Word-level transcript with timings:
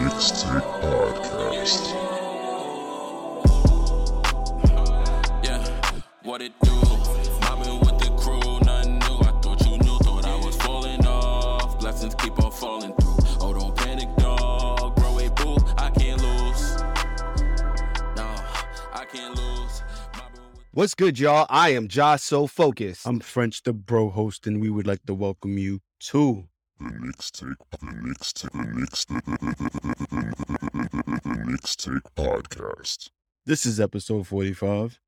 Knicks 0.00 0.30
Take 0.30 0.64
Podcast. 0.80 1.92
Yeah, 5.44 5.62
what 6.22 6.40
it 6.40 6.52
do? 6.62 6.70
Mobbing 7.42 7.80
with 7.80 7.98
the 7.98 8.10
crew, 8.18 8.60
nothing 8.64 8.98
new. 8.98 9.18
I 9.20 9.38
thought 9.42 9.60
you 9.66 9.76
knew, 9.76 9.98
thought 9.98 10.24
I 10.24 10.36
was 10.36 10.56
falling 10.56 11.04
off. 11.04 11.78
Blessings 11.80 12.14
keep 12.14 12.42
on 12.42 12.50
falling 12.50 12.94
through. 12.94 13.16
Oh, 13.42 13.52
don't 13.52 13.76
panic, 13.76 14.08
dog. 14.16 14.96
Bro, 14.96 15.18
a 15.18 15.28
boo, 15.32 15.56
I 15.76 15.90
can't 15.90 16.22
lose. 16.22 16.78
No, 18.16 18.26
I 18.94 19.04
can't 19.12 19.36
lose. 19.36 19.82
What's 20.72 20.94
good, 20.94 21.18
y'all? 21.18 21.46
I 21.50 21.70
am 21.70 21.88
Josh 21.88 22.22
So 22.22 22.46
Focused. 22.46 23.06
I'm 23.06 23.20
French 23.20 23.62
the 23.64 23.74
Bro 23.74 24.10
host, 24.10 24.46
and 24.46 24.62
we 24.62 24.70
would 24.70 24.86
like 24.86 25.04
to 25.04 25.14
welcome 25.14 25.58
you 25.58 25.80
to 26.10 26.46
The 26.80 26.98
Knicks 26.98 27.30
Take, 27.30 27.48
the 27.70 27.78
Knicks 28.02 28.32
Take, 28.32 28.52
the 28.52 28.64
Knicks 28.74 29.04
Take, 29.04 29.24
the 31.22 31.44
Knicks 31.46 31.76
Take 31.76 32.02
Podcast. 32.16 33.10
this 33.44 33.66
is 33.66 33.78
episode 33.78 34.26
45. 34.26 34.98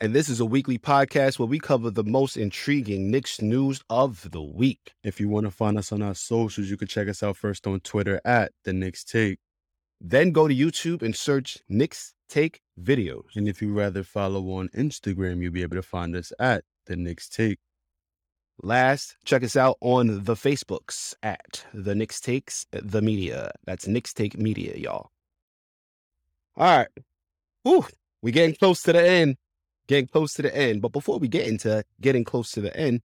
and 0.00 0.14
this 0.14 0.28
is 0.28 0.40
a 0.40 0.44
weekly 0.44 0.76
podcast 0.78 1.38
where 1.38 1.46
we 1.46 1.58
cover 1.58 1.90
the 1.90 2.04
most 2.04 2.36
intriguing 2.36 3.10
Knicks 3.10 3.40
news 3.40 3.82
of 3.88 4.30
the 4.32 4.42
week. 4.42 4.92
If 5.02 5.18
you 5.18 5.30
want 5.30 5.46
to 5.46 5.50
find 5.50 5.78
us 5.78 5.92
on 5.92 6.02
our 6.02 6.14
socials, 6.14 6.68
you 6.68 6.76
can 6.76 6.88
check 6.88 7.08
us 7.08 7.22
out 7.22 7.38
first 7.38 7.66
on 7.66 7.80
Twitter 7.80 8.20
at 8.26 8.52
the 8.64 8.74
Knicks 8.74 9.02
Take. 9.02 9.38
Then 10.02 10.30
go 10.30 10.46
to 10.46 10.54
YouTube 10.54 11.00
and 11.02 11.16
search 11.16 11.56
Knicks 11.70 12.12
Take 12.28 12.60
Videos. 12.82 13.36
And 13.36 13.48
if 13.48 13.62
you 13.62 13.72
rather 13.72 14.02
follow 14.02 14.50
on 14.52 14.68
Instagram, 14.76 15.40
you'll 15.42 15.52
be 15.52 15.62
able 15.62 15.76
to 15.76 15.82
find 15.82 16.14
us 16.16 16.32
at 16.38 16.64
the 16.86 16.96
Knicks 16.96 17.30
Take. 17.30 17.58
Last, 18.62 19.16
check 19.24 19.42
us 19.42 19.56
out 19.56 19.76
on 19.80 20.24
the 20.24 20.34
Facebooks 20.34 21.14
at 21.22 21.64
the 21.74 21.94
Knicks 21.94 22.20
Takes 22.20 22.66
the 22.70 23.02
Media. 23.02 23.50
That's 23.64 23.88
Knicks 23.88 24.14
Take 24.14 24.38
Media, 24.38 24.76
y'all. 24.76 25.10
All 26.56 26.78
right. 26.78 26.88
Whew, 27.64 27.86
we 28.22 28.30
getting 28.30 28.54
close 28.54 28.82
to 28.82 28.92
the 28.92 29.06
end. 29.06 29.36
Getting 29.88 30.06
close 30.06 30.34
to 30.34 30.42
the 30.42 30.56
end. 30.56 30.82
But 30.82 30.92
before 30.92 31.18
we 31.18 31.28
get 31.28 31.46
into 31.46 31.84
getting 32.00 32.24
close 32.24 32.52
to 32.52 32.60
the 32.60 32.74
end, 32.76 33.02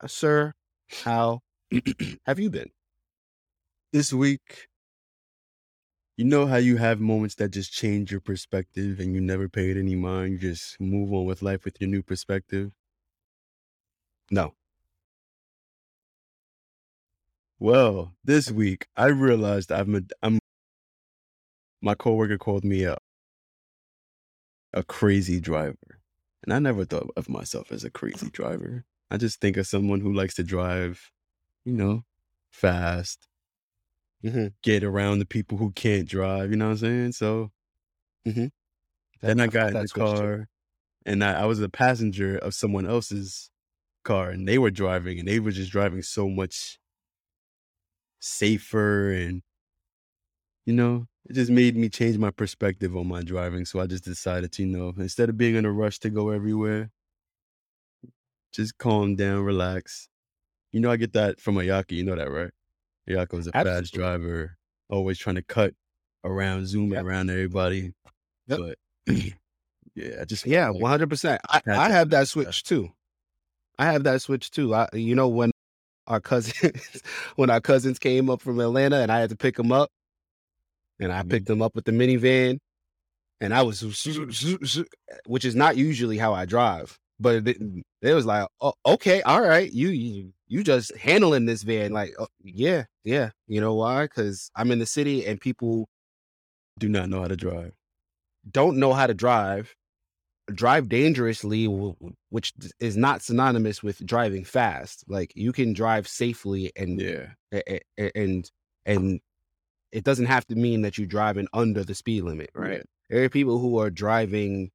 uh, 0.00 0.08
sir, 0.08 0.52
how 1.04 1.40
have 2.26 2.38
you 2.38 2.50
been? 2.50 2.70
This 3.92 4.12
week, 4.12 4.68
you 6.16 6.24
know 6.24 6.46
how 6.46 6.56
you 6.56 6.76
have 6.76 7.00
moments 7.00 7.36
that 7.36 7.50
just 7.50 7.72
change 7.72 8.10
your 8.10 8.20
perspective 8.20 9.00
and 9.00 9.14
you 9.14 9.20
never 9.20 9.48
pay 9.48 9.70
it 9.70 9.76
any 9.76 9.94
mind. 9.94 10.32
You 10.32 10.38
just 10.38 10.80
move 10.80 11.12
on 11.12 11.24
with 11.24 11.40
life 11.40 11.64
with 11.64 11.80
your 11.80 11.88
new 11.88 12.02
perspective. 12.02 12.72
No. 14.30 14.54
Well, 17.58 18.16
this 18.24 18.50
week 18.50 18.88
I 18.96 19.08
realized 19.08 19.70
I'm 19.70 19.94
a, 19.94 20.00
I'm 20.22 20.38
my 21.80 21.94
coworker 21.94 22.36
called 22.38 22.64
me 22.64 22.84
a 22.84 22.98
a 24.72 24.82
crazy 24.82 25.40
driver. 25.40 26.00
And 26.42 26.52
I 26.52 26.58
never 26.58 26.84
thought 26.84 27.10
of 27.16 27.28
myself 27.28 27.72
as 27.72 27.84
a 27.84 27.90
crazy 27.90 28.30
driver. 28.30 28.84
I 29.10 29.16
just 29.16 29.40
think 29.40 29.56
of 29.56 29.66
someone 29.66 30.00
who 30.00 30.12
likes 30.12 30.34
to 30.34 30.44
drive, 30.44 31.10
you 31.64 31.74
know, 31.74 32.04
fast, 32.52 33.28
Mhm. 34.22 34.48
get 34.62 34.82
around 34.84 35.18
the 35.18 35.26
people 35.26 35.58
who 35.58 35.72
can't 35.72 36.08
drive, 36.08 36.50
you 36.50 36.56
know 36.56 36.66
what 36.66 36.72
I'm 36.72 36.76
saying? 36.78 37.12
So 37.12 37.50
then 39.22 39.40
I 39.40 39.46
got 39.48 39.70
in 39.70 39.80
the 39.80 39.88
That's 39.88 39.94
what's 39.94 40.12
true. 40.12 40.32
car 40.32 40.48
and 41.06 41.24
I, 41.24 41.42
I 41.42 41.46
was 41.46 41.60
a 41.60 41.70
passenger 41.70 42.38
of 42.38 42.54
someone 42.54 42.86
else's 42.86 43.50
car 44.06 44.30
and 44.30 44.48
they 44.48 44.58
were 44.58 44.70
driving 44.72 45.18
and 45.20 45.28
they 45.28 45.40
were 45.40 45.52
just 45.52 45.72
driving 45.72 46.02
so 46.02 46.28
much 46.28 46.78
safer 48.20 49.12
and 49.12 49.42
you 50.64 50.72
know 50.74 51.06
it 51.28 51.34
just 51.34 51.50
made 51.50 51.76
me 51.76 51.88
change 51.88 52.18
my 52.18 52.30
perspective 52.30 52.96
on 52.96 53.06
my 53.06 53.22
driving 53.22 53.64
so 53.64 53.80
i 53.80 53.86
just 53.86 54.04
decided 54.04 54.52
to 54.52 54.62
you 54.62 54.68
know 54.68 54.92
instead 54.98 55.28
of 55.28 55.36
being 55.36 55.54
in 55.56 55.64
a 55.64 55.72
rush 55.72 55.98
to 55.98 56.10
go 56.10 56.30
everywhere 56.30 56.90
just 58.52 58.78
calm 58.78 59.16
down 59.16 59.42
relax 59.44 60.08
you 60.72 60.80
know 60.80 60.90
i 60.90 60.96
get 60.96 61.12
that 61.14 61.40
from 61.40 61.56
ayaka 61.56 61.92
you 61.92 62.04
know 62.04 62.16
that 62.16 62.30
right 62.30 62.52
ayaka 63.10 63.34
was 63.34 63.46
a 63.46 63.52
fast 63.52 63.94
driver 63.94 64.56
always 64.90 65.18
trying 65.18 65.36
to 65.36 65.42
cut 65.42 65.74
around 66.24 66.66
zoom 66.66 66.92
Yep. 66.92 67.06
around 67.06 67.30
everybody 67.30 67.92
Yep. 68.48 68.58
but 68.58 68.78
yeah 69.94 70.24
just 70.26 70.46
Yeah, 70.46 70.70
one 70.70 70.90
hundred 70.90 71.10
percent. 71.10 71.40
I 71.48 71.62
I 71.74 71.90
have 71.90 72.10
that. 72.10 72.28
switch 72.28 72.64
too. 72.64 72.92
I 73.78 73.86
have 73.92 74.04
that 74.04 74.22
switch 74.22 74.50
too. 74.50 74.74
I, 74.74 74.88
you 74.92 75.14
know, 75.14 75.28
when 75.28 75.50
our 76.06 76.20
cousins 76.20 77.02
when 77.36 77.50
our 77.50 77.60
cousins 77.60 77.98
came 77.98 78.30
up 78.30 78.42
from 78.42 78.60
Atlanta 78.60 78.98
and 78.98 79.12
I 79.12 79.20
had 79.20 79.30
to 79.30 79.36
pick 79.36 79.56
them 79.56 79.72
up, 79.72 79.90
and 81.00 81.12
I 81.12 81.22
Mhm. 81.22 81.30
picked 81.30 81.46
them 81.46 81.62
up 81.62 81.74
with 81.74 81.84
the 81.84 81.92
minivan, 81.92 82.58
and 83.40 83.54
I 83.54 83.62
was, 83.62 83.82
which 85.26 85.44
is 85.44 85.54
not 85.56 85.76
usually 85.76 86.18
how 86.18 86.34
I 86.34 86.46
drive, 86.46 86.98
but 87.20 87.46
it, 87.48 87.58
it 88.02 88.14
was 88.14 88.26
like, 88.26 88.48
oh, 88.60 88.74
okay, 88.86 89.22
all 89.22 89.42
right, 89.42 89.70
you 89.72 89.88
you 89.90 90.32
you 90.48 90.64
just 90.64 90.96
handling 90.96 91.46
this 91.46 91.62
van, 91.64 91.92
like, 91.92 92.14
oh, 92.18 92.28
yeah, 92.42 92.84
yeah. 93.04 93.30
You 93.48 93.60
know 93.60 93.74
why? 93.74 94.04
Because 94.04 94.50
I'm 94.56 94.70
in 94.70 94.78
the 94.78 94.86
city 94.86 95.26
and 95.26 95.40
people 95.40 95.88
do 96.78 96.88
not 96.88 97.08
know 97.10 97.22
how 97.22 97.28
to 97.28 97.36
drive 97.36 97.72
don't 98.50 98.78
know 98.78 98.92
how 98.92 99.06
to 99.06 99.14
drive, 99.14 99.74
drive 100.54 100.88
dangerously, 100.88 101.66
which 102.30 102.52
is 102.80 102.96
not 102.96 103.22
synonymous 103.22 103.82
with 103.82 104.04
driving 104.06 104.44
fast. 104.44 105.04
Like 105.08 105.32
you 105.34 105.52
can 105.52 105.72
drive 105.72 106.06
safely 106.08 106.72
and 106.76 107.00
yeah 107.00 107.60
and 108.14 108.50
and 108.84 109.20
it 109.92 110.04
doesn't 110.04 110.26
have 110.26 110.46
to 110.46 110.54
mean 110.54 110.82
that 110.82 110.98
you're 110.98 111.06
driving 111.06 111.48
under 111.52 111.84
the 111.84 111.94
speed 111.94 112.22
limit, 112.22 112.50
right? 112.54 112.82
There 113.10 113.24
are 113.24 113.28
people 113.28 113.58
who 113.58 113.78
are 113.78 113.90
driving 113.90 114.70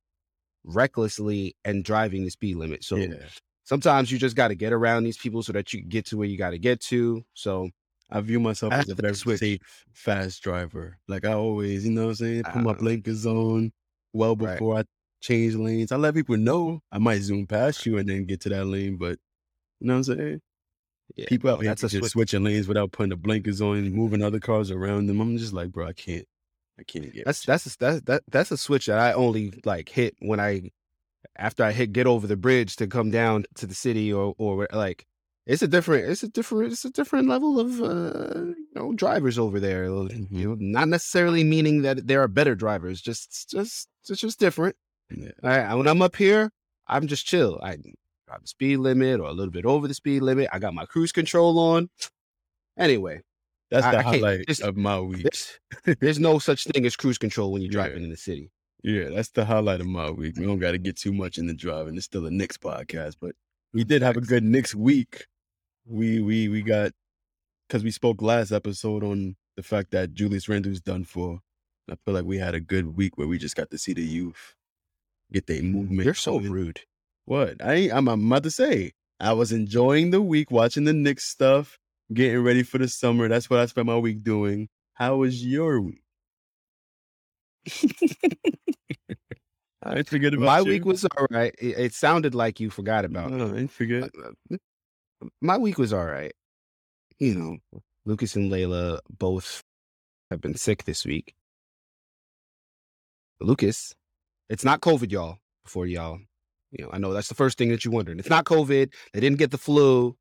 recklessly 0.63 1.55
and 1.65 1.83
driving 1.83 2.23
the 2.23 2.31
speed 2.31 2.55
limit. 2.57 2.83
So 2.83 2.97
yeah 2.97 3.27
sometimes 3.63 4.11
you 4.11 4.17
just 4.17 4.35
got 4.35 4.49
to 4.49 4.55
get 4.55 4.73
around 4.73 5.03
these 5.03 5.17
people 5.17 5.41
so 5.43 5.53
that 5.53 5.73
you 5.73 5.81
get 5.81 6.05
to 6.07 6.17
where 6.17 6.27
you 6.27 6.37
got 6.37 6.49
to 6.51 6.59
get 6.59 6.81
to. 6.81 7.23
So 7.33 7.69
I 8.09 8.19
view 8.21 8.39
myself 8.39 8.73
I 8.73 8.79
as 8.79 8.89
a 8.89 8.95
very 9.01 9.15
switch. 9.15 9.39
safe, 9.39 9.61
fast 9.93 10.43
driver. 10.43 10.97
Like 11.07 11.25
I 11.25 11.33
always, 11.33 11.85
you 11.85 11.91
know 11.91 12.03
what 12.03 12.09
I'm 12.09 12.15
saying? 12.15 12.43
Put 12.43 12.55
my 12.57 12.73
blinkers 12.73 13.25
on 13.25 13.71
well 14.13 14.35
Right. 14.35 14.55
before 14.55 14.79
I 14.79 14.83
change 15.21 15.55
lanes. 15.55 15.91
I 15.91 15.97
let 15.97 16.15
people 16.15 16.37
know 16.37 16.81
I 16.91 16.97
might 16.97 17.21
zoom 17.21 17.47
past 17.47 17.85
you 17.85 17.97
and 17.97 18.09
then 18.09 18.25
get 18.25 18.41
to 18.41 18.49
that 18.49 18.65
lane, 18.65 18.97
but 18.97 19.17
you 19.79 19.87
know 19.87 19.93
what 19.93 19.97
I'm 20.09 20.17
saying? 20.17 20.41
yeah, 21.15 21.25
People 21.27 21.49
out 21.51 21.61
here 21.61 21.75
just 21.75 21.97
switch. 21.97 22.11
switching 22.11 22.43
lanes 22.43 22.67
without 22.67 22.91
putting 22.91 23.09
the 23.09 23.17
blinkers 23.17 23.61
on 23.61 23.77
and 23.77 23.93
moving 23.93 24.21
other 24.21 24.39
cars 24.39 24.71
around 24.71 25.07
them. 25.07 25.19
I'm 25.21 25.37
just 25.37 25.53
like, 25.53 25.71
bro, 25.71 25.87
I 25.87 25.93
can't. 25.93 26.25
I 26.79 26.83
can't 26.83 27.13
get 27.13 27.25
That's 27.25 27.43
that's 27.45 27.65
a, 27.67 27.77
that's 27.77 28.01
that 28.03 28.23
that's 28.31 28.51
a 28.51 28.57
switch 28.57 28.87
that 28.87 28.97
I 28.97 29.13
only 29.13 29.53
like 29.65 29.89
hit 29.89 30.15
when 30.19 30.39
I 30.39 30.71
after 31.37 31.63
I 31.63 31.71
hit 31.71 31.93
get 31.93 32.07
over 32.07 32.27
the 32.27 32.37
bridge 32.37 32.75
to 32.77 32.87
come 32.87 33.11
down 33.11 33.45
to 33.55 33.67
the 33.67 33.75
city 33.75 34.11
or 34.11 34.33
or 34.37 34.67
like 34.73 35.05
it's 35.45 35.61
a 35.61 35.67
different 35.67 36.09
it's 36.09 36.23
a 36.23 36.27
different 36.29 36.71
it's 36.71 36.85
a 36.85 36.89
different 36.91 37.27
level 37.27 37.59
of 37.59 37.81
uh, 37.81 38.39
you 38.45 38.67
know 38.75 38.93
drivers 38.93 39.37
over 39.37 39.59
there. 39.59 39.85
Mhm. 39.87 40.27
You 40.31 40.49
know, 40.49 40.55
not 40.59 40.87
necessarily 40.87 41.43
meaning 41.43 41.81
that 41.83 42.07
there 42.07 42.21
are 42.21 42.27
better 42.27 42.55
drivers, 42.55 43.01
just 43.01 43.49
just 43.49 43.89
it's 44.09 44.19
just 44.21 44.39
different. 44.39 44.75
Yeah. 45.15 45.29
All 45.43 45.49
right, 45.49 45.75
when 45.75 45.87
I'm 45.87 46.01
up 46.01 46.15
here, 46.15 46.51
I'm 46.87 47.07
just 47.07 47.25
chill. 47.25 47.59
I 47.63 47.75
drive 48.27 48.41
the 48.41 48.47
speed 48.47 48.77
limit 48.77 49.19
or 49.19 49.27
a 49.27 49.33
little 49.33 49.51
bit 49.51 49.65
over 49.65 49.87
the 49.87 49.93
speed 49.93 50.21
limit. 50.21 50.49
I 50.51 50.59
got 50.59 50.73
my 50.73 50.85
cruise 50.85 51.11
control 51.11 51.57
on. 51.59 51.89
Anyway, 52.77 53.21
That's 53.69 53.85
I- 53.85 53.91
the 53.91 53.97
I 53.99 54.01
highlight 54.01 54.59
of 54.61 54.77
my 54.77 54.99
week. 54.99 55.23
there's, 55.23 55.59
there's 55.99 56.19
no 56.19 56.39
such 56.39 56.65
thing 56.65 56.85
as 56.85 56.95
cruise 56.95 57.17
control 57.17 57.51
when 57.51 57.61
you're 57.61 57.71
Yeah. 57.71 57.87
driving 57.87 58.03
in 58.03 58.09
the 58.09 58.17
city. 58.17 58.51
Yeah, 58.83 59.09
that's 59.09 59.29
the 59.29 59.45
highlight 59.45 59.79
of 59.81 59.87
my 59.87 60.09
week. 60.09 60.37
We 60.37 60.45
don't 60.45 60.57
got 60.59 60.71
to 60.71 60.79
get 60.79 60.97
too 60.97 61.13
much 61.13 61.37
into 61.37 61.53
driving. 61.53 61.95
It's 61.97 62.05
still 62.05 62.25
a 62.25 62.31
Knicks 62.31 62.57
podcast, 62.57 63.17
but 63.21 63.35
we 63.73 63.83
did 63.83 64.01
have 64.01 64.17
a 64.17 64.21
good 64.21 64.43
Knicks 64.43 64.73
week. 64.73 65.27
We 65.85 66.19
we 66.21 66.47
we 66.47 66.61
got 66.63 66.91
because 67.67 67.83
we 67.83 67.91
spoke 67.91 68.21
last 68.23 68.51
episode 68.51 69.03
on 69.03 69.35
the 69.55 69.61
fact 69.63 69.91
that 69.91 70.13
Julius 70.13 70.49
Randle's 70.49 70.81
done 70.81 71.03
for. 71.03 71.39
I 71.89 71.95
feel 72.05 72.13
like 72.15 72.25
we 72.25 72.37
had 72.39 72.55
a 72.55 72.59
good 72.59 72.95
week 72.97 73.17
where 73.17 73.27
we 73.27 73.37
just 73.37 73.55
got 73.55 73.69
to 73.71 73.77
see 73.77 73.93
the 73.93 74.01
youth 74.03 74.55
get 75.31 75.47
their 75.47 75.61
movement. 75.61 76.05
You're 76.05 76.13
so 76.13 76.39
rude. 76.39 76.81
What? 77.25 77.63
I 77.63 77.73
ain't, 77.73 77.93
I'm, 77.93 78.07
I'm 78.07 78.25
about 78.27 78.43
to 78.43 78.51
say. 78.51 78.91
I 79.19 79.33
was 79.33 79.51
enjoying 79.51 80.09
the 80.11 80.21
week, 80.21 80.51
watching 80.51 80.83
the 80.85 80.93
Knicks 80.93 81.25
stuff, 81.25 81.77
getting 82.13 82.43
ready 82.43 82.63
for 82.63 82.77
the 82.79 82.87
summer. 82.87 83.27
That's 83.27 83.49
what 83.49 83.59
I 83.59 83.65
spent 83.67 83.87
my 83.87 83.97
week 83.97 84.23
doing. 84.23 84.67
How 84.93 85.17
was 85.17 85.45
your 85.45 85.79
week? 85.81 86.01
I 89.83 90.03
forget 90.03 90.33
about 90.33 90.45
My 90.45 90.59
you. 90.59 90.65
week 90.65 90.85
was 90.85 91.05
all 91.05 91.27
right. 91.31 91.53
It, 91.59 91.77
it 91.77 91.93
sounded 91.93 92.35
like 92.35 92.59
you 92.59 92.69
forgot 92.69 93.05
about. 93.05 93.31
No, 93.31 93.55
I 93.55 93.67
forget. 93.67 94.11
Uh, 94.51 94.57
My 95.41 95.57
week 95.57 95.77
was 95.77 95.91
all 95.93 96.05
right. 96.05 96.33
You 97.19 97.35
know, 97.35 97.57
Lucas 98.05 98.35
and 98.35 98.51
Layla 98.51 98.99
both 99.09 99.63
have 100.31 100.41
been 100.41 100.55
sick 100.55 100.83
this 100.85 101.05
week. 101.05 101.33
Lucas, 103.39 103.95
it's 104.51 104.65
not 104.65 104.81
COVID, 104.81 105.11
y'all. 105.11 105.37
Before 105.63 105.85
y'all, 105.87 106.19
you 106.71 106.83
know, 106.83 106.89
I 106.91 106.97
know 106.97 107.13
that's 107.13 107.29
the 107.29 107.35
first 107.35 107.57
thing 107.57 107.69
that 107.69 107.85
you're 107.85 107.93
wondering. 107.93 108.19
It's 108.19 108.29
not 108.29 108.45
COVID. 108.45 108.91
They 109.13 109.19
didn't 109.19 109.37
get 109.39 109.51
the 109.51 109.57
flu. 109.57 110.17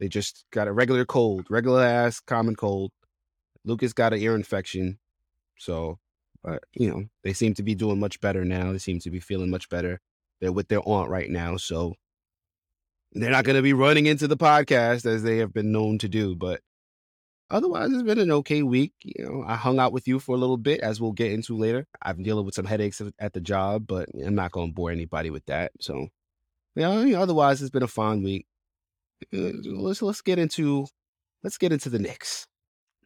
They 0.00 0.08
just 0.08 0.46
got 0.52 0.68
a 0.68 0.72
regular 0.72 1.04
cold, 1.04 1.46
regular 1.50 1.84
ass 1.84 2.20
common 2.20 2.56
cold. 2.56 2.92
Lucas 3.64 3.92
got 3.92 4.12
an 4.14 4.20
ear 4.20 4.34
infection. 4.34 4.98
So, 5.58 5.98
but 6.42 6.62
you 6.72 6.90
know, 6.90 7.04
they 7.24 7.34
seem 7.34 7.54
to 7.54 7.62
be 7.62 7.74
doing 7.74 8.00
much 8.00 8.20
better 8.20 8.44
now. 8.44 8.72
They 8.72 8.78
seem 8.78 9.00
to 9.00 9.10
be 9.10 9.20
feeling 9.20 9.50
much 9.50 9.68
better. 9.68 10.00
They're 10.40 10.52
with 10.52 10.68
their 10.68 10.86
aunt 10.86 11.10
right 11.10 11.28
now, 11.28 11.56
so 11.58 11.94
they're 13.12 13.30
not 13.30 13.44
going 13.44 13.56
to 13.56 13.62
be 13.62 13.72
running 13.74 14.06
into 14.06 14.28
the 14.28 14.36
podcast 14.36 15.04
as 15.06 15.22
they 15.22 15.38
have 15.38 15.52
been 15.52 15.72
known 15.72 15.98
to 15.98 16.08
do. 16.08 16.34
But 16.34 16.60
otherwise, 17.54 17.92
it's 17.92 18.02
been 18.02 18.18
an 18.18 18.30
okay 18.30 18.62
week. 18.62 18.92
You 19.02 19.24
know, 19.24 19.44
I 19.46 19.56
hung 19.56 19.78
out 19.78 19.92
with 19.92 20.06
you 20.08 20.18
for 20.18 20.34
a 20.34 20.38
little 20.38 20.56
bit, 20.56 20.80
as 20.80 21.00
we'll 21.00 21.12
get 21.12 21.32
into 21.32 21.56
later. 21.56 21.86
I'm 22.02 22.22
dealing 22.22 22.44
with 22.44 22.54
some 22.54 22.66
headaches 22.66 23.00
at 23.18 23.32
the 23.32 23.40
job, 23.40 23.86
but 23.86 24.08
I'm 24.24 24.34
not 24.34 24.52
going 24.52 24.70
to 24.70 24.74
bore 24.74 24.90
anybody 24.90 25.30
with 25.30 25.46
that. 25.46 25.72
So, 25.80 26.08
yeah, 26.74 27.00
you 27.00 27.14
know, 27.14 27.22
otherwise, 27.22 27.62
it's 27.62 27.70
been 27.70 27.82
a 27.82 27.88
fun 27.88 28.22
week. 28.22 28.46
Uh, 29.32 29.52
Let's 29.64 30.02
let's 30.02 30.20
get 30.20 30.38
into 30.38 30.86
let's 31.42 31.56
get 31.56 31.72
into 31.72 31.88
the 31.88 31.98
Knicks. 31.98 32.46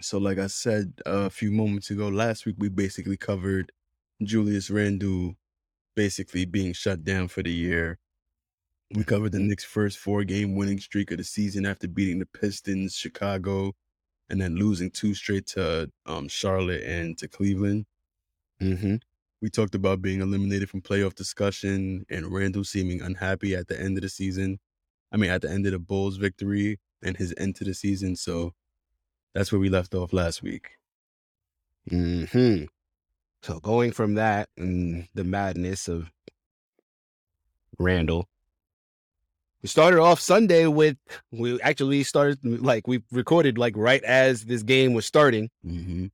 So, 0.00 0.18
like 0.18 0.38
I 0.38 0.46
said 0.46 0.94
a 1.06 1.30
few 1.30 1.50
moments 1.50 1.90
ago, 1.90 2.08
last 2.08 2.46
week 2.46 2.56
we 2.58 2.68
basically 2.68 3.16
covered 3.16 3.72
Julius 4.22 4.70
Randle 4.70 5.34
basically 5.94 6.44
being 6.44 6.72
shut 6.72 7.04
down 7.04 7.28
for 7.28 7.42
the 7.42 7.52
year. 7.52 7.98
We 8.94 9.04
covered 9.04 9.32
the 9.32 9.38
Knicks' 9.40 9.64
first 9.64 9.98
four 9.98 10.24
game 10.24 10.54
winning 10.56 10.78
streak 10.78 11.10
of 11.10 11.18
the 11.18 11.24
season 11.24 11.66
after 11.66 11.86
beating 11.86 12.20
the 12.20 12.26
Pistons, 12.26 12.94
Chicago, 12.94 13.74
and 14.30 14.40
then 14.40 14.56
losing 14.56 14.90
two 14.90 15.14
straight 15.14 15.46
to 15.46 15.90
um, 16.06 16.28
Charlotte 16.28 16.82
and 16.82 17.16
to 17.18 17.28
Cleveland. 17.28 17.86
Mm-hmm. 18.60 18.96
We 19.40 19.50
talked 19.50 19.74
about 19.74 20.02
being 20.02 20.20
eliminated 20.20 20.68
from 20.68 20.82
playoff 20.82 21.14
discussion 21.14 22.04
and 22.10 22.32
Randle 22.32 22.64
seeming 22.64 23.00
unhappy 23.00 23.54
at 23.54 23.68
the 23.68 23.80
end 23.80 23.96
of 23.96 24.02
the 24.02 24.08
season. 24.08 24.58
I 25.12 25.16
mean, 25.16 25.30
at 25.30 25.42
the 25.42 25.50
end 25.50 25.64
of 25.66 25.72
the 25.72 25.78
Bulls' 25.78 26.16
victory 26.16 26.80
and 27.02 27.16
his 27.16 27.32
end 27.38 27.56
to 27.56 27.64
the 27.64 27.74
season. 27.74 28.16
So 28.16 28.52
that's 29.34 29.52
where 29.52 29.60
we 29.60 29.68
left 29.68 29.94
off 29.94 30.12
last 30.12 30.42
week. 30.42 30.70
Mm-hmm. 31.90 32.64
So 33.42 33.60
going 33.60 33.92
from 33.92 34.14
that 34.14 34.48
and 34.56 35.06
the 35.14 35.24
madness 35.24 35.88
of 35.88 36.10
Randle, 37.78 38.28
we 39.62 39.68
started 39.68 40.00
off 40.00 40.20
Sunday 40.20 40.66
with 40.66 40.96
we 41.32 41.60
actually 41.62 42.02
started 42.04 42.38
like 42.44 42.86
we 42.86 43.02
recorded 43.10 43.58
like 43.58 43.76
right 43.76 44.02
as 44.04 44.44
this 44.44 44.62
game 44.62 44.94
was 44.94 45.06
starting, 45.06 45.48
Mm-hmm. 45.66 46.06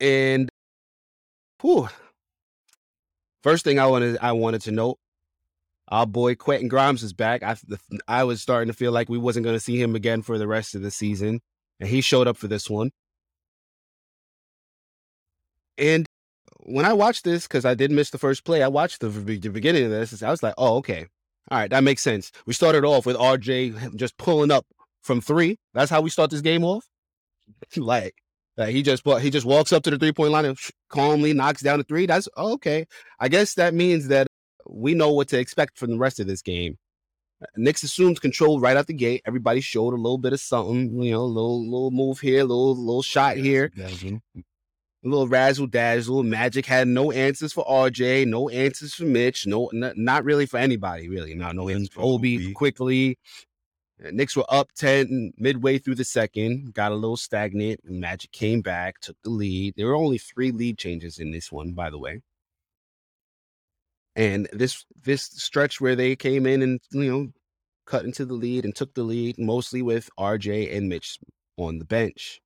and 0.00 0.50
whew, 1.60 1.88
first 3.42 3.64
thing 3.64 3.78
I 3.78 3.86
wanted 3.86 4.18
I 4.20 4.32
wanted 4.32 4.62
to 4.62 4.70
note, 4.72 4.98
our 5.88 6.06
boy 6.06 6.34
Quentin 6.34 6.68
Grimes 6.68 7.02
is 7.02 7.12
back. 7.12 7.42
I 7.42 7.56
I 8.06 8.24
was 8.24 8.40
starting 8.42 8.68
to 8.68 8.76
feel 8.76 8.92
like 8.92 9.08
we 9.08 9.18
wasn't 9.18 9.44
going 9.44 9.56
to 9.56 9.60
see 9.60 9.80
him 9.80 9.94
again 9.94 10.22
for 10.22 10.38
the 10.38 10.46
rest 10.46 10.74
of 10.74 10.82
the 10.82 10.90
season, 10.90 11.40
and 11.80 11.88
he 11.88 12.00
showed 12.00 12.28
up 12.28 12.36
for 12.36 12.48
this 12.48 12.70
one. 12.70 12.90
And 15.76 16.06
when 16.60 16.84
I 16.84 16.92
watched 16.92 17.24
this, 17.24 17.48
because 17.48 17.64
I 17.64 17.74
did 17.74 17.90
miss 17.90 18.10
the 18.10 18.18
first 18.18 18.44
play, 18.44 18.62
I 18.62 18.68
watched 18.68 19.00
the, 19.00 19.08
the 19.08 19.48
beginning 19.48 19.84
of 19.84 19.90
this. 19.90 20.22
I 20.22 20.30
was 20.30 20.42
like, 20.42 20.54
oh, 20.56 20.76
okay. 20.76 21.06
All 21.50 21.58
right, 21.58 21.70
that 21.70 21.84
makes 21.84 22.02
sense. 22.02 22.32
We 22.46 22.54
started 22.54 22.84
off 22.84 23.06
with 23.06 23.16
RJ 23.16 23.96
just 23.96 24.16
pulling 24.16 24.50
up 24.50 24.66
from 25.02 25.20
three. 25.20 25.58
That's 25.74 25.90
how 25.90 26.00
we 26.00 26.10
start 26.10 26.30
this 26.30 26.40
game 26.40 26.64
off. 26.64 26.86
like, 27.76 28.14
like 28.56 28.70
he 28.70 28.82
just 28.82 29.06
he 29.20 29.30
just 29.30 29.46
walks 29.46 29.72
up 29.72 29.82
to 29.84 29.90
the 29.90 29.98
three 29.98 30.12
point 30.12 30.32
line 30.32 30.46
and 30.46 30.58
calmly 30.88 31.32
knocks 31.32 31.62
down 31.62 31.78
the 31.78 31.84
three. 31.84 32.06
That's 32.06 32.28
okay. 32.36 32.86
I 33.20 33.28
guess 33.28 33.54
that 33.54 33.74
means 33.74 34.08
that 34.08 34.26
we 34.66 34.94
know 34.94 35.12
what 35.12 35.28
to 35.28 35.38
expect 35.38 35.78
from 35.78 35.90
the 35.90 35.98
rest 35.98 36.20
of 36.20 36.26
this 36.26 36.40
game. 36.42 36.78
Knicks 37.56 37.82
assumes 37.82 38.18
control 38.18 38.58
right 38.58 38.76
out 38.76 38.86
the 38.86 38.94
gate. 38.94 39.20
Everybody 39.26 39.60
showed 39.60 39.92
a 39.92 39.96
little 39.96 40.16
bit 40.16 40.32
of 40.32 40.40
something, 40.40 41.02
you 41.02 41.12
know, 41.12 41.20
a 41.20 41.24
little 41.24 41.62
little 41.62 41.90
move 41.90 42.20
here, 42.20 42.40
a 42.40 42.44
little 42.44 42.74
little 42.74 43.02
shot 43.02 43.36
here 43.36 43.70
a 45.04 45.08
little 45.08 45.28
razzle 45.28 45.66
dazzle. 45.66 46.22
Magic 46.22 46.64
had 46.66 46.88
no 46.88 47.12
answers 47.12 47.52
for 47.52 47.64
RJ, 47.64 48.26
no 48.26 48.48
answers 48.48 48.94
for 48.94 49.04
Mitch, 49.04 49.46
no, 49.46 49.66
n- 49.68 49.92
not 49.96 50.24
really 50.24 50.46
for 50.46 50.56
anybody, 50.58 51.08
really. 51.08 51.34
No, 51.34 51.52
no 51.52 51.68
answers 51.68 51.90
for 51.90 52.00
Obi 52.02 52.52
Quickley. 52.52 53.18
Uh, 54.04 54.10
Knicks 54.12 54.36
were 54.36 54.46
up 54.48 54.72
10 54.76 55.32
midway 55.36 55.78
through 55.78 55.94
the 55.94 56.04
second, 56.04 56.72
got 56.74 56.90
a 56.92 56.96
little 56.96 57.16
stagnant. 57.16 57.80
and 57.84 58.00
Magic 58.00 58.32
came 58.32 58.60
back, 58.62 59.00
took 59.00 59.16
the 59.22 59.30
lead. 59.30 59.74
There 59.76 59.86
were 59.86 59.94
only 59.94 60.18
three 60.18 60.50
lead 60.50 60.78
changes 60.78 61.18
in 61.18 61.30
this 61.30 61.52
one, 61.52 61.72
by 61.74 61.90
the 61.90 61.98
way. 61.98 62.22
And 64.16 64.48
this 64.52 64.84
this 65.02 65.24
stretch 65.24 65.80
where 65.80 65.96
they 65.96 66.14
came 66.14 66.46
in 66.46 66.62
and 66.62 66.80
you 66.92 67.10
know 67.10 67.32
cut 67.84 68.04
into 68.04 68.24
the 68.24 68.34
lead 68.34 68.64
and 68.64 68.74
took 68.74 68.94
the 68.94 69.02
lead, 69.02 69.38
mostly 69.38 69.82
with 69.82 70.08
RJ 70.18 70.74
and 70.76 70.88
Mitch 70.88 71.18
on 71.56 71.78
the 71.78 71.84
bench. 71.84 72.40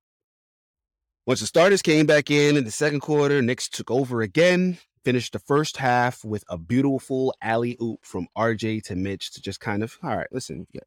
Once 1.29 1.41
the 1.41 1.45
starters 1.45 1.83
came 1.83 2.07
back 2.07 2.31
in 2.31 2.57
in 2.57 2.63
the 2.63 2.71
second 2.71 3.01
quarter, 3.01 3.39
Knicks 3.39 3.69
took 3.69 3.91
over 3.91 4.23
again, 4.23 4.79
finished 5.05 5.31
the 5.31 5.37
first 5.37 5.77
half 5.77 6.25
with 6.25 6.43
a 6.49 6.57
beautiful 6.57 7.35
alley 7.39 7.77
oop 7.79 8.03
from 8.03 8.27
RJ 8.35 8.81
to 8.85 8.95
Mitch 8.95 9.29
to 9.33 9.39
just 9.39 9.59
kind 9.59 9.83
of, 9.83 9.95
all 10.01 10.17
right, 10.17 10.25
listen, 10.31 10.65
yeah, 10.73 10.81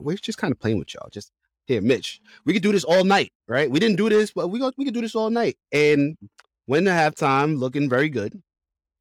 we're 0.00 0.16
just 0.16 0.38
kind 0.38 0.50
of 0.50 0.58
playing 0.58 0.80
with 0.80 0.92
y'all. 0.92 1.08
Just 1.12 1.30
here, 1.66 1.80
Mitch, 1.80 2.20
we 2.44 2.52
could 2.52 2.64
do 2.64 2.72
this 2.72 2.82
all 2.82 3.04
night, 3.04 3.30
right? 3.46 3.70
We 3.70 3.78
didn't 3.78 3.94
do 3.94 4.08
this, 4.08 4.32
but 4.32 4.48
we 4.48 4.58
go, 4.58 4.72
we 4.76 4.84
could 4.84 4.92
do 4.92 5.02
this 5.02 5.14
all 5.14 5.30
night. 5.30 5.56
And 5.70 6.18
went 6.66 6.86
to 6.86 6.90
halftime 6.90 7.56
looking 7.56 7.88
very 7.88 8.08
good. 8.08 8.42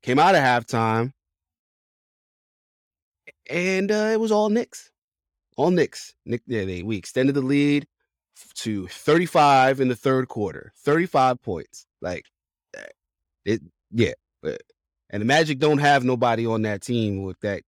Came 0.04 0.20
out 0.20 0.36
of 0.36 0.42
halftime, 0.42 1.14
and 3.50 3.92
uh, 3.92 4.12
it 4.14 4.20
was 4.20 4.32
all 4.32 4.52
Knicks, 4.52 4.92
all 5.58 5.72
Knicks. 5.72 6.14
Nick, 6.28 6.44
yeah, 6.46 6.66
they, 6.66 6.84
we 6.84 6.96
extended 6.96 7.34
the 7.34 7.42
lead 7.42 7.88
to 8.56 8.88
35 8.88 9.80
in 9.82 9.88
the 9.88 9.96
third 9.96 10.28
quarter 10.28 10.72
35 10.84 11.42
points 11.42 11.86
like 12.02 12.26
eh, 12.78 12.84
it 13.46 13.62
yeah 13.92 14.14
and 14.44 15.22
the 15.22 15.26
magic 15.26 15.60
don't 15.60 15.80
have 15.80 16.04
nobody 16.04 16.46
on 16.46 16.62
that 16.64 16.82
team 16.82 17.24
with 17.24 17.40
that 17.42 17.64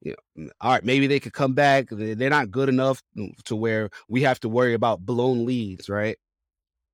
you 0.00 0.14
know 0.36 0.50
all 0.60 0.72
right 0.72 0.84
maybe 0.84 1.06
they 1.06 1.20
could 1.20 1.32
come 1.32 1.54
back 1.54 1.88
They- 1.90 2.14
they're 2.14 2.30
not 2.30 2.50
good 2.50 2.68
enough 2.68 3.02
to 3.44 3.56
where 3.56 3.90
we 4.08 4.22
have 4.22 4.40
to 4.40 4.48
worry 4.48 4.74
about 4.74 5.04
blown 5.04 5.44
leads 5.46 5.88
right? 5.88 6.16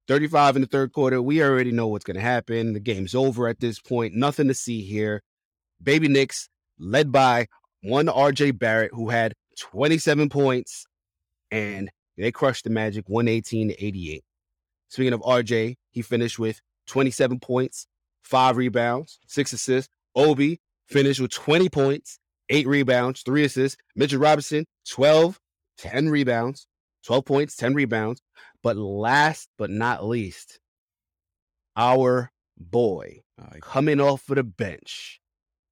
35 0.08 0.56
in 0.56 0.62
the 0.62 0.68
third 0.68 0.92
quarter 0.92 1.20
we 1.22 1.42
already 1.42 1.70
know 1.72 1.86
what's 1.88 2.04
going 2.04 2.16
to 2.16 2.20
happen 2.20 2.72
the 2.72 2.80
game's 2.80 3.14
over 3.14 3.46
at 3.48 3.60
this 3.60 3.78
point 3.78 4.14
nothing 4.14 4.48
to 4.48 4.54
see 4.54 4.82
here. 4.82 5.22
Baby 5.82 6.08
Knicks 6.08 6.48
led 6.78 7.10
by 7.12 7.46
one 7.82 8.06
RJ 8.06 8.58
Barrett 8.58 8.90
who 8.92 9.08
had 9.10 9.34
27 9.58 10.28
points 10.28 10.84
and 11.50 11.90
they 12.22 12.32
crushed 12.32 12.64
the 12.64 12.70
Magic 12.70 13.08
118 13.08 13.68
to 13.68 13.84
88. 13.84 14.24
Speaking 14.88 15.12
of 15.12 15.20
RJ, 15.20 15.76
he 15.90 16.02
finished 16.02 16.38
with 16.38 16.60
27 16.86 17.38
points, 17.40 17.86
five 18.24 18.56
rebounds, 18.56 19.20
six 19.26 19.52
assists. 19.52 19.92
Obi 20.16 20.60
finished 20.88 21.20
with 21.20 21.30
20 21.30 21.68
points, 21.68 22.18
eight 22.48 22.66
rebounds, 22.66 23.22
three 23.22 23.44
assists. 23.44 23.76
Mitchell 23.94 24.18
Robinson, 24.18 24.66
12, 24.88 25.38
10 25.78 26.08
rebounds, 26.08 26.66
12 27.06 27.24
points, 27.24 27.56
10 27.56 27.74
rebounds. 27.74 28.20
But 28.62 28.76
last 28.76 29.48
but 29.56 29.70
not 29.70 30.04
least, 30.04 30.58
our 31.76 32.30
boy 32.58 33.22
uh, 33.40 33.56
coming 33.62 34.00
off 34.00 34.28
of 34.28 34.36
the 34.36 34.44
bench, 34.44 35.20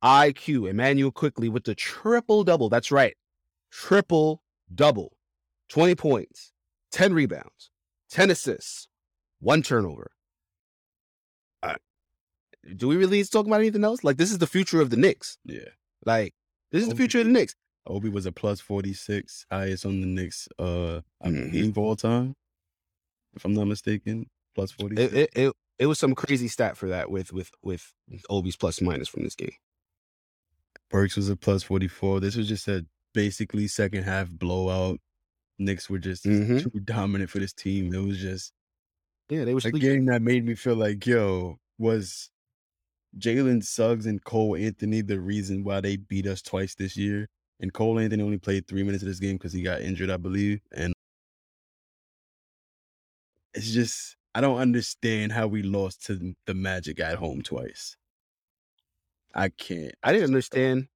IQ, 0.03 0.71
Immanuel 0.71 1.11
Quickley 1.11 1.49
with 1.49 1.65
the 1.65 1.75
triple 1.75 2.45
double. 2.45 2.69
That's 2.69 2.91
right, 2.91 3.17
triple 3.71 4.43
double. 4.75 5.18
20 5.69 5.95
points, 5.95 6.53
10 6.93 7.13
rebounds, 7.13 7.71
10 8.11 8.31
assists, 8.31 8.89
one 9.41 9.63
turnover. 9.63 10.11
Uh, 11.63 11.75
do 12.77 12.89
we 12.89 12.97
really 12.97 13.19
need 13.19 13.25
to 13.25 13.31
talk 13.31 13.47
about 13.47 13.61
anything 13.61 13.85
else? 13.85 14.03
Like, 14.05 14.17
this 14.17 14.31
is 14.31 14.39
the 14.39 14.47
future 14.47 14.81
of 14.81 14.91
the 14.91 14.97
Knicks. 14.97 15.39
Yeah. 15.45 15.69
Like, 16.05 16.35
this 16.73 16.83
is 16.83 16.89
the 16.89 16.95
future 16.97 17.21
of 17.21 17.27
the 17.27 17.33
Knicks. 17.33 17.55
Obi 17.87 18.09
was 18.09 18.27
a 18.27 18.33
plus 18.33 18.61
46, 18.61 19.47
highest 19.51 19.87
on 19.87 20.01
the 20.01 20.07
Knicks, 20.07 20.49
uh, 20.59 21.01
I 21.23 21.29
Mhm. 21.29 21.53
believe 21.53 21.79
all 21.79 21.97
time, 21.97 22.35
if 23.35 23.45
I'm 23.45 23.55
not 23.55 23.67
mistaken. 23.67 24.29
Plus 24.55 24.73
46. 24.73 25.13
It, 25.13 25.17
it, 25.17 25.31
it, 25.35 25.53
it 25.79 25.87
was 25.87 25.99
some 25.99 26.15
crazy 26.15 26.49
stat 26.49 26.77
for 26.77 26.89
that 26.89 27.11
with 27.11 27.33
with 27.33 27.51
with 27.63 27.93
Obi's 28.29 28.57
plus 28.57 28.81
minus 28.81 29.09
from 29.09 29.23
this 29.23 29.35
game. 29.37 29.53
Burks 30.91 31.17
was 31.17 31.29
a 31.29 31.37
plus 31.37 31.63
44. 31.63 32.21
This 32.21 32.35
was 32.37 32.49
just 32.49 32.67
a 32.69 32.85
basically 33.15 33.69
second 33.69 34.03
half 34.03 34.31
blowout. 34.31 35.01
Knicks 35.59 35.91
were 35.91 35.99
just 35.99 36.25
Mhm. 36.25 36.63
too 36.63 36.81
dominant 36.81 37.31
for 37.31 37.39
this 37.39 37.53
team. 37.53 37.93
It 37.95 37.99
was 37.99 38.19
just 38.19 38.53
Yeah, 39.31 39.45
they 39.45 39.55
were 39.55 39.61
a 39.65 39.73
game 39.73 40.07
that 40.07 40.23
made 40.23 40.45
me 40.47 40.55
feel 40.55 40.77
like, 40.77 41.07
yo, 41.07 41.59
was 41.79 42.31
Jalen 43.19 43.65
Suggs 43.65 44.07
and 44.07 44.23
Cole 44.25 44.57
Anthony 44.57 45.03
the 45.03 45.21
reason 45.21 45.65
why 45.65 45.81
they 45.81 45.97
beat 45.97 46.27
us 46.27 46.43
twice 46.43 46.75
this 46.75 46.97
year? 46.97 47.29
And 47.61 47.73
Cole 47.73 47.99
Anthony 47.99 48.23
only 48.23 48.39
played 48.39 48.67
three 48.69 48.83
minutes 48.85 49.03
of 49.03 49.09
this 49.09 49.21
game 49.21 49.37
because 49.37 49.53
he 49.53 49.63
got 49.63 49.83
injured, 49.83 50.11
I 50.11 50.17
believe. 50.17 50.61
And 50.73 50.95
it's 53.55 53.71
just, 53.73 54.17
I 54.35 54.41
don't 54.41 54.59
understand 54.59 55.33
how 55.33 55.47
we 55.47 55.63
lost 55.63 56.05
to 56.07 56.35
the 56.47 56.55
Magic 56.55 57.01
at 57.01 57.17
home 57.19 57.43
twice. 57.43 57.97
I 59.35 59.49
can't. 59.51 59.95
I 60.03 60.13
didn't 60.13 60.27
understand. 60.27 60.89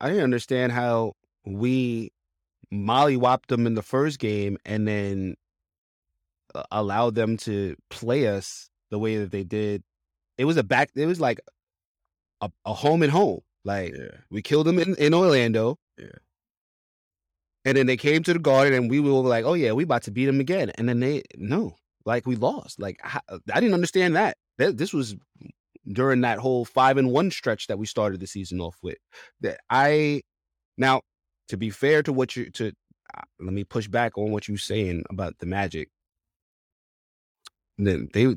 I 0.00 0.08
didn't 0.08 0.24
understand 0.24 0.72
how 0.72 1.12
we 1.44 2.10
mollywopped 2.74 3.46
them 3.46 3.66
in 3.66 3.74
the 3.74 3.82
first 3.82 4.18
game 4.18 4.58
and 4.64 4.86
then 4.86 5.36
uh, 6.54 6.64
allowed 6.70 7.14
them 7.14 7.36
to 7.38 7.76
play 7.90 8.26
us 8.26 8.68
the 8.90 8.98
way 8.98 9.16
that 9.18 9.30
they 9.30 9.44
did, 9.44 9.82
it 10.38 10.44
was 10.44 10.56
a 10.56 10.62
back. 10.64 10.90
It 10.94 11.06
was 11.06 11.20
like 11.20 11.40
a, 12.40 12.50
a 12.64 12.74
home 12.74 13.02
and 13.02 13.12
home. 13.12 13.40
Like 13.64 13.94
Yeah. 13.96 14.18
we 14.30 14.42
killed 14.42 14.66
them 14.66 14.78
in, 14.78 14.94
in 14.96 15.14
Orlando. 15.14 15.78
Yeah. 15.98 16.08
And 17.64 17.76
then 17.76 17.86
they 17.86 17.96
came 17.96 18.22
to 18.24 18.32
the 18.34 18.38
garden 18.38 18.74
and 18.74 18.90
we 18.90 19.00
were 19.00 19.10
like, 19.12 19.44
oh 19.46 19.54
yeah, 19.54 19.72
we 19.72 19.84
about 19.84 20.02
to 20.02 20.10
beat 20.10 20.26
them 20.26 20.40
again. 20.40 20.70
And 20.76 20.88
then 20.88 21.00
they 21.00 21.22
no, 21.36 21.76
like 22.04 22.26
we 22.26 22.36
lost. 22.36 22.78
Like 22.78 23.00
I, 23.02 23.20
I 23.52 23.60
didn't 23.60 23.74
understand 23.74 24.16
that. 24.16 24.36
that. 24.58 24.76
This 24.76 24.92
was 24.92 25.16
during 25.90 26.20
that 26.22 26.38
whole 26.38 26.64
five 26.66 26.98
and 26.98 27.10
one 27.10 27.30
stretch 27.30 27.66
that 27.68 27.78
we 27.78 27.86
started 27.86 28.20
the 28.20 28.26
season 28.26 28.60
off 28.60 28.76
with. 28.82 28.98
That 29.40 29.60
I 29.70 30.22
now 30.76 31.02
to 31.48 31.56
be 31.56 31.70
fair 31.70 32.02
to 32.02 32.12
what 32.12 32.36
you 32.36 32.50
to 32.50 32.72
uh, 33.16 33.22
let 33.40 33.52
me 33.52 33.64
push 33.64 33.88
back 33.88 34.16
on 34.16 34.30
what 34.30 34.48
you're 34.48 34.58
saying 34.58 35.04
about 35.10 35.38
the 35.38 35.46
Magic. 35.46 35.88
Then 37.78 38.08
they 38.12 38.34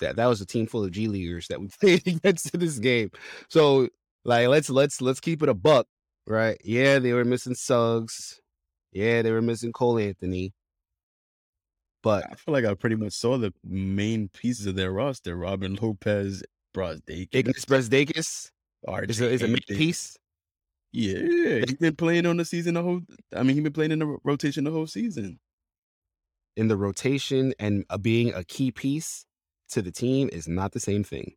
that 0.00 0.16
that 0.16 0.26
was 0.26 0.40
a 0.40 0.46
team 0.46 0.66
full 0.66 0.84
of 0.84 0.92
G 0.92 1.08
leaguers 1.08 1.48
that 1.48 1.60
we 1.60 1.68
played 1.80 2.06
against 2.06 2.54
in 2.54 2.60
this 2.60 2.78
game. 2.78 3.10
So 3.48 3.88
like 4.24 4.48
let's 4.48 4.70
let's 4.70 5.00
let's 5.00 5.20
keep 5.20 5.42
it 5.42 5.48
a 5.48 5.54
buck, 5.54 5.86
right? 6.26 6.60
Yeah, 6.64 6.98
they 6.98 7.12
were 7.12 7.24
missing 7.24 7.54
Suggs. 7.54 8.40
Yeah, 8.92 9.22
they 9.22 9.32
were 9.32 9.42
missing 9.42 9.72
Cole 9.72 9.98
Anthony. 9.98 10.52
But 12.02 12.24
I 12.30 12.34
feel 12.36 12.54
like 12.54 12.64
I 12.64 12.74
pretty 12.74 12.96
much 12.96 13.12
saw 13.12 13.38
the 13.38 13.52
main 13.64 14.28
pieces 14.28 14.66
of 14.66 14.76
their 14.76 14.92
roster: 14.92 15.36
Robin 15.36 15.76
Lopez, 15.80 16.42
Brazdeikis 16.74 18.50
RJ 18.86 19.10
is 19.10 19.20
a, 19.20 19.30
is 19.30 19.42
a 19.42 19.48
main 19.48 19.60
piece. 19.66 20.16
Yeah, 20.92 21.58
he's 21.66 21.74
been 21.76 21.96
playing 21.96 22.26
on 22.26 22.36
the 22.38 22.44
season 22.44 22.74
the 22.74 22.82
whole. 22.82 23.00
I 23.34 23.42
mean, 23.42 23.54
he's 23.54 23.62
been 23.62 23.72
playing 23.72 23.92
in 23.92 23.98
the 23.98 24.16
rotation 24.24 24.64
the 24.64 24.70
whole 24.70 24.86
season. 24.86 25.38
in 26.56 26.68
the 26.68 26.76
rotation 26.76 27.52
and 27.60 27.84
uh, 27.90 27.98
being 27.98 28.32
a 28.34 28.42
key 28.42 28.72
piece 28.72 29.26
to 29.70 29.80
the 29.82 29.92
team 29.92 30.28
is 30.32 30.48
not 30.48 30.72
the 30.72 30.80
same 30.80 31.04
thing. 31.04 31.34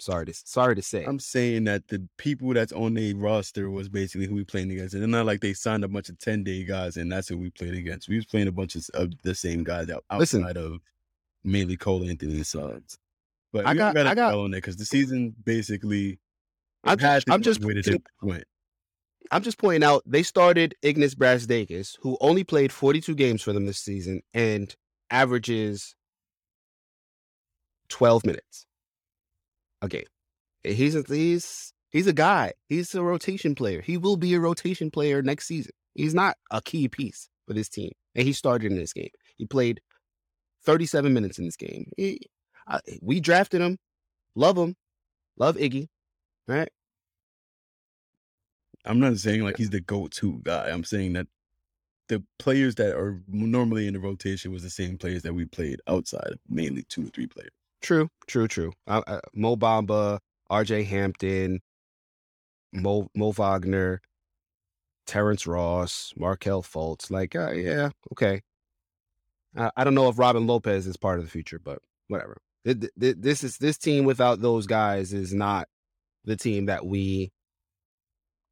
Sorry 0.00 0.24
to 0.26 0.32
sorry 0.34 0.74
to 0.74 0.82
say. 0.82 1.04
I'm 1.04 1.18
saying 1.20 1.64
that 1.64 1.86
the 1.88 2.08
people 2.18 2.52
that's 2.54 2.72
on 2.72 2.94
their 2.94 3.14
roster 3.14 3.68
was 3.70 3.88
basically 3.88 4.26
who 4.26 4.34
we 4.36 4.44
playing 4.44 4.70
against. 4.72 4.94
And 4.94 5.02
it's 5.04 5.10
not 5.10 5.26
like 5.26 5.40
they 5.40 5.52
signed 5.52 5.84
a 5.84 5.88
bunch 5.88 6.08
of 6.08 6.18
10 6.18 6.42
day 6.44 6.64
guys 6.64 6.96
and 6.96 7.12
that's 7.12 7.28
who 7.28 7.36
we 7.38 7.50
played 7.50 7.74
against. 7.74 8.08
We 8.08 8.16
was 8.16 8.26
playing 8.26 8.48
a 8.48 8.52
bunch 8.52 8.74
of, 8.74 8.86
of 8.94 9.12
the 9.22 9.34
same 9.34 9.62
guys 9.64 9.90
out, 9.90 10.04
Listen. 10.18 10.42
outside 10.42 10.56
of 10.56 10.78
mainly 11.44 11.76
Cole 11.76 12.02
Anthony 12.08 12.36
and 12.36 12.46
Suggs. 12.46 12.96
But 13.52 13.66
I 13.66 13.74
got- 13.74 13.94
got, 13.94 14.06
I 14.08 14.14
got- 14.14 14.34
on 14.34 14.50
there 14.50 14.58
because 14.60 14.76
the 14.76 14.84
season 14.86 15.34
basically. 15.44 16.18
I'm 16.84 16.94
it 16.98 17.00
had 17.02 17.14
just- 17.16 17.26
to 17.28 17.32
I'm 17.34 17.42
just 17.42 17.60
way 17.64 17.74
that 17.74 17.86
it 17.86 18.02
went. 18.22 18.44
I'm 19.30 19.42
just 19.42 19.58
pointing 19.58 19.84
out 19.84 20.02
they 20.06 20.22
started 20.22 20.74
Ignas 20.82 21.14
Brazdeikis, 21.14 21.96
who 22.00 22.16
only 22.20 22.44
played 22.44 22.72
42 22.72 23.14
games 23.14 23.42
for 23.42 23.52
them 23.52 23.66
this 23.66 23.78
season 23.78 24.22
and 24.32 24.74
averages 25.10 25.94
12 27.88 28.26
minutes 28.26 28.66
a 29.82 29.88
game. 29.88 30.04
He's 30.62 30.94
a, 30.94 31.04
he's 31.06 31.72
he's 31.90 32.06
a 32.06 32.12
guy. 32.12 32.52
He's 32.68 32.94
a 32.94 33.02
rotation 33.02 33.54
player. 33.54 33.80
He 33.80 33.96
will 33.96 34.16
be 34.16 34.34
a 34.34 34.40
rotation 34.40 34.90
player 34.90 35.22
next 35.22 35.46
season. 35.46 35.72
He's 35.94 36.14
not 36.14 36.36
a 36.50 36.60
key 36.62 36.88
piece 36.88 37.28
for 37.46 37.54
this 37.54 37.68
team, 37.68 37.92
and 38.14 38.26
he 38.26 38.32
started 38.32 38.72
in 38.72 38.78
this 38.78 38.92
game. 38.92 39.10
He 39.36 39.46
played 39.46 39.80
37 40.64 41.12
minutes 41.12 41.38
in 41.38 41.44
this 41.44 41.56
game. 41.56 41.90
He, 41.96 42.20
I, 42.66 42.80
we 43.02 43.20
drafted 43.20 43.60
him, 43.60 43.78
love 44.34 44.56
him, 44.56 44.74
love 45.36 45.56
Iggy, 45.56 45.88
right? 46.48 46.70
I'm 48.84 49.00
not 49.00 49.16
saying 49.18 49.42
like 49.42 49.56
he's 49.56 49.70
the 49.70 49.80
go 49.80 50.08
to 50.08 50.40
guy. 50.42 50.68
I'm 50.68 50.84
saying 50.84 51.14
that 51.14 51.26
the 52.08 52.22
players 52.38 52.74
that 52.76 52.96
are 52.96 53.20
normally 53.28 53.86
in 53.86 53.94
the 53.94 54.00
rotation 54.00 54.52
was 54.52 54.62
the 54.62 54.70
same 54.70 54.98
players 54.98 55.22
that 55.22 55.32
we 55.34 55.46
played 55.46 55.80
outside, 55.88 56.34
mainly 56.48 56.84
two 56.88 57.06
or 57.06 57.10
three 57.10 57.26
players. 57.26 57.50
True, 57.80 58.08
true, 58.26 58.48
true. 58.48 58.72
Uh, 58.86 59.02
uh, 59.06 59.20
Mo 59.34 59.56
Bamba, 59.56 60.18
R.J. 60.50 60.84
Hampton, 60.84 61.60
Mo 62.72 63.08
Mo 63.14 63.32
Wagner, 63.32 64.00
Terrence 65.06 65.46
Ross, 65.46 66.12
Markelle 66.16 66.62
Fultz. 66.62 67.10
Like, 67.10 67.34
uh, 67.34 67.52
yeah, 67.52 67.90
okay. 68.12 68.42
I 69.56 69.70
I 69.76 69.84
don't 69.84 69.94
know 69.94 70.08
if 70.08 70.18
Robin 70.18 70.46
Lopez 70.46 70.86
is 70.86 70.96
part 70.96 71.18
of 71.18 71.24
the 71.24 71.30
future, 71.30 71.58
but 71.58 71.78
whatever. 72.08 72.38
Th- 72.64 72.80
th- 72.80 72.92
th- 72.98 73.16
This 73.18 73.44
is 73.44 73.58
this 73.58 73.78
team 73.78 74.04
without 74.04 74.40
those 74.40 74.66
guys 74.66 75.12
is 75.12 75.32
not 75.34 75.68
the 76.24 76.36
team 76.36 76.66
that 76.66 76.86
we 76.86 77.30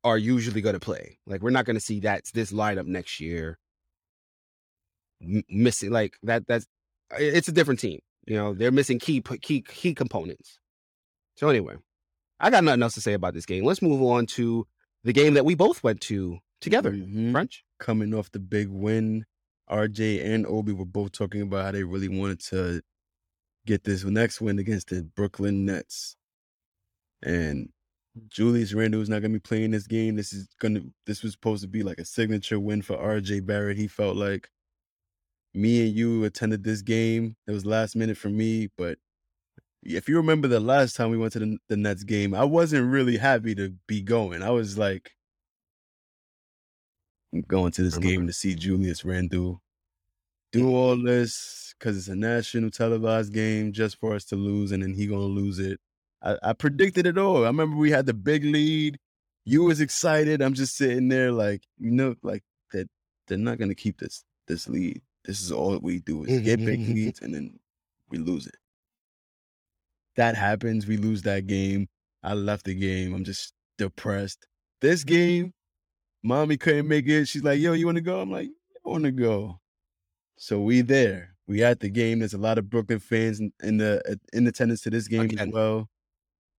are 0.05 0.19
usually 0.19 0.61
going 0.61 0.75
to 0.75 0.81
play. 0.81 1.19
Like, 1.27 1.43
we're 1.43 1.51
not 1.51 1.65
going 1.65 1.77
to 1.77 1.81
see 1.81 2.01
that 2.01 2.25
this 2.35 2.53
lineup 2.53 2.87
next 2.87 3.21
year. 3.21 3.59
M- 5.23 5.45
missing 5.49 5.91
like 5.91 6.15
that. 6.23 6.47
That's 6.47 6.67
it's 7.19 7.49
a 7.49 7.53
different 7.53 7.81
team. 7.81 8.01
You 8.27 8.37
know, 8.37 8.55
they're 8.55 8.73
missing 8.73 8.99
key 8.99 9.21
key 9.41 9.63
key 9.63 9.95
components. 9.95 10.59
So 11.37 11.49
anyway, 11.49 11.77
I 12.41 12.51
got 12.51 12.65
nothing 12.65 12.83
else 12.83 12.95
to 12.95 13.01
say 13.01 13.13
about 13.13 13.35
this 13.35 13.47
game. 13.47 13.65
Let's 13.65 13.83
move 13.83 14.03
on 14.03 14.27
to 14.27 14.67
the 15.05 15.13
game 15.13 15.35
that 15.35 15.45
we 15.45 15.55
both 15.55 15.83
went 15.83 16.01
to 16.03 16.39
together. 16.61 16.93
Mhm. 16.93 17.33
French. 17.33 17.65
coming 17.79 18.15
off 18.15 18.31
the 18.31 18.39
big 18.39 18.69
win. 18.69 19.25
RJ 19.69 20.21
and 20.23 20.47
Obi 20.47 20.73
were 20.73 20.85
both 20.85 21.11
talking 21.13 21.41
about 21.43 21.65
how 21.65 21.73
they 21.73 21.83
really 21.83 22.09
wanted 22.09 22.39
to 22.41 22.83
get 23.67 23.83
this 23.85 24.05
next 24.05 24.41
win 24.41 24.59
against 24.61 24.89
the 24.89 25.03
Brooklyn 25.03 25.65
Nets. 25.65 26.17
And 27.23 27.71
Julius 28.29 28.75
Randle 28.75 29.01
is 29.01 29.09
not 29.09 29.23
gonna 29.23 29.35
be 29.35 29.41
playing 29.41 29.71
this 29.71 29.87
game. 29.87 30.17
This 30.17 30.33
is 30.33 30.49
gonna 30.61 30.81
this 31.07 31.23
was 31.23 31.33
supposed 31.33 31.63
to 31.63 31.69
be 31.69 31.83
like 31.83 31.99
a 31.99 32.05
signature 32.05 32.61
win 32.61 32.83
for 32.83 32.97
RJ 32.97 33.47
Barrett. 33.47 33.79
He 33.79 33.89
felt 33.89 34.17
like 34.17 34.51
me 35.55 35.87
and 35.87 35.95
you 35.95 36.25
attended 36.25 36.65
this 36.65 36.83
game. 36.83 37.37
It 37.47 37.53
was 37.53 37.67
last 37.67 37.97
minute 37.97 38.17
for 38.17 38.29
me, 38.29 38.69
but 38.77 38.99
if 39.83 40.09
you 40.09 40.17
remember 40.17 40.49
the 40.49 40.61
last 40.61 40.95
time 40.95 41.11
we 41.11 41.19
went 41.19 41.33
to 41.35 41.41
the, 41.41 41.59
the 41.69 41.77
Nets 41.77 42.05
game, 42.05 42.35
I 42.35 42.45
wasn't 42.45 42.91
really 42.91 43.17
happy 43.17 43.55
to 43.57 43.75
be 43.87 44.01
going. 44.01 44.43
I 44.43 44.51
was 44.51 44.79
like, 44.79 45.11
I'm 47.33 47.43
going 47.43 47.73
to 47.73 47.83
this 47.83 47.99
game 47.99 48.27
to 48.27 48.33
see 48.33 48.55
Julius 48.55 49.05
Randle 49.05 49.61
do 50.53 50.75
all 50.75 51.03
this 51.03 51.75
because 51.79 51.97
it's 51.97 52.09
a 52.09 52.15
national 52.15 52.71
televised 52.71 53.33
game 53.33 53.73
just 53.73 53.99
for 53.99 54.15
us 54.15 54.25
to 54.27 54.37
lose, 54.37 54.71
and 54.73 54.83
then 54.83 54.95
he 54.95 55.07
gonna 55.07 55.23
lose 55.23 55.59
it. 55.59 55.81
I, 56.23 56.37
I 56.43 56.53
predicted 56.53 57.07
it 57.07 57.19
all. 57.19 57.45
I 57.45 57.49
remember 57.49 57.77
we 57.77 57.91
had 57.91 58.07
the 58.07 58.15
big 58.15 58.45
lead. 58.45 58.99
You 59.45 59.65
was 59.65 59.81
excited. 59.81 60.41
I'm 60.41 60.55
just 60.55 60.77
sitting 60.77 61.09
there 61.09 61.33
like, 61.33 61.63
you 61.79 61.91
know, 61.91 62.15
like 62.23 62.45
that 62.73 62.89
they're 63.27 63.39
not 63.39 63.59
gonna 63.59 63.75
keep 63.75 63.99
this 63.99 64.25
this 64.47 64.69
lead. 64.69 65.01
This 65.25 65.41
is 65.41 65.53
all 65.53 65.79
we 65.79 66.01
do 66.01 66.25
is 66.25 66.41
get 66.41 66.59
big 66.59 66.81
mm-hmm, 66.81 66.83
mm-hmm. 66.83 66.95
leads 66.95 67.21
and 67.21 67.35
then 67.35 67.59
we 68.11 68.19
lose 68.19 68.47
it. 68.47 68.57
That 70.17 70.37
happens. 70.37 70.87
We 70.87 70.97
lose 70.97 71.23
that 71.23 71.47
game. 71.47 71.89
I 72.23 72.35
left 72.35 72.67
the 72.67 72.75
game. 72.75 73.15
I'm 73.15 73.25
just 73.25 73.53
depressed. 73.79 74.47
This 74.81 75.05
game, 75.05 75.53
mommy 76.23 76.57
couldn't 76.57 76.89
make 76.89 77.09
it. 77.09 77.27
She's 77.27 77.43
like, 77.43 77.61
yo, 77.61 77.73
you 77.73 77.87
want 77.87 77.97
to 77.97 78.03
go? 78.03 78.21
I'm 78.21 78.31
like, 78.31 78.49
I 78.85 78.89
want 78.89 79.05
to 79.05 79.11
go. 79.11 79.59
So 80.37 80.61
we 80.61 80.83
there. 80.83 81.35
We 81.47 81.63
at 81.65 81.81
the 81.81 81.89
game. 81.89 82.21
There's 82.21 82.35
a 82.35 82.39
lot 82.39 82.59
of 82.59 82.69
Brooklyn 82.71 82.99
fans 82.99 83.41
in, 83.41 83.53
in 83.63 83.77
the 83.79 84.19
in 84.33 84.47
attendance 84.47 84.83
to 84.83 84.91
this 84.91 85.09
game 85.09 85.23
Again. 85.23 85.49
as 85.49 85.53
well. 85.53 85.89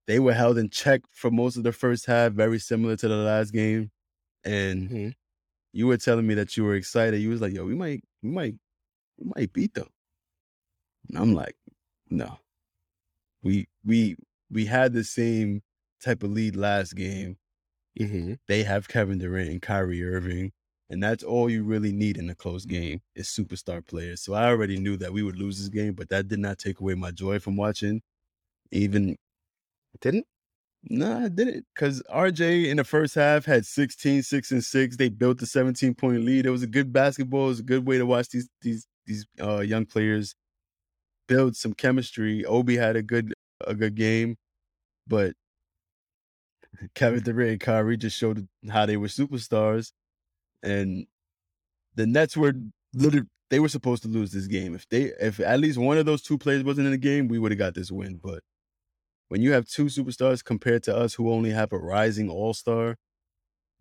They 0.07 0.19
were 0.19 0.33
held 0.33 0.57
in 0.57 0.69
check 0.69 1.01
for 1.12 1.31
most 1.31 1.57
of 1.57 1.63
the 1.63 1.72
first 1.74 2.05
half, 2.05 2.33
very 2.33 2.60
similar 2.60 2.95
to 2.98 3.07
the 3.07 3.15
last 3.17 3.51
game. 3.53 3.91
And 4.45 4.91
Mhm. 4.91 5.15
you 5.74 5.88
were 5.88 5.98
telling 5.98 6.27
me 6.27 6.36
that 6.36 6.57
you 6.57 6.63
were 6.65 6.75
excited. 6.75 7.22
You 7.22 7.29
was 7.29 7.41
like, 7.41 7.53
yo, 7.53 7.65
we 7.65 7.75
might, 7.75 8.03
we 8.24 8.29
might, 8.31 8.55
we 9.17 9.31
might 9.36 9.53
beat 9.53 9.74
them. 9.75 9.89
And 11.10 11.17
I'm 11.17 11.33
like, 11.33 11.55
no. 12.10 12.39
We 13.41 13.67
we 13.83 14.15
we 14.50 14.65
had 14.65 14.93
the 14.93 15.03
same 15.03 15.62
type 16.01 16.24
of 16.24 16.31
lead 16.31 16.55
last 16.55 16.95
game. 16.95 17.38
Mm-hmm. 18.00 18.33
They 18.48 18.63
have 18.63 18.88
Kevin 18.88 19.19
Durant 19.19 19.50
and 19.50 19.62
Kyrie 19.62 20.03
Irving. 20.03 20.51
And 20.89 21.01
that's 21.03 21.24
all 21.24 21.50
you 21.50 21.63
really 21.63 21.91
need 21.91 22.17
in 22.17 22.29
a 22.29 22.36
close 22.36 22.65
game 22.65 23.01
is 23.15 23.27
superstar 23.27 23.86
players. 23.86 24.22
So 24.22 24.33
I 24.33 24.48
already 24.48 24.77
knew 24.77 24.98
that 24.98 25.13
we 25.13 25.24
would 25.24 25.38
lose 25.38 25.57
this 25.60 25.69
game, 25.69 25.93
but 25.95 26.10
that 26.10 26.27
did 26.27 26.39
not 26.39 26.60
take 26.60 26.79
away 26.79 26.93
my 26.95 27.12
joy 27.12 27.39
from 27.39 27.55
watching. 27.57 28.01
Even 28.72 29.17
Didn't? 30.01 30.25
no, 30.89 31.25
I 31.25 31.29
didn't. 31.29 31.65
Because 31.73 32.01
RJ 32.13 32.67
in 32.69 32.77
the 32.77 32.83
first 32.83 33.15
half 33.15 33.45
had 33.45 33.65
16, 33.65 34.23
6, 34.23 34.51
and 34.51 34.63
6. 34.63 34.97
They 34.97 35.09
built 35.09 35.39
the 35.39 35.45
17 35.45 35.95
point 35.95 36.23
lead. 36.25 36.45
It 36.45 36.51
was 36.51 36.63
a 36.63 36.67
good 36.67 36.91
basketball. 36.91 37.45
It 37.45 37.50
was 37.50 37.59
a 37.59 37.63
good 37.63 37.88
way 37.88 37.97
to 37.97 38.05
watch 38.05 38.29
these 38.29 38.50
these 38.62 38.88
these 39.05 39.25
uh, 39.41 39.59
young 39.59 39.85
players 39.85 40.35
build 41.27 41.55
some 41.55 41.73
chemistry. 41.73 42.45
Obi 42.45 42.75
had 42.75 42.95
a 42.95 43.03
good 43.03 43.33
a 43.65 43.73
good 43.73 43.95
game, 43.95 44.35
but 45.07 45.33
Kevin 46.95 47.19
Durant 47.23 47.51
and 47.51 47.59
Kyrie 47.59 47.97
just 47.97 48.17
showed 48.17 48.47
how 48.69 48.85
they 48.85 48.97
were 48.97 49.07
superstars. 49.07 49.91
And 50.63 51.07
the 51.95 52.07
Nets 52.07 52.35
were 52.38 52.53
literally 52.93 53.27
they 53.50 53.59
were 53.59 53.69
supposed 53.69 54.03
to 54.03 54.09
lose 54.09 54.31
this 54.31 54.47
game. 54.47 54.75
If 54.75 54.88
they 54.89 55.13
if 55.19 55.39
at 55.39 55.59
least 55.59 55.77
one 55.77 55.97
of 55.97 56.05
those 56.05 56.21
two 56.21 56.38
players 56.38 56.63
wasn't 56.63 56.88
in 56.88 56.91
the 56.91 56.97
game, 56.97 57.27
we 57.27 57.39
would 57.39 57.51
have 57.51 57.59
got 57.59 57.75
this 57.75 57.91
win. 57.91 58.19
But 58.21 58.41
when 59.33 59.41
you 59.41 59.51
have 59.53 59.67
two 59.67 59.85
superstars 59.85 60.45
compared 60.45 60.83
to 60.83 60.95
us 60.95 61.15
who 61.15 61.31
only 61.31 61.49
have 61.49 61.73
a 61.73 61.79
rising 61.79 62.29
all-star, 62.29 62.97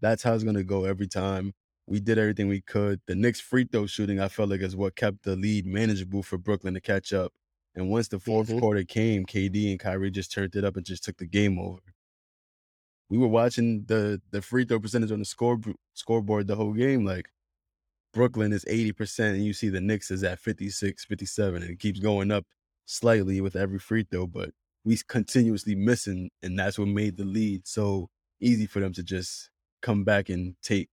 that's 0.00 0.23
how 0.23 0.35
it's 0.35 0.44
gonna 0.44 0.64
go 0.64 0.85
every 0.87 1.09
time. 1.09 1.54
we 1.88 2.00
did 2.00 2.18
everything 2.18 2.49
we 2.49 2.62
could. 2.62 3.00
The 3.06 3.16
Knicks 3.16 3.40
free 3.40 3.64
throw 3.64 3.87
shooting, 3.87 4.21
I 4.21 4.28
felt 4.28 4.50
like, 4.50 4.62
is 4.62 4.76
what 4.76 4.97
kept 4.97 5.25
the 5.25 5.37
lead 5.37 5.66
manageable 5.66 6.23
for 6.23 6.38
Brooklyn 6.38 6.75
to 6.75 6.80
catch 6.80 7.12
up. 7.12 7.35
And 7.75 7.90
once 7.90 8.09
the 8.09 8.21
4th 8.21 8.49
Mhm. 8.49 8.61
quarter 8.61 8.85
came, 8.85 9.26
KD 9.26 9.71
and 9.73 9.80
Kyrie 9.80 10.11
just 10.12 10.32
turned 10.32 10.56
it 10.56 10.64
up 10.64 10.76
and 10.76 10.87
just 10.87 11.04
took 11.04 11.18
the 11.18 11.26
game 11.26 11.59
over. 11.59 11.82
We 13.11 13.18
were 13.18 13.28
watching 13.28 13.85
the 13.87 14.23
the 14.30 14.42
free 14.42 14.64
throw 14.64 14.80
percentage 14.80 15.12
on 15.12 15.18
the 15.21 15.25
score 15.25 15.61
scoreboard 15.94 16.47
the 16.49 16.56
whole 16.56 16.73
game. 16.75 17.04
Like 17.04 17.30
Brooklyn 18.14 18.52
is 18.52 18.64
80%, 18.68 19.37
and 19.37 19.44
you 19.47 19.54
see 19.54 19.71
the 19.71 19.80
Knicks 19.82 20.11
is 20.11 20.25
at 20.25 20.40
56, 20.40 21.04
57, 21.04 21.62
and 21.62 21.73
it 21.73 21.80
keeps 21.80 22.00
going 22.00 22.30
up 22.32 22.47
slightly 22.87 23.40
with 23.40 23.56
every 23.56 23.78
free 23.80 24.04
throw, 24.11 24.26
but 24.26 24.54
we 24.85 24.99
continuously 25.09 25.75
missing, 25.75 26.31
and 26.43 26.59
that's 26.59 26.79
what 26.79 26.89
made 26.89 27.17
the 27.17 27.25
lead 27.25 27.67
so 27.67 28.09
easy 28.41 28.67
for 28.67 28.81
them 28.81 28.93
to 28.95 29.03
just 29.03 29.51
come 29.81 30.05
back 30.05 30.29
and 30.29 30.55
take. 30.62 30.89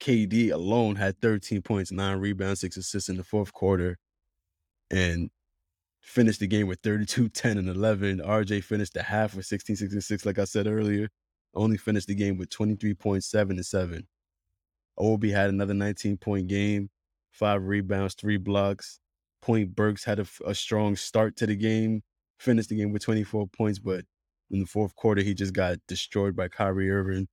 KD 0.00 0.52
alone 0.52 0.96
had 0.96 1.20
13 1.20 1.62
points, 1.62 1.92
nine 1.92 2.18
rebounds, 2.18 2.60
six 2.60 2.76
assists 2.76 3.08
in 3.08 3.16
the 3.16 3.24
fourth 3.24 3.52
quarter, 3.52 3.96
and 4.90 5.30
finished 6.02 6.40
the 6.40 6.46
game 6.46 6.66
with 6.66 6.80
32, 6.82 7.28
10, 7.28 7.58
and 7.58 7.68
11. 7.68 8.18
RJ 8.18 8.64
finished 8.64 8.94
the 8.94 9.02
half 9.02 9.34
with 9.34 9.46
16, 9.46 9.76
6, 9.76 9.92
and 9.92 10.04
6, 10.04 10.26
like 10.26 10.38
I 10.38 10.44
said 10.44 10.66
earlier. 10.66 11.08
Only 11.54 11.76
finished 11.76 12.08
the 12.08 12.14
game 12.14 12.36
with 12.36 12.50
23.7 12.50 13.50
and 13.50 13.64
7. 13.64 14.06
Obi 14.98 15.30
had 15.30 15.50
another 15.50 15.74
19 15.74 16.16
point 16.18 16.48
game, 16.48 16.90
five 17.30 17.62
rebounds, 17.62 18.14
three 18.14 18.36
blocks. 18.36 18.98
Point 19.40 19.74
Burks 19.74 20.04
had 20.04 20.26
a 20.46 20.54
strong 20.54 20.96
start 20.96 21.36
to 21.36 21.46
the 21.46 21.56
game, 21.56 22.02
finished 22.44 22.68
the 22.68 22.76
game 22.76 22.92
with 22.92 23.02
24 23.02 23.48
points, 23.48 23.78
but 23.78 24.04
in 24.50 24.60
the 24.60 24.66
fourth 24.66 24.94
quarter, 24.94 25.22
he 25.22 25.34
just 25.34 25.52
got 25.54 25.78
destroyed 25.88 26.36
by 26.36 26.48
Kyrie 26.48 26.90
Irving 26.90 27.28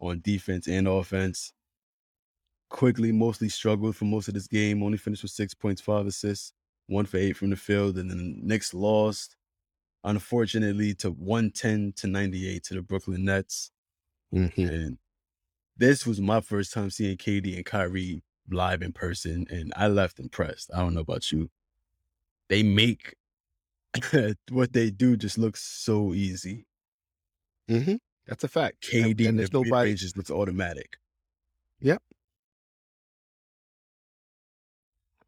on 0.00 0.20
defense 0.20 0.66
and 0.66 0.88
offense. 0.88 1.52
Quickley, 2.70 3.12
mostly 3.12 3.48
struggled 3.48 3.94
for 3.96 4.06
most 4.06 4.28
of 4.28 4.34
this 4.34 4.48
game, 4.48 4.82
only 4.82 4.98
finished 4.98 5.22
with 5.22 5.30
six 5.30 5.54
points, 5.54 5.80
five 5.80 6.06
assists, 6.06 6.52
one 6.86 7.06
for 7.06 7.18
eight 7.18 7.36
from 7.36 7.50
the 7.50 7.56
field, 7.56 7.98
and 7.98 8.10
then 8.10 8.18
the 8.18 8.34
Knicks 8.42 8.74
lost, 8.74 9.36
unfortunately, 10.02 10.94
to 10.94 11.10
110 11.10 11.92
to 11.96 12.06
98 12.06 12.64
to 12.64 12.74
the 12.74 12.82
Brooklyn 12.82 13.24
Nets. 13.24 13.70
Mhm. 14.32 14.68
And 14.68 14.98
this 15.76 16.06
was 16.06 16.20
my 16.20 16.40
first 16.40 16.72
time 16.72 16.90
seeing 16.90 17.16
KD 17.16 17.56
and 17.56 17.66
Kyrie 17.66 18.22
live 18.50 18.82
in 18.82 18.92
person, 18.92 19.46
and 19.50 19.72
I 19.76 19.88
left 19.88 20.18
impressed. 20.20 20.70
I 20.74 20.80
don't 20.80 20.94
know 20.94 21.00
about 21.00 21.32
you. 21.32 21.50
They 22.48 22.62
make 22.62 23.14
what 24.50 24.72
they 24.72 24.90
do 24.90 25.16
just 25.16 25.38
looks 25.38 25.62
so 25.62 26.12
easy. 26.14 26.66
Mhm. 27.70 27.98
That's 28.26 28.44
a 28.44 28.48
fact. 28.48 28.82
KD 28.82 29.20
and 29.20 29.20
and 29.30 29.38
there's 29.38 29.50
the 29.50 29.62
nobody. 29.62 29.94
just 29.94 30.16
looks 30.16 30.30
automatic. 30.30 30.96
Yep. 31.80 32.02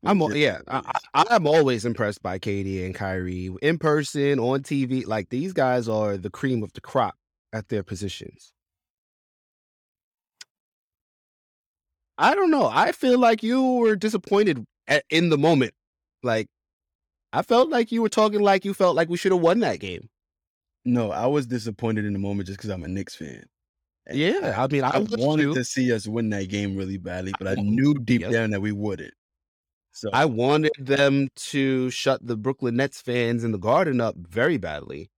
I'm 0.04 0.20
yeah, 0.34 0.60
I, 0.68 0.82
I, 1.14 1.24
I'm 1.30 1.46
always 1.48 1.84
impressed 1.84 2.22
by 2.22 2.38
KD 2.38 2.84
and 2.84 2.94
Kyrie 2.94 3.50
in 3.60 3.78
person, 3.78 4.38
on 4.38 4.62
TV. 4.62 5.06
Like 5.06 5.30
these 5.30 5.52
guys 5.52 5.88
are 5.88 6.16
the 6.16 6.30
cream 6.30 6.62
of 6.62 6.72
the 6.74 6.80
crop 6.80 7.16
at 7.52 7.68
their 7.68 7.82
positions. 7.82 8.52
I 12.18 12.34
don't 12.34 12.50
know. 12.50 12.66
I 12.66 12.92
feel 12.92 13.18
like 13.18 13.42
you 13.42 13.62
were 13.78 13.96
disappointed 13.96 14.64
at, 14.86 15.04
in 15.10 15.28
the 15.28 15.38
moment. 15.38 15.74
Like 16.22 16.48
I 17.36 17.42
felt 17.42 17.68
like 17.68 17.92
you 17.92 18.00
were 18.00 18.08
talking 18.08 18.40
like 18.40 18.64
you 18.64 18.72
felt 18.72 18.96
like 18.96 19.10
we 19.10 19.18
should 19.18 19.30
have 19.30 19.42
won 19.42 19.60
that 19.60 19.78
game. 19.78 20.08
No, 20.86 21.10
I 21.10 21.26
was 21.26 21.46
disappointed 21.46 22.06
in 22.06 22.14
the 22.14 22.18
moment 22.18 22.46
just 22.46 22.56
because 22.58 22.70
I'm 22.70 22.82
a 22.82 22.88
Knicks 22.88 23.14
fan. 23.14 23.44
And 24.06 24.16
Yeah, 24.16 24.54
I 24.56 24.66
mean, 24.68 24.84
I, 24.84 24.92
I 24.92 24.98
wanted 25.00 25.42
you. 25.42 25.54
to 25.54 25.62
see 25.62 25.92
us 25.92 26.06
win 26.06 26.30
that 26.30 26.48
game 26.48 26.76
really 26.76 26.96
badly, 26.96 27.34
but 27.38 27.46
I 27.46 27.56
wa- 27.56 27.62
knew 27.62 27.92
deep 27.92 28.26
down 28.26 28.52
that 28.52 28.62
we 28.62 28.72
wouldn't. 28.72 29.12
So 29.92 30.08
I 30.14 30.24
wanted 30.24 30.72
them 30.78 31.28
to 31.50 31.90
shut 31.90 32.26
the 32.26 32.38
Brooklyn 32.38 32.76
Nets 32.76 33.02
fans 33.02 33.44
in 33.44 33.52
the 33.52 33.58
garden 33.58 34.00
up 34.00 34.14
very 34.16 34.56
badly. 34.56 35.10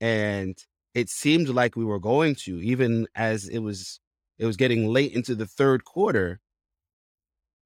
And 0.00 0.56
it 0.94 1.10
seemed 1.10 1.50
like 1.50 1.76
we 1.76 1.84
were 1.84 2.00
going 2.00 2.36
to, 2.36 2.58
even 2.62 3.06
as 3.14 3.46
it 3.46 3.58
was 3.58 4.00
it 4.38 4.46
was 4.46 4.56
getting 4.56 4.86
late 4.86 5.12
into 5.12 5.34
the 5.34 5.46
third 5.46 5.84
quarter. 5.84 6.40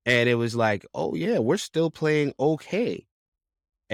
And 0.04 0.28
it 0.28 0.34
was 0.34 0.56
like, 0.56 0.84
oh 0.94 1.14
yeah, 1.14 1.38
we're 1.38 1.58
still 1.58 1.92
playing 1.92 2.34
okay. 2.40 3.06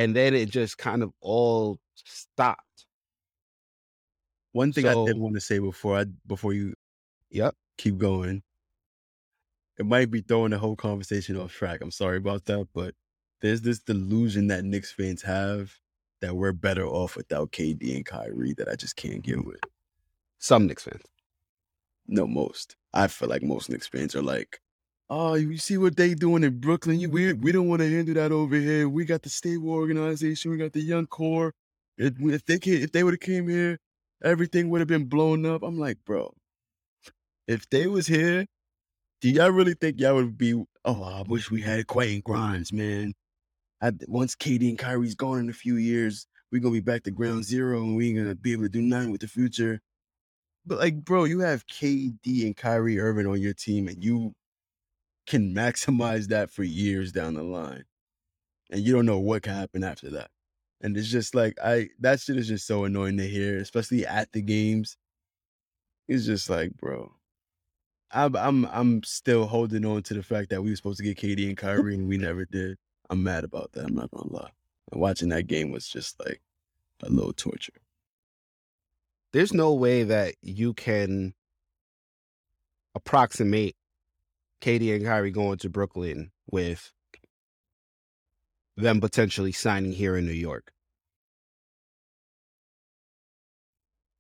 And 0.01 0.17
then 0.17 0.35
it 0.35 0.49
just 0.49 0.79
kind 0.79 1.03
of 1.03 1.13
all 1.21 1.79
stopped. 1.95 2.87
one 4.53 4.73
thing 4.73 4.87
I 4.87 4.95
did 4.95 5.15
So- 5.17 5.21
want 5.21 5.35
to 5.35 5.41
say 5.41 5.59
before 5.61 5.97
I 5.99 6.05
before 6.27 6.53
you 6.55 6.75
Yep. 7.31 7.55
keep 7.77 7.99
going. 7.99 8.43
It 9.79 9.87
might 9.87 10.11
be 10.11 10.23
throwing 10.23 10.51
the 10.51 10.59
whole 10.59 10.75
conversation 10.75 11.37
off 11.37 11.53
track. 11.53 11.81
I'm 11.83 11.91
sorry 11.93 12.17
about 12.17 12.47
that, 12.47 12.67
but 12.73 12.95
there's 13.41 13.61
this 13.61 13.79
delusion 13.79 14.49
that 14.49 14.65
Knicks 14.65 14.91
fans 14.91 15.23
have 15.23 15.79
that 16.21 16.35
we're 16.35 16.53
better 16.53 16.85
off 16.87 17.15
without 17.17 17.53
KD 17.53 17.95
and 17.95 18.05
Kyrie 18.05 18.55
that 18.55 18.69
I 18.69 18.75
just 18.75 18.97
can't 18.97 19.23
get 19.23 19.45
with. 19.45 19.61
Some 20.39 20.67
Knicks 20.67 20.83
fans. 20.85 21.05
No, 22.09 22.27
most. 22.27 22.77
I 22.93 23.07
feel 23.07 23.29
like 23.29 23.43
most 23.43 23.69
Knicks 23.71 23.87
fans 23.87 24.17
are 24.17 24.23
like, 24.23 24.61
oh, 25.11 25.35
you 25.35 25.59
see 25.59 25.77
what 25.79 25.96
they 25.96 26.14
doing 26.14 26.44
in 26.44 26.61
Brooklyn? 26.61 27.11
We 27.11 27.35
we 27.35 27.53
don't 27.53 27.68
want 27.68 27.83
to 27.83 27.90
handle 27.90 28.14
that 28.14 28.33
over 28.33 28.57
here. 28.57 28.88
We 28.88 29.05
got 29.05 29.23
the 29.23 29.31
stable 29.31 29.70
organization. 29.70 30.53
We 30.53 30.59
got 30.59 30.73
the 30.73 30.81
young 30.81 31.07
core. 31.07 31.53
If, 31.99 32.14
if 32.20 32.46
they 32.46 32.55
if 32.57 32.92
they 32.92 33.05
would 33.05 33.14
have 33.14 33.20
came 33.20 33.49
here, 33.49 33.79
everything 34.25 34.70
would 34.70 34.81
have 34.81 34.88
been 34.88 35.07
blown 35.07 35.44
up. 35.46 35.62
I'm 35.62 35.79
like, 35.79 35.99
bro, 36.07 36.33
if 37.49 37.68
they 37.70 37.88
was 37.88 38.07
here, 38.07 38.46
do 39.20 39.31
y'all 39.31 39.51
really 39.51 39.75
think 39.75 40.01
y'all 40.01 40.14
would 40.16 40.38
be? 40.38 40.55
Oh, 40.85 41.03
I 41.03 41.23
wish 41.29 41.51
we 41.51 41.62
had 41.62 41.87
Quentin 41.88 42.23
Grimes, 42.25 42.73
man. 42.73 43.14
I, 43.83 43.92
once 44.09 44.37
KD 44.37 44.68
and 44.70 44.79
Kyrie's 44.79 45.14
gone 45.14 45.40
in 45.40 45.51
a 45.51 45.55
few 45.55 45.77
years, 45.77 46.27
we're 46.53 46.61
gonna 46.61 46.73
be 46.75 46.81
back 46.81 47.05
to 47.05 47.11
ground 47.11 47.44
zero, 47.44 47.83
and 47.83 47.96
we 47.96 48.09
ain't 48.11 48.18
gonna 48.18 48.35
be 48.35 48.53
able 48.53 48.64
to 48.64 48.68
do 48.70 48.83
nothing 48.83 49.11
with 49.12 49.23
the 49.23 49.29
future. 49.29 49.81
But 50.66 50.79
like, 50.79 51.05
bro, 51.05 51.25
you 51.25 51.40
have 51.40 51.66
KD 51.66 52.46
and 52.46 52.57
Kyrie 52.57 53.01
Irving 53.01 53.27
on 53.27 53.40
your 53.40 53.55
team, 53.55 53.88
and 53.88 54.03
you 54.05 54.35
can 55.31 55.55
maximize 55.55 56.27
that 56.27 56.51
for 56.51 56.64
years 56.64 57.12
down 57.12 57.35
the 57.35 57.43
line, 57.43 57.85
and 58.71 58.81
you 58.81 58.93
don't 58.93 59.07
know 59.07 59.21
what 59.21 59.43
can 59.43 59.55
happen 59.55 59.85
after 59.85 60.11
that. 60.11 60.31
And 60.81 60.97
it's 60.97 61.09
just 61.09 61.37
like 61.37 61.57
I 61.62 61.88
that 62.01 62.21
shit 62.21 62.37
is 62.37 62.49
just 62.49 62.66
so 62.66 62.85
annoying 62.85 63.16
to 63.19 63.29
hear, 63.29 63.59
especially 63.59 64.05
at 64.05 64.33
the 64.33 64.43
games. 64.43 64.97
It's 66.09 66.27
just 66.27 66.51
like, 66.51 66.77
bro, 66.77 67.12
I'm 68.11 68.35
I'm 68.35 68.64
I'm 68.66 69.03
still 69.05 69.47
holding 69.47 69.85
on 69.85 70.03
to 70.05 70.14
the 70.14 70.23
fact 70.23 70.51
that 70.51 70.62
we 70.62 70.71
were 70.71 70.77
supposed 70.77 70.99
to 70.99 71.05
get 71.05 71.19
KD 71.19 71.47
and 71.47 71.57
Kyrie, 71.57 71.95
and 71.95 72.09
we 72.09 72.19
never 72.19 72.45
did. 72.45 72.77
I'm 73.09 73.23
mad 73.23 73.45
about 73.45 73.71
that. 73.73 73.85
I'm 73.85 73.95
not 73.95 74.11
gonna 74.11 74.33
lie. 74.33 74.51
And 74.90 75.01
watching 75.01 75.29
that 75.29 75.47
game 75.47 75.71
was 75.71 75.87
just 75.87 76.19
like 76.19 76.40
a 77.05 77.09
little 77.09 77.33
torture. 77.33 77.73
There's 79.33 79.55
no 79.55 79.75
way 79.75 80.03
that 80.03 80.35
you 80.43 80.75
can 80.75 81.35
approximate 82.97 83.77
KD 84.61 84.94
and 84.94 85.05
Kyrie 85.05 85.31
going 85.31 85.59
to 85.59 85.70
Brooklyn 85.70 86.31
with 86.51 86.92
them 88.77 89.01
potentially 89.01 89.53
signing 89.53 89.92
here 89.92 90.16
in 90.16 90.27
New 90.27 90.33
York. 90.33 90.73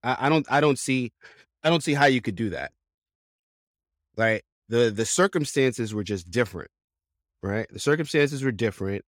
I, 0.02 0.26
I 0.26 0.28
don't 0.28 0.46
I 0.50 0.60
don't 0.60 0.78
see 0.78 1.12
I 1.62 1.70
don't 1.70 1.82
see 1.82 1.94
how 1.94 2.06
you 2.06 2.20
could 2.20 2.36
do 2.36 2.50
that. 2.50 2.72
Right? 4.16 4.42
The 4.68 4.90
the 4.90 5.06
circumstances 5.06 5.94
were 5.94 6.04
just 6.04 6.30
different. 6.30 6.70
Right? 7.42 7.66
The 7.70 7.78
circumstances 7.78 8.42
were 8.42 8.52
different. 8.52 9.04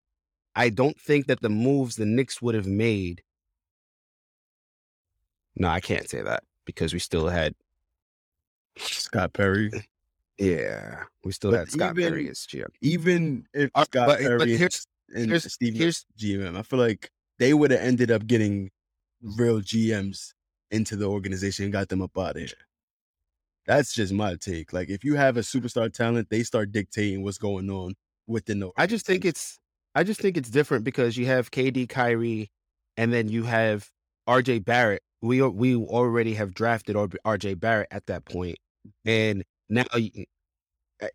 I 0.56 0.70
don't 0.70 1.00
think 1.00 1.28
that 1.28 1.42
the 1.42 1.50
moves 1.50 1.96
the 1.96 2.06
Knicks 2.06 2.42
would 2.42 2.56
have 2.56 2.68
made. 2.68 3.24
No, 5.56 5.68
I 5.70 5.80
can't 5.80 6.10
say 6.10 6.22
that 6.22 6.44
because 6.66 6.94
we 6.94 7.00
still 7.00 7.28
had 7.28 7.56
Scott 8.78 9.34
Perry. 9.34 9.72
Yeah, 10.38 11.04
we 11.24 11.32
still 11.32 11.52
But 11.52 11.60
had 11.60 11.72
Scott 11.72 11.98
even- 11.98 12.12
Perry 12.12 12.30
as 12.30 12.40
GM. 12.40 12.68
Even 12.82 13.46
if 13.54 13.70
Uh, 13.76 13.84
Scott 13.86 14.08
but- 14.08 14.20
Perry 14.20 14.38
but 14.38 14.48
and- 14.50 14.58
here's- 14.58 14.88
and 15.14 15.26
here's- 15.30 15.52
Steve 15.54 15.76
here's- 15.76 16.06
GM, 16.18 16.56
I 16.58 16.64
feel 16.64 16.80
like 16.80 17.10
they 17.40 17.54
would 17.54 17.72
have 17.72 17.82
ended 17.82 18.12
up 18.12 18.26
getting 18.28 18.72
real 19.22 19.62
GMs 19.62 20.34
into 20.72 20.96
the 20.96 21.06
organization 21.06 21.66
and 21.66 21.74
got 21.74 21.90
them 21.90 22.02
up 22.02 22.18
out 22.18 22.36
of 22.38 22.42
here. 22.42 22.50
That's 23.68 23.94
just 23.94 24.12
my 24.14 24.36
take. 24.36 24.74
Like 24.74 24.90
if 24.90 25.04
you 25.04 25.16
have 25.16 25.38
a 25.38 25.42
superstar 25.42 25.92
talent, 25.94 26.30
they 26.30 26.44
start 26.44 26.72
dictating 26.72 27.24
what's 27.24 27.38
going 27.38 27.70
on 27.70 27.96
within 28.28 28.60
the. 28.60 28.72
I 28.78 28.88
just 28.88 29.06
think 29.06 29.24
it's 29.26 29.60
I 29.94 30.04
just 30.04 30.22
think 30.22 30.38
it's 30.38 30.50
different 30.50 30.84
because 30.86 31.18
you 31.18 31.26
have 31.28 31.52
KD 31.52 31.88
Kyrie 31.88 32.50
and 32.98 33.12
then 33.14 33.28
you 33.28 33.44
have 33.44 33.90
RJ 34.28 34.60
Barrett. 34.66 35.04
We 35.22 35.42
we 35.44 35.76
already 35.76 36.34
have 36.36 36.54
drafted 36.54 36.96
RJ 36.96 37.60
Barrett 37.60 37.90
at 37.92 38.06
that. 38.08 38.24
And 39.06 39.44
now 39.72 39.86
uh, 39.94 40.00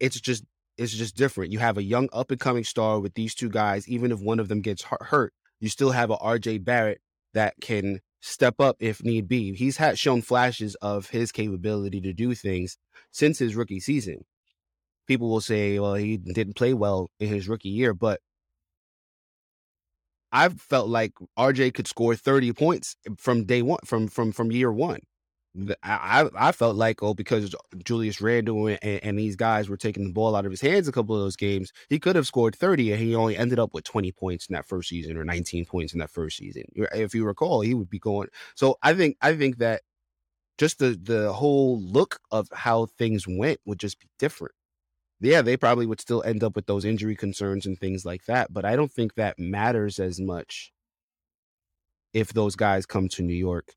it's 0.01 0.21
just 0.21 0.45
it's 0.79 0.93
just 0.95 1.17
different. 1.17 1.53
You 1.53 1.61
have 1.61 1.79
a 1.79 1.85
young 1.85 2.09
up 2.13 2.31
and 2.33 2.41
coming 2.41 2.65
star 2.65 3.01
with 3.01 3.15
these 3.15 3.35
two 3.35 3.51
guys 3.51 3.89
even 3.89 4.13
if 4.13 4.21
one 4.21 4.41
of 4.41 4.49
them 4.49 4.63
gets 4.63 4.85
hurt, 4.85 5.35
you 5.61 5.69
still 5.71 5.93
have 5.93 6.11
a 6.11 6.19
RJ 6.19 6.65
Barrett 6.65 7.01
that 7.35 7.55
can 7.61 8.01
step 8.23 8.61
up 8.61 8.77
if 8.81 9.05
need 9.05 9.29
be. 9.29 9.55
He's 9.55 9.79
had 9.79 9.99
shown 9.99 10.23
flashes 10.23 10.77
of 10.77 11.11
his 11.11 11.33
capability 11.33 12.01
to 12.03 12.15
do 12.15 12.35
things 12.35 12.79
since 13.13 13.39
his 13.39 13.57
rookie 13.57 13.81
season. 13.81 14.25
people 15.07 15.31
will 15.31 15.41
say, 15.41 15.79
well, 15.81 15.95
he 15.95 16.17
didn't 16.19 16.57
play 16.57 16.75
well 16.75 17.11
in 17.21 17.29
his 17.29 17.49
rookie 17.49 17.71
year, 17.71 17.95
but 17.95 18.21
I've 20.33 20.61
felt 20.61 20.89
like 20.89 21.13
RJ 21.39 21.75
could 21.75 21.87
score 21.89 22.15
30 22.17 22.53
points 22.53 22.97
from 23.19 23.45
day 23.45 23.63
one, 23.63 23.81
from 23.85 24.09
from 24.09 24.33
from 24.33 24.53
year 24.53 24.73
one. 24.73 25.01
I 25.83 26.29
I 26.35 26.53
felt 26.53 26.77
like 26.77 27.03
oh 27.03 27.15
because 27.15 27.55
Julius 27.85 28.21
Randle 28.21 28.67
and, 28.67 28.79
and 28.83 29.19
these 29.19 29.37
guys 29.37 29.69
were 29.69 29.77
taking 29.77 30.05
the 30.05 30.13
ball 30.13 30.37
out 30.37 30.45
of 30.45 30.51
his 30.51 30.61
hands 30.61 30.89
a 30.89 30.93
couple 30.93 31.15
of 31.15 31.23
those 31.23 31.37
games, 31.37 31.73
he 31.89 31.99
could 31.99 32.17
have 32.17 32.27
scored 32.27 32.55
30 32.57 32.93
and 32.93 33.01
he 33.01 33.15
only 33.15 33.37
ended 33.37 33.59
up 33.59 33.73
with 33.73 33.85
20 33.85 34.13
points 34.13 34.47
in 34.49 34.55
that 34.55 34.67
first 34.67 34.89
season 34.89 35.17
or 35.17 35.25
19 35.25 35.65
points 35.65 35.93
in 35.93 36.01
that 36.01 36.11
first 36.11 36.37
season. 36.37 36.65
If 36.75 37.15
you 37.15 37.25
recall, 37.25 37.61
he 37.61 37.75
would 37.75 37.91
be 37.91 37.99
going. 37.99 38.29
So 38.55 38.77
I 38.83 38.95
think 38.95 39.17
I 39.23 39.35
think 39.37 39.59
that 39.59 39.83
just 40.59 40.79
the 40.79 40.99
the 41.03 41.33
whole 41.33 41.81
look 41.81 42.19
of 42.31 42.49
how 42.53 42.87
things 42.99 43.27
went 43.29 43.61
would 43.65 43.79
just 43.79 44.01
be 44.01 44.09
different. 44.19 44.55
Yeah, 45.21 45.43
they 45.43 45.57
probably 45.57 45.87
would 45.87 46.01
still 46.01 46.23
end 46.25 46.45
up 46.45 46.57
with 46.57 46.67
those 46.67 46.85
injury 46.85 47.17
concerns 47.17 47.67
and 47.67 47.79
things 47.79 48.05
like 48.05 48.27
that, 48.27 48.53
but 48.53 48.65
I 48.67 48.77
don't 48.77 48.93
think 48.93 49.15
that 49.15 49.39
matters 49.39 49.99
as 49.99 50.21
much 50.21 50.73
if 52.13 52.33
those 52.33 52.57
guys 52.57 52.87
come 52.87 53.09
to 53.09 53.23
New 53.23 53.35
York 53.35 53.75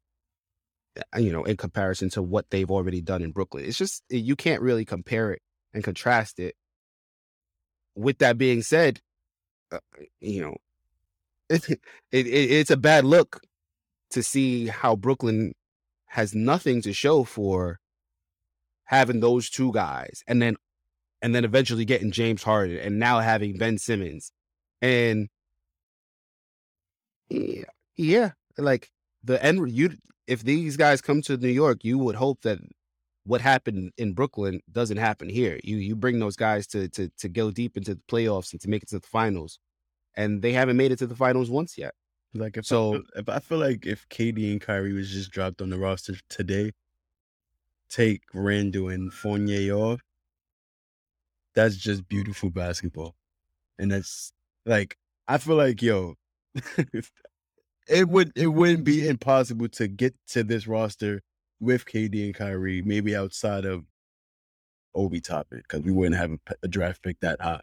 Uh, 1.16 1.20
you 1.20 1.32
know, 1.32 1.44
in 1.44 1.58
comparison 1.58 2.10
to 2.10 2.22
what 2.22 2.50
they've 2.50 2.72
already 2.72 3.02
done 3.02 3.22
in 3.22 3.32
Brooklyn. 3.32 3.66
It's 3.66 3.78
just 3.78 4.04
eh, 4.12 4.18
you 4.18 4.36
can't 4.36 4.62
really 4.62 4.86
compare 4.86 5.32
it 5.32 5.42
and 5.74 5.84
contrast 5.84 6.40
it. 6.40 6.56
With 7.96 8.20
that 8.20 8.38
being 8.38 8.62
said, 8.62 9.00
uh, 9.72 9.80
eh, 10.00 10.06
you 10.20 10.42
know, 10.42 10.58
it, 11.50 11.70
it, 11.70 11.80
it 12.12 12.28
it's 12.28 12.72
a 12.72 12.78
bad 12.78 13.06
look 13.06 13.42
to 14.12 14.24
see 14.24 14.68
how 14.68 14.96
Brooklyn 14.96 15.54
has 16.08 16.34
nothing 16.34 16.82
to 16.82 16.94
show 16.94 17.24
for 17.24 17.80
having 18.86 19.20
those 19.20 19.50
two 19.50 19.72
guys, 19.72 20.24
and 20.28 20.42
then 20.42 20.56
and 21.22 21.36
then 21.36 21.46
eventually 21.46 21.86
getting 21.86 22.12
James 22.12 22.44
Harden, 22.44 22.78
and 22.78 23.00
now 23.00 23.20
having 23.20 23.58
Ben 23.58 23.78
Simmons, 23.78 24.32
and 24.82 25.30
yeah, 27.30 27.66
yeah, 27.96 28.32
like 28.58 28.90
the 29.24 29.44
end. 29.44 29.72
You 29.72 29.92
if 30.28 30.44
these 30.44 30.78
guys 30.78 31.02
come 31.02 31.22
to 31.24 31.38
New 31.38 31.48
York, 31.50 31.84
you 31.84 31.98
would 31.98 32.16
hope 32.16 32.42
that 32.42 32.60
what 33.26 33.42
happened 33.42 33.92
in 33.98 34.14
Brooklyn 34.14 34.62
doesn't 34.72 34.98
happen 34.98 35.30
here. 35.30 35.60
You 35.64 35.78
you 35.78 35.96
bring 35.96 36.20
those 36.20 36.36
guys 36.36 36.68
to 36.68 36.88
to 36.90 37.10
to 37.18 37.30
go 37.30 37.52
deep 37.52 37.78
into 37.78 37.96
the 37.96 38.02
playoffs 38.10 38.52
and 38.52 38.62
to 38.62 38.70
make 38.70 38.84
it 38.84 38.90
to 38.90 39.00
the 39.00 39.08
finals, 39.08 39.60
and 40.16 40.42
they 40.42 40.54
haven't 40.54 40.78
made 40.78 40.92
it 40.92 41.00
to 41.00 41.08
the 41.08 41.16
finals 41.16 41.50
once 41.50 41.78
yet. 41.78 41.94
Like 42.34 42.58
if 42.58 42.66
So- 42.66 42.90
I 42.90 42.94
feel, 42.98 43.04
if 43.16 43.30
I 43.30 43.40
feel 43.40 43.58
like 43.58 43.86
if 43.86 44.08
KD 44.10 44.52
and 44.52 44.62
Kyrie 44.62 44.94
was 44.94 45.10
just 45.12 45.32
dropped 45.32 45.62
on 45.62 45.70
the 45.70 45.80
roster 45.80 46.16
today, 46.30 46.72
take 47.90 48.22
Randle 48.34 48.90
and 48.90 49.12
Fournier 49.14 49.74
off, 49.74 50.02
that's 51.56 51.76
just 51.76 52.08
beautiful 52.08 52.50
basketball, 52.52 53.16
and 53.80 53.92
that's 53.92 54.32
like 54.66 54.98
I 55.28 55.38
feel 55.40 55.56
like 55.56 55.82
yo, 55.82 56.16
it 57.90 58.08
would 58.10 58.32
it 58.36 58.48
wouldn't 58.48 58.84
be 58.84 59.08
impossible 59.08 59.68
to 59.70 59.88
get 59.88 60.16
to 60.30 60.44
this 60.44 60.68
roster 60.68 61.22
with 61.60 61.86
KD 61.86 62.26
and 62.26 62.34
Kyrie, 62.36 62.82
maybe 62.82 63.16
outside 63.16 63.66
of 63.66 63.84
Obi 64.96 65.20
Toppin, 65.22 65.60
because 65.60 65.82
we 65.82 65.92
wouldn't 65.92 66.16
have 66.16 66.32
a 66.64 66.68
draft 66.68 67.04
pick 67.04 67.20
that 67.20 67.42
high. 67.42 67.62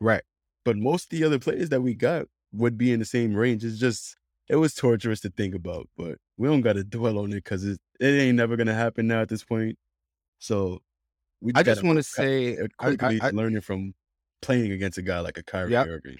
Right. 0.00 0.22
But 0.64 0.76
most 0.76 1.12
of 1.12 1.18
the 1.18 1.24
other 1.24 1.38
players 1.38 1.68
that 1.70 1.80
we 1.80 1.94
got 1.94 2.26
would 2.52 2.76
be 2.76 2.92
in 2.92 2.98
the 2.98 3.04
same 3.04 3.34
range. 3.34 3.64
It's 3.64 3.78
just 3.78 4.16
it 4.48 4.56
was 4.56 4.74
torturous 4.74 5.20
to 5.20 5.30
think 5.30 5.54
about, 5.54 5.88
but 5.96 6.18
we 6.36 6.48
don't 6.48 6.60
got 6.62 6.74
to 6.74 6.84
dwell 6.84 7.18
on 7.18 7.30
it 7.32 7.36
because 7.36 7.64
it, 7.64 7.78
it 8.00 8.06
ain't 8.06 8.36
never 8.36 8.56
gonna 8.56 8.74
happen 8.74 9.06
now 9.06 9.22
at 9.22 9.28
this 9.28 9.44
point. 9.44 9.78
So 10.38 10.80
we 11.40 11.52
I 11.54 11.62
just 11.62 11.82
want 11.82 11.98
to 11.98 12.02
say, 12.02 12.58
quickly 12.78 13.20
I- 13.20 13.28
I- 13.28 13.30
learning 13.30 13.60
from 13.62 13.94
playing 14.42 14.72
against 14.72 14.98
a 14.98 15.02
guy 15.02 15.20
like 15.20 15.38
a 15.38 15.42
Kyrie 15.42 15.72
Yep. 15.72 15.86
Irving 15.86 16.18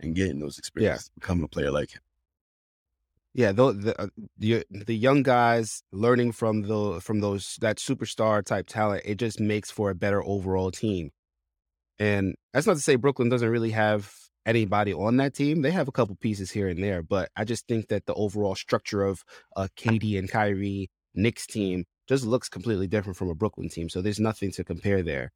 and 0.00 0.14
getting 0.14 0.38
those 0.40 0.58
experiences, 0.58 1.10
becoming 1.14 1.44
a 1.44 1.48
player 1.48 1.70
like 1.70 1.92
him. 1.92 2.00
Yeah, 3.34 3.52
the 3.52 3.72
the, 3.72 4.00
uh, 4.00 4.06
the 4.38 4.64
the 4.70 4.96
young 4.96 5.22
guys 5.22 5.82
learning 5.92 6.32
from 6.32 6.62
the 6.62 7.00
from 7.00 7.20
those 7.20 7.56
that 7.60 7.78
superstar 7.78 8.44
type 8.44 8.66
talent, 8.66 9.02
it 9.04 9.16
just 9.16 9.40
makes 9.40 9.70
for 9.70 9.90
a 9.90 9.94
better 9.94 10.22
overall 10.24 10.70
team. 10.70 11.10
And 11.98 12.34
that's 12.52 12.66
not 12.66 12.74
to 12.76 12.82
say 12.82 12.96
Brooklyn 12.96 13.28
doesn't 13.28 13.48
really 13.48 13.70
have 13.70 14.12
anybody 14.46 14.92
on 14.92 15.18
that 15.18 15.34
team. 15.34 15.62
They 15.62 15.70
have 15.70 15.88
a 15.88 15.92
couple 15.92 16.16
pieces 16.16 16.50
here 16.50 16.68
and 16.68 16.82
there, 16.82 17.02
but 17.02 17.30
I 17.36 17.44
just 17.44 17.68
think 17.68 17.88
that 17.88 18.06
the 18.06 18.14
overall 18.14 18.54
structure 18.54 19.02
of 19.04 19.22
a 19.56 19.68
KD 19.76 20.18
and 20.18 20.30
Kyrie 20.30 20.90
Knicks 21.14 21.46
team 21.46 21.84
just 22.08 22.24
looks 22.24 22.48
completely 22.48 22.86
different 22.86 23.16
from 23.16 23.28
a 23.30 23.34
Brooklyn 23.34 23.68
team. 23.68 23.88
So 23.88 24.00
there's 24.02 24.18
nothing 24.20 24.50
to 24.52 24.64
compare 24.64 25.02
there. 25.02 25.30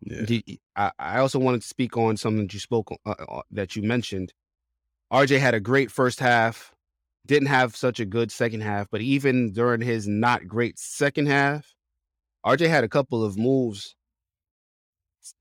Yeah. 0.00 0.24
You- 0.28 0.56
I, 0.76 0.92
I 0.98 1.18
also 1.20 1.38
wanted 1.38 1.62
to 1.62 1.68
speak 1.68 1.96
on 1.96 2.16
something 2.16 2.42
that 2.46 2.54
you 2.54 2.60
spoke 2.60 2.90
uh, 3.06 3.10
uh, 3.18 3.42
that 3.50 3.76
you 3.76 3.82
mentioned. 3.82 4.32
RJ 5.12 5.38
had 5.40 5.54
a 5.54 5.60
great 5.60 5.90
first 5.90 6.20
half, 6.20 6.72
didn't 7.26 7.48
have 7.48 7.74
such 7.76 8.00
a 8.00 8.04
good 8.04 8.30
second 8.30 8.60
half, 8.62 8.86
but 8.90 9.00
even 9.00 9.52
during 9.52 9.80
his 9.80 10.06
not 10.08 10.46
great 10.46 10.78
second 10.78 11.26
half, 11.26 11.74
RJ 12.44 12.68
had 12.68 12.84
a 12.84 12.88
couple 12.88 13.24
of 13.24 13.36
moves 13.36 13.94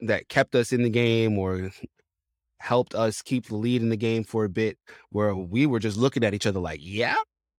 that 0.02 0.28
kept 0.30 0.56
us 0.56 0.71
in 0.74 0.82
the 0.84 0.89
game 0.89 1.38
or 1.38 1.71
helped 2.60 2.95
us 2.95 3.21
keep 3.21 3.45
the 3.48 3.56
lead 3.56 3.82
in 3.82 3.89
the 3.89 3.98
game 3.98 4.24
for 4.24 4.43
a 4.45 4.50
bit 4.50 4.78
where 5.10 5.36
we 5.36 5.65
were 5.65 5.80
just 5.80 5.98
looking 5.98 6.24
at 6.24 6.34
each 6.34 6.48
other 6.48 6.60
like, 6.60 6.80
yeah, 6.82 7.15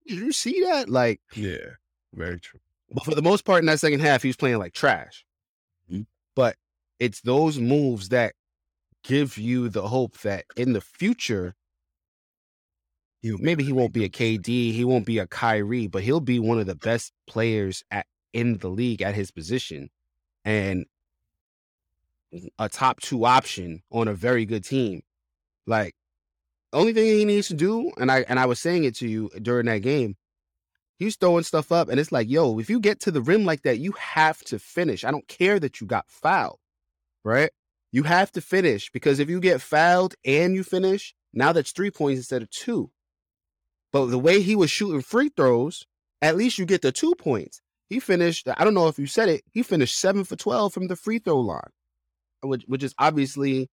did 0.06 0.18
you 0.18 0.32
see 0.32 0.60
that? 0.64 0.88
Like, 0.88 1.20
Yeah. 1.34 1.74
Very 2.14 2.40
true. 2.40 2.60
but 2.90 3.04
for 3.04 3.14
the 3.14 3.22
most 3.22 3.44
part 3.44 3.60
in 3.60 3.66
that 3.66 3.80
second 3.80 4.00
half, 4.00 4.22
he 4.22 4.28
was 4.28 4.36
playing 4.36 4.58
like 4.58 4.72
trash. 4.72 5.24
Mhm. 5.90 6.06
But 6.34 6.56
it's 6.98 7.20
those 7.20 7.58
moves 7.58 8.08
that 8.08 8.34
give 9.04 9.38
you 9.38 9.68
the 9.68 9.86
hope 9.88 10.18
that 10.20 10.46
in 10.56 10.72
the 10.72 10.80
future, 10.80 11.54
He'll 13.26 13.38
maybe 13.38 13.64
he 13.64 13.72
won't 13.72 13.92
be 13.92 14.04
a 14.04 14.08
KD, 14.08 14.72
he 14.72 14.84
won't 14.84 15.04
be 15.04 15.18
a 15.18 15.26
Kyrie, 15.26 15.88
but 15.88 16.04
he'll 16.04 16.20
be 16.20 16.38
one 16.38 16.60
of 16.60 16.66
the 16.66 16.76
best 16.76 17.12
players 17.26 17.82
at 17.90 18.06
in 18.32 18.58
the 18.58 18.68
league 18.68 19.02
at 19.02 19.16
his 19.16 19.32
position, 19.32 19.90
and 20.44 20.86
a 22.56 22.68
top 22.68 23.00
two 23.00 23.24
option 23.24 23.82
on 23.90 24.06
a 24.06 24.14
very 24.14 24.44
good 24.46 24.62
team. 24.62 25.02
Like 25.66 25.96
only 26.72 26.92
thing 26.92 27.06
he 27.06 27.24
needs 27.24 27.48
to 27.48 27.54
do, 27.54 27.90
and 27.98 28.12
I 28.12 28.20
and 28.28 28.38
I 28.38 28.46
was 28.46 28.60
saying 28.60 28.84
it 28.84 28.94
to 28.96 29.08
you 29.08 29.28
during 29.42 29.66
that 29.66 29.78
game, 29.78 30.16
he's 30.96 31.16
throwing 31.16 31.42
stuff 31.42 31.72
up, 31.72 31.88
and 31.88 31.98
it's 31.98 32.12
like, 32.12 32.28
yo, 32.28 32.60
if 32.60 32.70
you 32.70 32.78
get 32.78 33.00
to 33.00 33.10
the 33.10 33.22
rim 33.22 33.44
like 33.44 33.62
that, 33.62 33.80
you 33.80 33.90
have 33.98 34.38
to 34.44 34.60
finish. 34.60 35.02
I 35.02 35.10
don't 35.10 35.26
care 35.26 35.58
that 35.58 35.80
you 35.80 35.88
got 35.88 36.08
fouled, 36.08 36.60
right? 37.24 37.50
You 37.90 38.04
have 38.04 38.30
to 38.32 38.40
finish 38.40 38.88
because 38.92 39.18
if 39.18 39.28
you 39.28 39.40
get 39.40 39.60
fouled 39.60 40.14
and 40.24 40.54
you 40.54 40.62
finish, 40.62 41.12
now 41.32 41.52
that's 41.52 41.72
three 41.72 41.90
points 41.90 42.18
instead 42.18 42.42
of 42.42 42.50
two. 42.50 42.92
But 43.92 44.06
the 44.06 44.18
way 44.18 44.42
he 44.42 44.56
was 44.56 44.70
shooting 44.70 45.00
free 45.00 45.30
throws, 45.34 45.86
at 46.22 46.36
least 46.36 46.58
you 46.58 46.66
get 46.66 46.82
the 46.82 46.92
two 46.92 47.14
points. 47.14 47.60
He 47.88 48.00
finished, 48.00 48.48
I 48.56 48.64
don't 48.64 48.74
know 48.74 48.88
if 48.88 48.98
you 48.98 49.06
said 49.06 49.28
it, 49.28 49.42
he 49.52 49.62
finished 49.62 49.98
seven 49.98 50.24
for 50.24 50.36
12 50.36 50.72
from 50.72 50.88
the 50.88 50.96
free 50.96 51.18
throw 51.18 51.40
line, 51.40 51.70
which, 52.42 52.64
which 52.66 52.82
is 52.82 52.94
obviously 52.98 53.68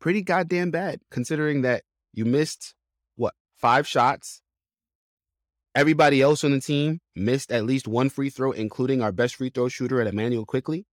pretty 0.00 0.22
goddamn 0.22 0.70
bad 0.70 1.00
considering 1.10 1.62
that 1.62 1.82
you 2.12 2.24
missed, 2.24 2.74
what, 3.16 3.34
five 3.56 3.86
shots? 3.86 4.42
Everybody 5.74 6.22
else 6.22 6.44
on 6.44 6.52
the 6.52 6.60
team 6.60 7.00
missed 7.14 7.52
at 7.52 7.64
least 7.66 7.86
one 7.86 8.08
free 8.08 8.30
throw, 8.30 8.52
including 8.52 9.02
our 9.02 9.12
best 9.12 9.36
free 9.36 9.50
throw 9.50 9.68
shooter 9.68 10.00
at 10.00 10.06
Immanuel 10.06 10.46
Quickley. 10.46 10.86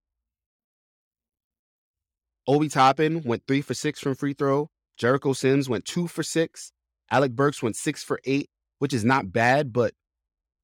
Obi 2.46 2.68
Toppin 2.68 3.22
went 3.24 3.44
three 3.48 3.62
for 3.62 3.74
six 3.74 4.02
from 4.02 4.16
free 4.16 4.34
throw. 4.34 4.70
Jericho 4.98 5.32
Sims 5.32 5.70
went 5.70 5.86
two 5.86 6.08
for 6.08 6.24
six. 6.24 6.74
Alec 7.12 7.34
Burks 7.34 7.62
went 7.62 7.76
six 7.76 8.04
for 8.04 8.20
eight, 8.26 8.50
which 8.80 8.94
is 8.94 9.04
not 9.04 9.32
bad, 9.32 9.74
but 9.74 9.94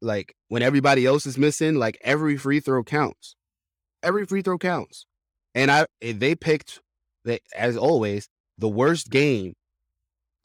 like 0.01 0.35
when 0.47 0.61
everybody 0.61 1.05
else 1.05 1.25
is 1.25 1.37
missing, 1.37 1.75
like 1.75 1.97
every 2.01 2.37
free 2.37 2.59
throw 2.59 2.83
counts. 2.83 3.35
Every 4.01 4.25
free 4.25 4.41
throw 4.41 4.57
counts. 4.57 5.05
And 5.53 5.69
I 5.69 5.87
they 6.01 6.35
picked 6.35 6.79
they 7.25 7.39
as 7.55 7.75
always 7.75 8.29
the 8.57 8.69
worst 8.69 9.09
game 9.09 9.53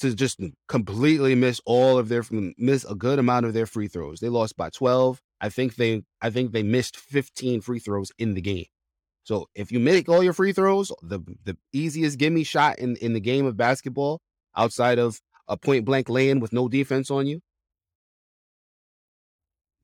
to 0.00 0.14
just 0.14 0.40
completely 0.68 1.34
miss 1.34 1.60
all 1.64 1.98
of 1.98 2.08
their 2.08 2.24
miss 2.58 2.84
a 2.84 2.94
good 2.94 3.18
amount 3.18 3.46
of 3.46 3.54
their 3.54 3.66
free 3.66 3.88
throws. 3.88 4.20
They 4.20 4.28
lost 4.28 4.56
by 4.56 4.70
12. 4.70 5.20
I 5.40 5.48
think 5.48 5.76
they 5.76 6.02
I 6.20 6.30
think 6.30 6.52
they 6.52 6.62
missed 6.62 6.96
15 6.96 7.60
free 7.60 7.78
throws 7.78 8.10
in 8.18 8.34
the 8.34 8.40
game. 8.40 8.66
So 9.22 9.48
if 9.54 9.72
you 9.72 9.80
make 9.80 10.08
all 10.08 10.22
your 10.22 10.32
free 10.32 10.52
throws, 10.52 10.92
the 11.02 11.20
the 11.44 11.56
easiest 11.72 12.18
gimme 12.18 12.44
shot 12.44 12.78
in 12.78 12.96
in 12.96 13.12
the 13.12 13.20
game 13.20 13.46
of 13.46 13.56
basketball 13.56 14.20
outside 14.56 14.98
of 14.98 15.20
a 15.48 15.56
point 15.56 15.84
blank 15.84 16.08
lay-in 16.08 16.40
with 16.40 16.52
no 16.52 16.68
defense 16.68 17.10
on 17.10 17.26
you, 17.26 17.40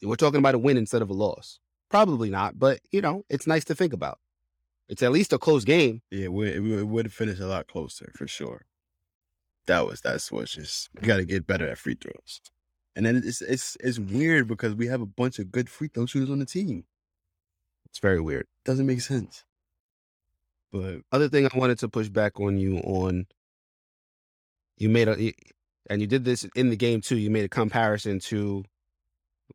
we're 0.03 0.16
talking 0.16 0.38
about 0.38 0.55
a 0.55 0.59
win 0.59 0.77
instead 0.77 1.03
of 1.03 1.11
a 1.11 1.14
loss. 1.14 1.59
Probably 1.90 2.31
not, 2.31 2.59
but 2.59 2.81
you 2.90 3.01
know, 3.01 3.25
it's 3.29 3.46
nice 3.46 3.64
to 3.66 3.75
think 3.75 3.92
about. 3.92 4.18
It's 4.88 5.03
at 5.03 5.12
least 5.12 5.33
a 5.33 5.38
close 5.38 5.64
game. 5.64 6.03
Yeah, 6.11 6.29
we, 6.29 6.49
it 6.49 6.87
would 6.87 7.07
have 7.07 7.12
finished 7.12 7.40
a 7.40 7.46
lot 7.46 7.68
closer 7.68 8.12
for 8.16 8.27
sure. 8.27 8.64
That 9.66 9.87
was 9.87 10.01
that's 10.01 10.33
what's 10.33 10.55
just 10.55 10.88
we 11.01 11.07
got 11.07 11.18
to 11.18 11.25
get 11.25 11.46
better 11.46 11.68
at 11.68 11.79
free 11.79 11.96
throws. 12.01 12.40
And 12.96 13.07
then 13.07 13.16
it's 13.16 13.40
it's 13.40 13.77
it's 13.81 13.99
weird 13.99 14.49
because 14.49 14.75
we 14.75 14.87
have 14.87 15.01
a 15.01 15.07
bunch 15.07 15.38
of 15.38 15.53
good 15.53 15.68
free 15.68 15.88
throw 15.88 16.07
shooters 16.07 16.31
on 16.31 16.40
the 16.40 16.46
team. 16.46 16.85
It's 17.87 17.99
very 17.99 18.20
weird. 18.20 18.46
Doesn't 18.64 18.87
make 18.87 19.01
sense. 19.01 19.44
But 20.73 21.01
Other 21.12 21.29
thing 21.29 21.46
I 21.46 21.59
wanted 21.59 21.79
to 21.81 21.88
push 21.88 22.09
back 22.09 22.38
on 22.40 22.57
you 22.57 22.79
on, 22.79 23.27
you 24.80 24.88
made 24.88 25.08
a 25.08 25.32
and 25.88 26.00
you 26.00 26.06
did 26.06 26.24
this 26.24 26.44
in 26.56 26.70
the 26.70 26.76
game 26.76 27.00
too. 27.02 27.16
You 27.16 27.30
made 27.30 27.44
a 27.44 27.48
comparison 27.48 28.18
to 28.20 28.64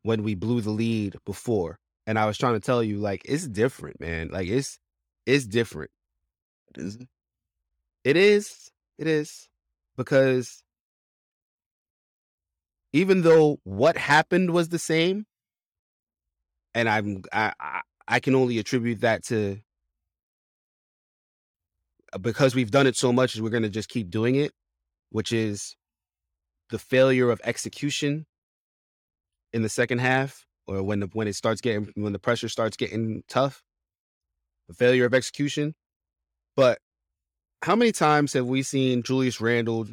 when 0.02 0.22
we 0.22 0.34
blew 0.34 0.60
the 0.60 0.70
lead 0.70 1.16
before, 1.26 1.78
and 2.06 2.18
I 2.18 2.26
was 2.26 2.38
trying 2.38 2.54
to 2.54 2.60
tell 2.60 2.82
you 2.82 2.98
like 2.98 3.22
it's 3.26 3.46
different, 3.46 4.00
man. 4.00 4.28
Like 4.28 4.48
it's 4.48 4.78
it's 5.26 5.46
different. 5.46 5.90
is 6.76 6.96
it? 8.04 8.16
Is. 8.16 8.70
It 8.98 9.06
is 9.08 9.48
because 9.96 10.62
even 12.92 13.22
though 13.22 13.58
what 13.64 13.96
happened 13.98 14.50
was 14.52 14.70
the 14.70 14.78
same, 14.78 15.26
and 16.74 16.88
I'm 16.88 17.24
I 17.32 17.52
I, 17.60 17.80
I 18.08 18.20
can 18.20 18.34
only 18.34 18.58
attribute 18.58 19.00
that 19.00 19.24
to 19.24 19.58
uh, 22.12 22.18
because 22.18 22.54
we've 22.54 22.70
done 22.70 22.86
it 22.86 22.96
so 22.96 23.12
much, 23.12 23.38
we're 23.38 23.50
gonna 23.50 23.68
just 23.68 23.88
keep 23.88 24.08
doing 24.10 24.36
it, 24.36 24.52
which 25.10 25.32
is 25.32 25.76
the 26.70 26.78
failure 26.78 27.30
of 27.30 27.40
execution 27.44 28.26
in 29.52 29.62
the 29.62 29.68
second 29.68 29.98
half, 29.98 30.46
or 30.66 30.82
when 30.82 31.00
the 31.00 31.06
when 31.12 31.28
it 31.28 31.34
starts 31.34 31.60
getting 31.60 31.92
when 31.94 32.12
the 32.12 32.18
pressure 32.18 32.48
starts 32.48 32.76
getting 32.76 33.22
tough, 33.28 33.62
the 34.68 34.74
failure 34.74 35.04
of 35.04 35.14
execution. 35.14 35.74
But 36.56 36.78
how 37.62 37.76
many 37.76 37.92
times 37.92 38.32
have 38.32 38.46
we 38.46 38.62
seen 38.62 39.02
Julius 39.02 39.40
Randle 39.40 39.86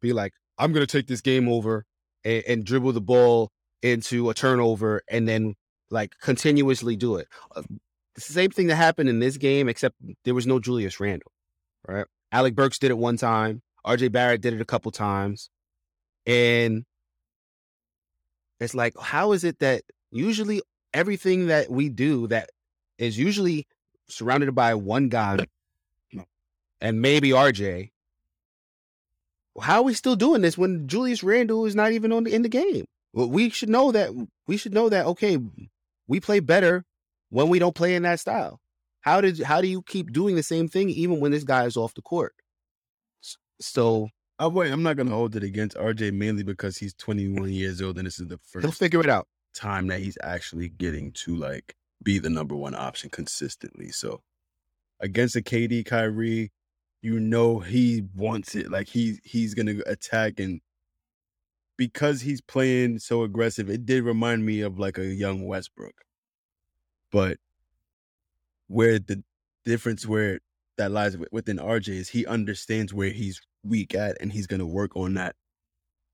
be 0.00 0.12
like, 0.12 0.32
"I'm 0.58 0.72
gonna 0.72 0.86
take 0.86 1.06
this 1.06 1.20
game 1.20 1.48
over," 1.48 1.84
and, 2.24 2.44
and 2.46 2.64
dribble 2.64 2.92
the 2.92 3.00
ball 3.00 3.50
into 3.82 4.30
a 4.30 4.34
turnover, 4.34 5.02
and 5.08 5.28
then 5.28 5.54
like 5.90 6.14
continuously 6.20 6.96
do 6.96 7.16
it? 7.16 7.28
Uh, 7.54 7.62
the 8.14 8.20
same 8.20 8.50
thing 8.50 8.66
that 8.66 8.76
happened 8.76 9.08
in 9.08 9.20
this 9.20 9.36
game, 9.36 9.68
except 9.68 9.96
there 10.24 10.34
was 10.34 10.46
no 10.46 10.58
Julius 10.58 11.00
Randle, 11.00 11.32
right? 11.88 12.06
Alec 12.30 12.54
Burks 12.54 12.78
did 12.78 12.90
it 12.90 12.98
one 12.98 13.16
time. 13.16 13.62
RJ 13.86 14.12
Barrett 14.12 14.40
did 14.40 14.54
it 14.54 14.60
a 14.60 14.66
couple 14.66 14.90
times. 14.92 15.50
And 16.26 16.84
it's 18.60 18.74
like, 18.74 18.94
how 19.00 19.32
is 19.32 19.44
it 19.44 19.58
that 19.58 19.82
usually 20.10 20.62
everything 20.94 21.48
that 21.48 21.70
we 21.70 21.88
do 21.88 22.26
that 22.28 22.50
is 22.98 23.18
usually 23.18 23.66
surrounded 24.08 24.54
by 24.54 24.74
one 24.74 25.08
guy 25.08 25.38
and 26.80 27.02
maybe 27.02 27.30
RJ, 27.30 27.90
how 29.60 29.78
are 29.78 29.82
we 29.82 29.94
still 29.94 30.16
doing 30.16 30.40
this 30.42 30.56
when 30.56 30.86
Julius 30.86 31.22
Randle 31.22 31.66
is 31.66 31.74
not 31.74 31.92
even 31.92 32.12
on 32.12 32.24
the, 32.24 32.34
in 32.34 32.42
the 32.42 32.48
game? 32.48 32.86
Well, 33.12 33.28
we 33.28 33.50
should 33.50 33.68
know 33.68 33.92
that 33.92 34.10
we 34.46 34.56
should 34.56 34.72
know 34.72 34.88
that 34.88 35.04
okay, 35.04 35.38
we 36.06 36.20
play 36.20 36.40
better 36.40 36.84
when 37.28 37.48
we 37.48 37.58
don't 37.58 37.74
play 37.74 37.94
in 37.94 38.02
that 38.04 38.20
style. 38.20 38.60
How 39.00 39.20
did 39.20 39.42
how 39.42 39.60
do 39.60 39.68
you 39.68 39.82
keep 39.82 40.12
doing 40.12 40.36
the 40.36 40.42
same 40.42 40.68
thing 40.68 40.88
even 40.88 41.20
when 41.20 41.32
this 41.32 41.44
guy 41.44 41.64
is 41.64 41.76
off 41.76 41.94
the 41.94 42.02
court? 42.02 42.34
So 43.62 44.08
I 44.38 44.46
wait, 44.48 44.72
I'm 44.72 44.82
not 44.82 44.96
gonna 44.96 45.10
hold 45.10 45.36
it 45.36 45.44
against 45.44 45.76
RJ 45.76 46.12
mainly 46.12 46.42
because 46.42 46.76
he's 46.76 46.94
21 46.94 47.50
years 47.50 47.80
old 47.80 47.96
and 47.98 48.06
this 48.06 48.18
is 48.18 48.26
the 48.26 48.38
first 48.38 48.64
he'll 48.64 48.72
figure 48.72 49.00
it 49.00 49.08
out. 49.08 49.28
time 49.54 49.86
that 49.88 50.00
he's 50.00 50.18
actually 50.22 50.68
getting 50.68 51.12
to 51.12 51.36
like 51.36 51.74
be 52.02 52.18
the 52.18 52.30
number 52.30 52.56
one 52.56 52.74
option 52.74 53.10
consistently. 53.10 53.90
So 53.90 54.22
against 55.00 55.36
a 55.36 55.40
KD 55.40 55.86
Kyrie, 55.86 56.50
you 57.02 57.20
know 57.20 57.60
he 57.60 58.04
wants 58.14 58.54
it. 58.54 58.70
Like 58.70 58.88
he 58.88 59.18
he's 59.24 59.54
gonna 59.54 59.76
attack 59.86 60.40
and 60.40 60.60
because 61.76 62.20
he's 62.20 62.40
playing 62.40 62.98
so 62.98 63.22
aggressive, 63.22 63.70
it 63.70 63.86
did 63.86 64.04
remind 64.04 64.44
me 64.44 64.60
of 64.60 64.78
like 64.78 64.98
a 64.98 65.06
young 65.06 65.46
Westbrook. 65.46 65.94
But 67.10 67.38
where 68.68 68.98
the 68.98 69.22
difference 69.64 70.06
where 70.06 70.40
that 70.78 70.90
lies 70.90 71.16
within 71.30 71.58
RJ 71.58 71.88
is 71.88 72.08
he 72.08 72.26
understands 72.26 72.94
where 72.94 73.10
he's 73.10 73.40
weak 73.64 73.94
at 73.94 74.16
and 74.20 74.32
he's 74.32 74.46
gonna 74.46 74.66
work 74.66 74.96
on 74.96 75.14
that 75.14 75.34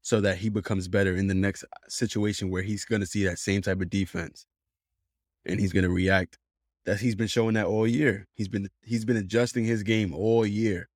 so 0.02 0.20
that 0.22 0.38
he 0.38 0.48
becomes 0.48 0.88
better 0.88 1.14
in 1.16 1.26
the 1.26 1.34
next 1.34 1.64
situation 1.88 2.50
where 2.50 2.62
he's 2.62 2.84
going 2.84 3.00
to 3.00 3.06
see 3.06 3.24
that 3.24 3.38
same 3.38 3.60
type 3.60 3.80
of 3.82 3.90
defense. 3.90 4.46
And 5.44 5.60
he's 5.60 5.72
going 5.72 5.82
to 5.84 5.90
react 5.90 6.38
that 6.86 7.00
he's 7.00 7.14
been 7.14 7.26
showing 7.26 7.54
that 7.54 7.66
all 7.66 7.86
year. 7.86 8.26
He's 8.34 8.48
been 8.48 8.68
he's 8.82 9.04
been 9.04 9.16
adjusting 9.18 9.64
his 9.64 9.82
game 9.82 10.14
all 10.14 10.46
year. 10.46 10.88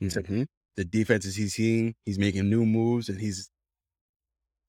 Mhm. 0.00 0.46
the 0.76 0.84
defenses 0.84 1.36
he's 1.36 1.54
seeing 1.54 1.94
he's 2.06 2.18
making 2.18 2.48
new 2.50 2.64
moves 2.64 3.08
and 3.08 3.20
he's 3.20 3.50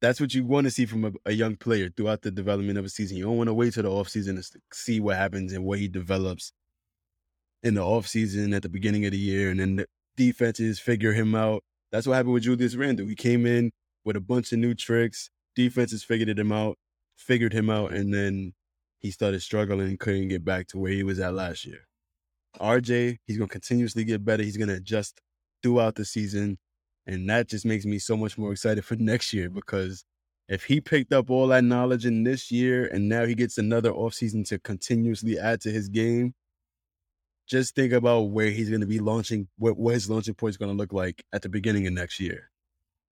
that's 0.01 0.19
what 0.19 0.33
you 0.33 0.45
want 0.45 0.65
to 0.65 0.71
see 0.71 0.85
from 0.85 1.05
a, 1.05 1.11
a 1.25 1.31
young 1.31 1.55
player 1.55 1.89
throughout 1.95 2.21
the 2.21 2.31
development 2.31 2.77
of 2.77 2.85
a 2.85 2.89
season. 2.89 3.17
You 3.17 3.23
don't 3.23 3.37
want 3.37 3.47
to 3.47 3.53
wait 3.53 3.73
till 3.73 3.83
the 3.83 3.89
offseason 3.89 4.35
to 4.35 4.59
see 4.73 4.99
what 4.99 5.15
happens 5.15 5.53
and 5.53 5.63
what 5.63 5.79
he 5.79 5.87
develops 5.87 6.51
in 7.63 7.75
the 7.75 7.81
offseason 7.81 8.53
at 8.55 8.61
the 8.61 8.69
beginning 8.69 9.05
of 9.05 9.11
the 9.11 9.17
year 9.17 9.49
and 9.49 9.59
then 9.59 9.77
the 9.77 9.87
defenses 10.15 10.79
figure 10.79 11.13
him 11.13 11.35
out 11.35 11.63
that's 11.93 12.07
what 12.07 12.15
happened 12.15 12.33
with 12.33 12.43
Julius 12.43 12.75
Randle. 12.75 13.05
He 13.05 13.13
came 13.13 13.45
in 13.45 13.71
with 14.03 14.15
a 14.15 14.19
bunch 14.19 14.51
of 14.51 14.57
new 14.57 14.73
tricks. 14.73 15.29
Defenses 15.55 16.03
figured 16.03 16.39
him 16.39 16.51
out, 16.51 16.79
figured 17.15 17.53
him 17.53 17.69
out, 17.69 17.93
and 17.93 18.11
then 18.11 18.53
he 18.97 19.11
started 19.11 19.41
struggling 19.41 19.89
and 19.89 19.99
couldn't 19.99 20.29
get 20.29 20.43
back 20.43 20.65
to 20.69 20.79
where 20.79 20.91
he 20.91 21.03
was 21.03 21.19
at 21.19 21.35
last 21.35 21.65
year. 21.67 21.87
RJ, 22.59 23.19
he's 23.27 23.37
gonna 23.37 23.47
continuously 23.47 24.03
get 24.05 24.25
better. 24.25 24.41
He's 24.41 24.57
gonna 24.57 24.73
adjust 24.73 25.21
throughout 25.61 25.93
the 25.93 26.03
season. 26.03 26.57
And 27.05 27.29
that 27.29 27.47
just 27.47 27.63
makes 27.63 27.85
me 27.85 27.99
so 27.99 28.17
much 28.17 28.39
more 28.39 28.51
excited 28.51 28.83
for 28.83 28.95
next 28.99 29.31
year 29.31 29.51
because 29.51 30.03
if 30.49 30.63
he 30.63 30.81
picked 30.81 31.13
up 31.13 31.29
all 31.29 31.45
that 31.49 31.63
knowledge 31.63 32.07
in 32.07 32.23
this 32.23 32.49
year 32.49 32.87
and 32.87 33.07
now 33.07 33.25
he 33.25 33.35
gets 33.35 33.59
another 33.59 33.91
offseason 33.91 34.47
to 34.47 34.57
continuously 34.57 35.37
add 35.37 35.61
to 35.61 35.69
his 35.69 35.89
game, 35.89 36.33
just 37.47 37.75
think 37.75 37.93
about 37.93 38.29
where 38.29 38.49
he's 38.49 38.69
going 38.69 38.81
to 38.81 38.87
be 38.87 38.99
launching, 38.99 39.47
what, 39.57 39.77
what 39.77 39.93
his 39.93 40.09
launching 40.09 40.33
point 40.33 40.51
is 40.51 40.57
going 40.57 40.71
to 40.71 40.77
look 40.77 40.93
like 40.93 41.23
at 41.33 41.41
the 41.41 41.49
beginning 41.49 41.87
of 41.87 41.93
next 41.93 42.19
year, 42.19 42.49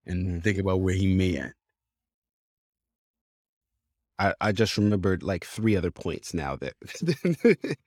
and 0.06 0.26
mm-hmm. 0.26 0.40
think 0.40 0.58
about 0.58 0.82
where 0.82 0.96
he 0.96 1.14
may 1.14 1.38
end. 1.38 1.54
I, 4.22 4.34
I 4.40 4.52
just 4.52 4.78
remembered 4.78 5.24
like 5.24 5.46
three 5.46 5.76
other 5.76 5.90
points 5.90 6.32
now 6.32 6.56
that 6.58 6.76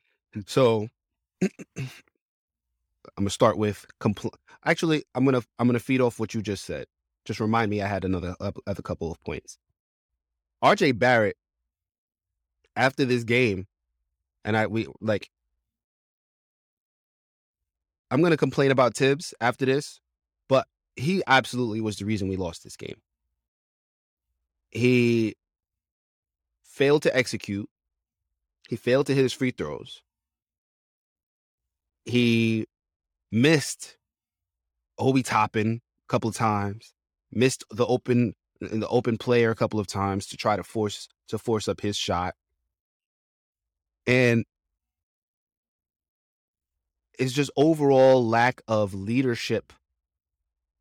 so 0.47 0.89
I'm 1.43 1.89
gonna 3.17 3.31
start 3.31 3.57
with 3.57 3.87
compl- 4.01 4.35
actually 4.65 5.05
I'm 5.15 5.25
gonna 5.25 5.43
I'm 5.61 5.69
gonna 5.69 5.79
feed 5.79 6.01
off 6.01 6.19
what 6.19 6.35
you 6.35 6.43
just 6.43 6.65
said. 6.65 6.87
Just 7.25 7.39
remind 7.39 7.71
me 7.71 7.81
I 7.83 7.87
had 7.87 8.05
another 8.05 8.35
other 8.41 8.83
couple 8.83 9.13
of 9.13 9.23
points. 9.23 9.59
RJ 10.63 10.99
Barrett 10.99 11.37
after 12.75 13.05
this 13.05 13.23
game, 13.23 13.69
and 14.45 14.57
I 14.57 14.67
we 14.67 14.89
like 15.01 15.31
I'm 18.11 18.23
gonna 18.23 18.37
complain 18.37 18.71
about 18.71 18.97
Thibs 18.97 19.35
after 19.41 19.65
this, 19.67 20.01
but 20.49 20.67
he 20.97 21.23
absolutely 21.27 21.81
was 21.81 21.97
the 21.97 22.05
reason 22.05 22.29
we 22.29 22.37
lost 22.37 22.63
this 22.65 22.77
game. 22.77 23.01
He 24.71 25.35
failed 26.63 27.03
to 27.03 27.17
execute. 27.17 27.69
He 28.69 28.77
failed 28.77 29.07
to 29.07 29.15
hit 29.15 29.23
his 29.23 29.33
free 29.33 29.51
throws. 29.51 30.03
He 32.05 32.67
missed 33.31 33.97
Obi 34.99 35.23
Toppin 35.23 35.81
a 36.07 36.09
couple 36.09 36.29
of 36.29 36.37
times. 36.37 36.93
Missed 37.33 37.65
the 37.71 37.87
open 37.87 38.35
the 38.61 38.89
open 38.89 39.19
player 39.19 39.51
a 39.51 39.57
couple 39.57 39.81
of 39.81 39.87
times 39.87 40.27
to 40.29 40.37
try 40.37 40.57
to 40.57 40.63
force 40.63 41.09
to 41.29 41.39
force 41.39 41.69
up 41.69 41.81
his 41.81 41.97
shot. 41.97 42.35
And 44.07 44.45
it's 47.19 47.33
just 47.33 47.51
overall 47.57 48.27
lack 48.27 48.63
of 48.69 48.95
leadership 48.95 49.73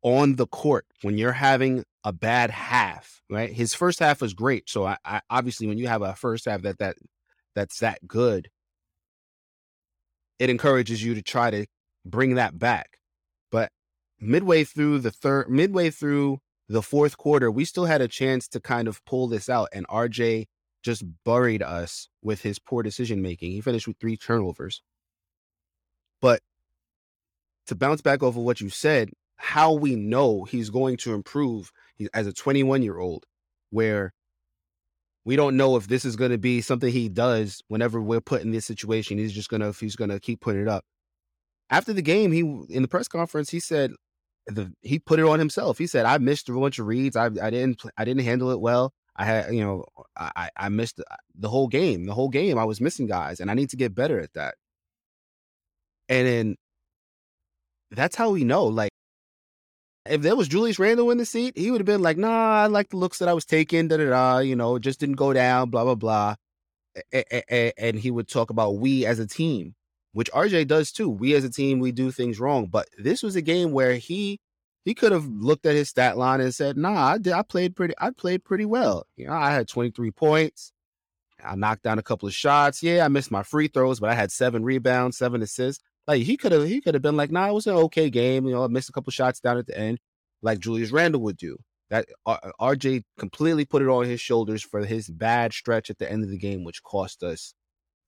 on 0.02 0.36
the 0.36 0.46
court 0.46 0.86
when 1.02 1.18
you're 1.18 1.32
having 1.32 1.84
a 2.04 2.12
bad 2.12 2.50
half, 2.50 3.22
right? 3.30 3.50
His 3.50 3.74
first 3.74 3.98
half 3.98 4.20
was 4.20 4.34
great. 4.34 4.68
So 4.68 4.84
I, 4.84 4.98
I 5.04 5.20
obviously 5.30 5.66
when 5.66 5.78
you 5.78 5.88
have 5.88 6.02
a 6.02 6.14
first 6.14 6.44
half 6.44 6.62
that 6.62 6.78
that 6.78 6.96
that's 7.54 7.78
that 7.80 8.06
good, 8.06 8.48
it 10.38 10.50
encourages 10.50 11.02
you 11.02 11.14
to 11.14 11.22
try 11.22 11.50
to 11.50 11.66
bring 12.04 12.34
that 12.34 12.58
back. 12.58 12.98
But 13.50 13.70
midway 14.20 14.64
through 14.64 14.98
the 15.00 15.10
third 15.10 15.48
midway 15.48 15.90
through 15.90 16.38
the 16.68 16.82
fourth 16.82 17.16
quarter, 17.16 17.50
we 17.50 17.64
still 17.64 17.86
had 17.86 18.00
a 18.00 18.08
chance 18.08 18.46
to 18.48 18.60
kind 18.60 18.88
of 18.88 19.04
pull 19.04 19.26
this 19.26 19.48
out 19.48 19.68
and 19.72 19.88
RJ 19.88 20.46
just 20.82 21.02
buried 21.24 21.62
us 21.62 22.08
with 22.22 22.42
his 22.42 22.58
poor 22.58 22.82
decision 22.82 23.22
making. 23.22 23.52
He 23.52 23.62
finished 23.62 23.88
with 23.88 23.98
three 23.98 24.18
turnovers. 24.18 24.82
But 26.24 26.40
to 27.66 27.74
bounce 27.74 28.00
back 28.00 28.22
over 28.22 28.40
what 28.40 28.62
you 28.62 28.70
said, 28.70 29.10
how 29.36 29.74
we 29.74 29.94
know 29.94 30.44
he's 30.44 30.70
going 30.70 30.96
to 30.98 31.12
improve 31.12 31.70
as 32.14 32.26
a 32.26 32.32
21 32.32 32.82
year 32.82 32.96
old, 32.98 33.26
where 33.68 34.14
we 35.26 35.36
don't 35.36 35.58
know 35.58 35.76
if 35.76 35.86
this 35.86 36.06
is 36.06 36.16
going 36.16 36.30
to 36.30 36.38
be 36.38 36.62
something 36.62 36.90
he 36.90 37.10
does 37.10 37.60
whenever 37.68 38.00
we're 38.00 38.22
put 38.22 38.40
in 38.40 38.52
this 38.52 38.64
situation. 38.64 39.18
He's 39.18 39.34
just 39.34 39.50
gonna 39.50 39.68
if 39.68 39.80
he's 39.80 39.96
gonna 39.96 40.18
keep 40.18 40.40
putting 40.40 40.62
it 40.62 40.68
up. 40.68 40.86
After 41.68 41.92
the 41.92 42.00
game, 42.00 42.32
he 42.32 42.40
in 42.70 42.80
the 42.80 42.88
press 42.88 43.06
conference 43.06 43.50
he 43.50 43.60
said 43.60 43.92
the 44.46 44.72
he 44.80 44.98
put 44.98 45.18
it 45.18 45.26
on 45.26 45.38
himself. 45.38 45.76
He 45.76 45.86
said, 45.86 46.06
"I 46.06 46.16
missed 46.16 46.48
a 46.48 46.54
bunch 46.54 46.78
of 46.78 46.86
reads. 46.86 47.16
I 47.16 47.26
I 47.26 47.50
didn't 47.50 47.82
I 47.98 48.06
didn't 48.06 48.24
handle 48.24 48.50
it 48.50 48.60
well. 48.60 48.94
I 49.14 49.26
had, 49.26 49.54
you 49.54 49.60
know, 49.60 49.84
I 50.16 50.48
I 50.56 50.70
missed 50.70 50.96
the, 50.96 51.04
the 51.34 51.50
whole 51.50 51.68
game. 51.68 52.06
The 52.06 52.14
whole 52.14 52.30
game, 52.30 52.58
I 52.58 52.64
was 52.64 52.80
missing 52.80 53.08
guys, 53.08 53.40
and 53.40 53.50
I 53.50 53.54
need 53.54 53.68
to 53.70 53.76
get 53.76 53.94
better 53.94 54.18
at 54.20 54.32
that. 54.32 54.54
And 56.08 56.26
then 56.26 56.56
that's 57.90 58.16
how 58.16 58.30
we 58.30 58.44
know. 58.44 58.66
Like, 58.66 58.90
if 60.06 60.20
there 60.20 60.36
was 60.36 60.48
Julius 60.48 60.78
Randle 60.78 61.10
in 61.10 61.18
the 61.18 61.24
seat, 61.24 61.56
he 61.56 61.70
would 61.70 61.80
have 61.80 61.86
been 61.86 62.02
like, 62.02 62.18
"Nah, 62.18 62.62
I 62.64 62.66
like 62.66 62.90
the 62.90 62.98
looks 62.98 63.18
that 63.18 63.28
I 63.28 63.32
was 63.32 63.44
taking. 63.46 63.88
Da 63.88 63.96
da 63.96 64.08
da. 64.10 64.38
You 64.38 64.56
know, 64.56 64.78
just 64.78 65.00
didn't 65.00 65.16
go 65.16 65.32
down. 65.32 65.70
Blah 65.70 65.84
blah 65.84 65.94
blah." 65.94 66.34
And 67.12 67.98
he 67.98 68.10
would 68.10 68.28
talk 68.28 68.50
about 68.50 68.78
we 68.78 69.06
as 69.06 69.18
a 69.18 69.26
team, 69.26 69.74
which 70.12 70.30
RJ 70.32 70.66
does 70.66 70.92
too. 70.92 71.08
We 71.08 71.34
as 71.34 71.44
a 71.44 71.50
team, 71.50 71.78
we 71.80 71.90
do 71.92 72.10
things 72.10 72.38
wrong. 72.38 72.66
But 72.66 72.88
this 72.98 73.22
was 73.22 73.34
a 73.36 73.42
game 73.42 73.72
where 73.72 73.94
he 73.96 74.40
he 74.84 74.94
could 74.94 75.12
have 75.12 75.26
looked 75.26 75.64
at 75.64 75.74
his 75.74 75.88
stat 75.88 76.18
line 76.18 76.40
and 76.40 76.54
said, 76.54 76.76
"Nah, 76.76 77.12
I 77.12 77.18
did. 77.18 77.32
I 77.32 77.42
played 77.42 77.74
pretty. 77.74 77.94
I 77.98 78.10
played 78.10 78.44
pretty 78.44 78.66
well. 78.66 79.06
You 79.16 79.26
know, 79.26 79.32
I 79.32 79.52
had 79.52 79.68
23 79.68 80.10
points. 80.10 80.72
I 81.42 81.56
knocked 81.56 81.82
down 81.82 81.98
a 81.98 82.02
couple 82.02 82.28
of 82.28 82.34
shots. 82.34 82.82
Yeah, 82.82 83.04
I 83.04 83.08
missed 83.08 83.30
my 83.30 83.42
free 83.42 83.68
throws, 83.68 84.00
but 84.00 84.10
I 84.10 84.14
had 84.14 84.30
seven 84.30 84.64
rebounds, 84.64 85.16
seven 85.16 85.42
assists. 85.42 85.82
Like 86.06 86.22
he 86.22 86.36
could 86.36 86.52
have, 86.52 86.66
he 86.66 86.80
could 86.80 86.94
have 86.94 87.02
been 87.02 87.16
like, 87.16 87.30
"Nah, 87.30 87.48
it 87.48 87.54
was 87.54 87.66
an 87.66 87.76
okay 87.76 88.10
game. 88.10 88.46
You 88.46 88.54
know, 88.54 88.64
I 88.64 88.68
missed 88.68 88.88
a 88.88 88.92
couple 88.92 89.10
shots 89.10 89.40
down 89.40 89.58
at 89.58 89.66
the 89.66 89.78
end, 89.78 89.98
like 90.42 90.58
Julius 90.58 90.90
Randle 90.90 91.22
would 91.22 91.36
do." 91.36 91.56
That 91.90 92.06
R- 92.26 92.52
RJ 92.60 93.04
completely 93.18 93.64
put 93.64 93.82
it 93.82 93.88
on 93.88 94.04
his 94.04 94.20
shoulders 94.20 94.62
for 94.62 94.84
his 94.84 95.08
bad 95.08 95.52
stretch 95.52 95.90
at 95.90 95.98
the 95.98 96.10
end 96.10 96.24
of 96.24 96.30
the 96.30 96.38
game, 96.38 96.64
which 96.64 96.82
cost 96.82 97.22
us 97.22 97.54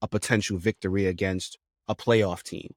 a 0.01 0.07
potential 0.07 0.57
victory 0.57 1.05
against 1.05 1.57
a 1.87 1.95
playoff 1.95 2.43
team. 2.43 2.73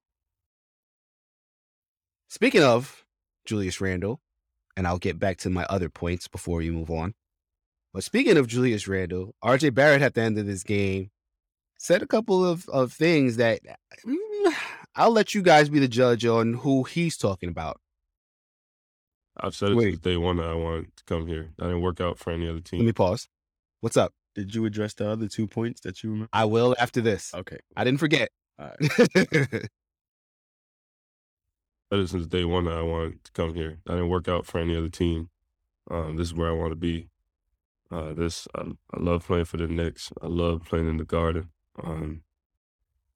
Speaking 2.28 2.62
of 2.62 3.04
Julius 3.44 3.80
Randle, 3.80 4.20
and 4.76 4.86
I'll 4.86 4.98
get 4.98 5.18
back 5.18 5.36
to 5.38 5.50
my 5.50 5.64
other 5.64 5.88
points 5.88 6.28
before 6.28 6.58
we 6.58 6.70
move 6.70 6.90
on. 6.90 7.14
But 7.92 8.04
speaking 8.04 8.36
of 8.36 8.46
Julius 8.46 8.86
Randle, 8.86 9.34
RJ 9.44 9.74
Barrett 9.74 10.02
at 10.02 10.14
the 10.14 10.22
end 10.22 10.38
of 10.38 10.46
this 10.46 10.62
game 10.62 11.10
said 11.76 12.02
a 12.02 12.06
couple 12.06 12.44
of, 12.44 12.68
of 12.68 12.92
things 12.92 13.36
that 13.36 13.60
mm, 14.06 14.54
I'll 15.00 15.10
let 15.10 15.34
you 15.34 15.40
guys 15.40 15.70
be 15.70 15.78
the 15.78 15.88
judge 15.88 16.26
on 16.26 16.52
who 16.52 16.82
he's 16.82 17.16
talking 17.16 17.48
about. 17.48 17.80
I've 19.34 19.54
said 19.54 19.70
it 19.70 19.76
Wait. 19.76 19.92
since 19.92 20.00
day 20.00 20.18
one 20.18 20.36
that 20.36 20.46
I 20.46 20.52
wanted 20.52 20.94
to 20.94 21.04
come 21.04 21.26
here. 21.26 21.52
I 21.58 21.68
didn't 21.68 21.80
work 21.80 22.02
out 22.02 22.18
for 22.18 22.30
any 22.32 22.46
other 22.46 22.60
team. 22.60 22.80
Let 22.80 22.86
me 22.86 22.92
pause. 22.92 23.26
What's 23.80 23.96
up? 23.96 24.12
Did 24.34 24.54
you 24.54 24.66
address 24.66 24.92
the 24.92 25.08
other 25.08 25.26
two 25.26 25.46
points 25.46 25.80
that 25.80 26.02
you 26.02 26.10
remember? 26.10 26.28
I 26.34 26.44
will 26.44 26.76
after 26.78 27.00
this. 27.00 27.32
Okay. 27.32 27.56
I 27.74 27.84
didn't 27.84 27.98
forget. 27.98 28.28
All 28.58 28.72
right. 28.78 28.90
said 31.90 31.98
it 31.98 32.08
since 32.10 32.26
day 32.26 32.44
one 32.44 32.66
that 32.66 32.76
I 32.76 32.82
wanted 32.82 33.24
to 33.24 33.32
come 33.32 33.54
here. 33.54 33.78
I 33.88 33.92
didn't 33.92 34.10
work 34.10 34.28
out 34.28 34.44
for 34.44 34.58
any 34.58 34.76
other 34.76 34.90
team. 34.90 35.30
Um, 35.90 36.16
this 36.16 36.26
is 36.26 36.34
where 36.34 36.50
I 36.50 36.54
want 36.54 36.72
to 36.72 36.76
be. 36.76 37.08
Uh, 37.90 38.12
this 38.12 38.46
I, 38.54 38.64
I 38.92 39.00
love 39.00 39.24
playing 39.24 39.46
for 39.46 39.56
the 39.56 39.66
Knicks. 39.66 40.12
I 40.20 40.26
love 40.26 40.66
playing 40.66 40.90
in 40.90 40.98
the 40.98 41.04
Garden. 41.04 41.48
Um, 41.82 42.22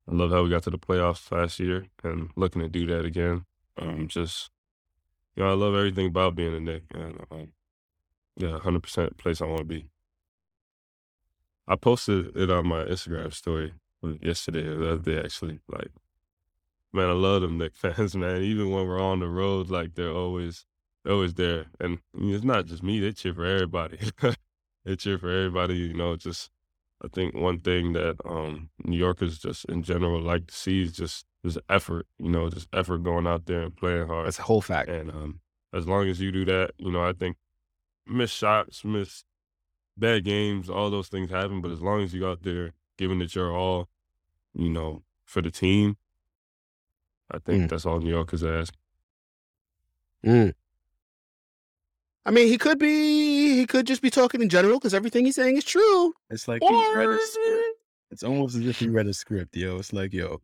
I 0.09 0.15
love 0.15 0.31
how 0.31 0.43
we 0.43 0.51
got 0.51 0.63
to 0.65 0.71
the 0.71 0.79
playoffs 0.79 1.31
last 1.33 1.61
year 1.61 1.87
and 2.03 2.31
looking 2.37 2.63
to 2.63 2.69
do 2.69 2.87
that 2.87 3.05
again. 3.05 3.47
Um, 3.79 4.09
just 4.09 4.51
you 5.37 5.43
know, 5.43 5.51
I 5.51 5.55
love 5.55 5.75
everything 5.75 6.07
about 6.09 6.37
being 6.37 6.55
a 6.55 6.61
Knick, 6.61 6.85
and 6.95 7.21
um, 7.31 7.53
yeah, 8.37 8.59
hundred 8.59 8.83
percent 8.83 9.17
place 9.19 9.41
I 9.41 9.47
want 9.47 9.61
to 9.61 9.65
be. 9.65 9.87
I 11.67 11.77
posted 11.77 12.37
it 12.37 12.51
on 12.51 12.69
my 12.69 12.85
Instagram 12.85 13.33
story 13.33 13.75
yesterday, 14.23 14.67
or 14.67 14.77
the 14.77 14.93
other 14.93 15.13
day 15.13 15.21
actually. 15.25 15.61
Like 15.69 15.91
Man, 16.95 17.09
I 17.09 17.13
love 17.13 17.43
them 17.43 17.59
Knick 17.59 17.75
fans, 17.77 18.17
man. 18.17 18.43
Even 18.43 18.71
when 18.71 18.87
we're 18.87 19.03
on 19.03 19.19
the 19.21 19.29
road, 19.29 19.69
like 19.69 19.97
they're 19.97 20.13
always 20.13 20.65
they're 21.05 21.15
always 21.15 21.35
there. 21.35 21.67
And 21.81 21.99
I 22.17 22.21
mean, 22.21 22.35
it's 22.35 22.45
not 22.45 22.67
just 22.67 22.85
me, 22.85 23.01
they 23.01 23.13
cheer 23.13 23.35
for 23.35 23.45
everybody. 23.45 23.99
they 24.85 24.97
cheer 24.97 25.19
for 25.19 25.29
everybody, 25.29 25.75
you 25.75 25.93
know, 25.95 26.17
just 26.17 26.51
I 27.05 27.09
think 27.13 27.35
one 27.35 27.61
thing 27.61 27.93
that 27.93 28.17
um 28.25 28.71
New 28.85 28.97
Yorkers 28.97 29.39
just 29.39 29.65
in 29.67 29.83
general 29.83 30.21
like 30.23 30.47
to 30.47 30.55
see 30.55 30.83
is 30.83 30.93
just 30.93 31.27
just 31.45 31.59
effort, 31.69 32.07
you 32.19 32.31
know, 32.31 32.49
just 32.49 32.69
effort 32.73 32.99
going 32.99 33.27
out 33.27 33.47
there 33.47 33.63
and 33.63 33.77
playing 33.77 34.07
hard. 34.07 34.27
That's 34.27 34.39
a 34.39 34.43
whole 34.43 34.63
fact. 34.63 34.89
And 34.89 35.11
um 35.11 35.41
as 35.73 35.87
long 35.87 36.09
as 36.09 36.21
you 36.21 36.33
do 36.33 36.45
that, 36.47 36.73
you 36.79 36.91
know, 36.91 37.05
I 37.05 37.13
think 37.13 37.37
miss 38.07 38.31
shots, 38.31 38.85
miss 38.85 39.25
bad 39.97 40.25
games, 40.25 40.71
all 40.71 40.91
those 40.91 41.09
things 41.09 41.31
happen. 41.31 41.61
But 41.61 41.71
as 41.73 41.81
long 41.83 42.03
as 42.03 42.15
you 42.15 42.21
go 42.21 42.31
out 42.33 42.43
there 42.43 42.73
giving 42.97 43.21
it 43.21 43.35
your 43.35 43.53
all, 43.53 43.89
you 44.55 44.71
know, 44.71 45.03
for 45.25 45.43
the 45.43 45.51
team, 45.51 45.97
I 47.31 47.39
think 47.39 47.65
Mm. 47.65 47.69
that's 47.69 47.87
all 47.87 48.01
New 48.01 48.11
Yorkers 48.11 48.45
ask. 48.45 48.75
Mm. 50.25 50.55
I 52.27 52.31
mean, 52.31 52.49
he 52.49 52.57
could 52.57 52.79
be, 52.79 53.57
he 53.57 53.67
could 53.67 53.87
just 53.87 54.01
be 54.01 54.11
talking 54.11 54.41
in 54.41 54.49
general 54.49 54.79
because 54.79 54.95
everything 54.95 55.27
he's 55.27 55.37
saying 55.37 55.57
is 55.57 55.65
true. 55.65 56.15
It's 56.31 56.49
like 56.49 56.63
he 56.63 56.95
read 56.95 57.09
a 57.09 57.19
script. 57.21 57.79
It's 58.11 58.23
almost 58.23 58.57
as 58.57 58.67
if 58.67 58.79
he 58.79 58.89
read 58.89 59.07
a 59.07 59.13
script, 59.13 59.57
yo. 59.57 59.77
It's 59.77 59.93
like, 59.93 60.13
yo, 60.13 60.41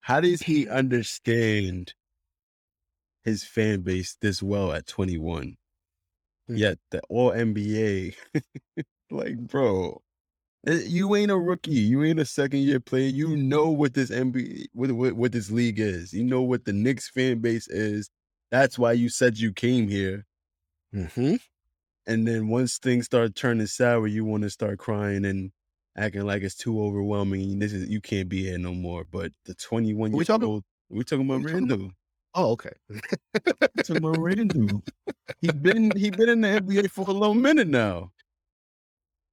how 0.00 0.20
does 0.20 0.42
he 0.42 0.68
understand 0.68 1.94
his 3.22 3.44
fan 3.44 3.82
base 3.82 4.16
this 4.20 4.42
well 4.42 4.72
at 4.72 4.86
21? 4.86 5.56
Mm. 6.50 6.58
Yet 6.58 6.78
the 6.90 7.00
all 7.08 7.30
NBA, 7.30 8.16
like, 9.10 9.38
bro, 9.38 10.02
eh, 10.66 10.80
you 10.86 11.14
ain't 11.14 11.30
a 11.30 11.38
rookie. 11.38 11.70
You 11.70 12.02
ain't 12.02 12.20
a 12.20 12.24
second 12.24 12.60
year 12.60 12.80
player. 12.80 13.08
You 13.08 13.36
know 13.36 13.68
what 13.68 13.94
this 13.94 14.10
NBA, 14.10 14.66
what, 14.72 14.90
what, 14.92 15.12
what 15.14 15.32
this 15.32 15.50
league 15.50 15.78
is. 15.78 16.12
You 16.12 16.24
know 16.24 16.42
what 16.42 16.64
the 16.64 16.72
Knicks 16.72 17.08
fan 17.08 17.38
base 17.38 17.68
is. 17.68 18.10
That's 18.50 18.78
why 18.78 18.92
you 18.92 19.08
said 19.08 19.38
you 19.38 19.52
came 19.52 19.88
here. 19.88 20.26
Hmm 20.94 21.34
And 22.06 22.26
then 22.26 22.48
once 22.48 22.78
things 22.78 23.06
start 23.06 23.34
turning 23.34 23.66
sour, 23.66 24.06
you 24.06 24.24
want 24.24 24.42
to 24.44 24.50
start 24.50 24.78
crying 24.78 25.24
and 25.24 25.50
acting 25.96 26.22
like 26.26 26.42
it's 26.42 26.54
too 26.54 26.82
overwhelming. 26.82 27.58
This 27.58 27.72
is 27.72 27.88
you 27.88 28.00
can't 28.00 28.28
be 28.28 28.44
here 28.44 28.58
no 28.58 28.74
more. 28.74 29.04
But 29.10 29.32
the 29.46 29.54
21 29.54 30.10
Are 30.10 30.12
we 30.12 30.18
year 30.18 30.24
talking- 30.24 30.48
old, 30.48 30.64
we 30.90 31.02
talking 31.04 31.26
about 31.28 31.42
Randle. 31.50 31.90
Oh, 32.34 32.50
okay. 32.52 32.72
Talking 33.78 33.96
about 33.98 34.18
Randle. 34.18 34.82
he 35.40 35.50
been 35.52 35.90
he 35.96 36.10
been 36.10 36.28
in 36.28 36.40
the 36.40 36.48
NBA 36.60 36.90
for 36.90 37.08
a 37.08 37.12
little 37.12 37.34
minute 37.34 37.68
now, 37.68 38.10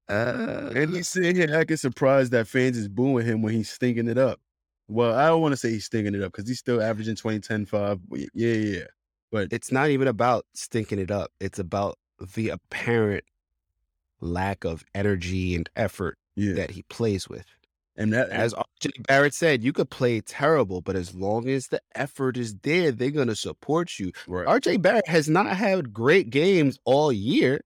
Uh, 0.09 0.71
and 0.75 0.93
he's 0.93 1.07
sitting 1.07 1.35
here 1.35 1.49
acting 1.53 1.77
surprised 1.77 2.31
that 2.31 2.47
fans 2.47 2.77
is 2.77 2.87
booing 2.87 3.25
him 3.25 3.41
when 3.41 3.53
he's 3.53 3.69
stinking 3.69 4.07
it 4.07 4.17
up. 4.17 4.39
Well, 4.87 5.15
I 5.15 5.27
don't 5.27 5.41
want 5.41 5.53
to 5.53 5.57
say 5.57 5.69
he's 5.71 5.85
stinking 5.85 6.15
it 6.15 6.21
up 6.23 6.31
because 6.33 6.47
he's 6.47 6.59
still 6.59 6.81
averaging 6.81 7.15
20, 7.15 7.39
10, 7.39 7.65
5. 7.65 7.99
Yeah, 8.11 8.25
yeah, 8.33 8.53
yeah. 8.53 8.83
But 9.31 9.53
it's 9.53 9.71
not 9.71 9.89
even 9.89 10.07
about 10.07 10.45
stinking 10.53 10.99
it 10.99 11.09
up. 11.11 11.31
It's 11.39 11.59
about 11.59 11.97
the 12.35 12.49
apparent 12.49 13.23
lack 14.19 14.63
of 14.65 14.83
energy 14.93 15.55
and 15.55 15.69
effort 15.75 16.17
yeah, 16.35 16.53
that 16.55 16.71
he 16.71 16.83
plays 16.83 17.27
with. 17.29 17.45
and 17.95 18.13
that 18.13 18.29
As 18.29 18.53
RJ 18.53 18.91
Barrett 19.07 19.33
said, 19.33 19.63
you 19.63 19.73
could 19.73 19.89
play 19.89 20.21
terrible, 20.21 20.81
but 20.81 20.95
as 20.95 21.15
long 21.15 21.49
as 21.49 21.67
the 21.67 21.81
effort 21.95 22.37
is 22.37 22.55
there, 22.57 22.91
they're 22.91 23.09
going 23.11 23.27
to 23.29 23.35
support 23.35 23.97
you. 23.99 24.11
right. 24.27 24.47
RJ 24.61 24.81
Barrett 24.81 25.07
has 25.07 25.27
not 25.29 25.47
had 25.47 25.93
great 25.93 26.29
games 26.29 26.77
all 26.85 27.11
year. 27.11 27.61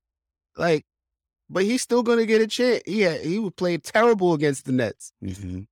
Like, 0.57 0.85
but 1.49 1.63
he's 1.63 1.81
still 1.81 2.01
going 2.03 2.19
to 2.19 2.25
get 2.25 2.41
a 2.41 2.47
chance. 2.47 2.81
Yeah, 2.87 3.17
he 3.17 3.37
would 3.39 3.55
play 3.57 3.77
terrible 3.77 4.33
against 4.33 4.65
the 4.65 4.71
Nets. 4.71 5.11
Mhm. 5.23 5.67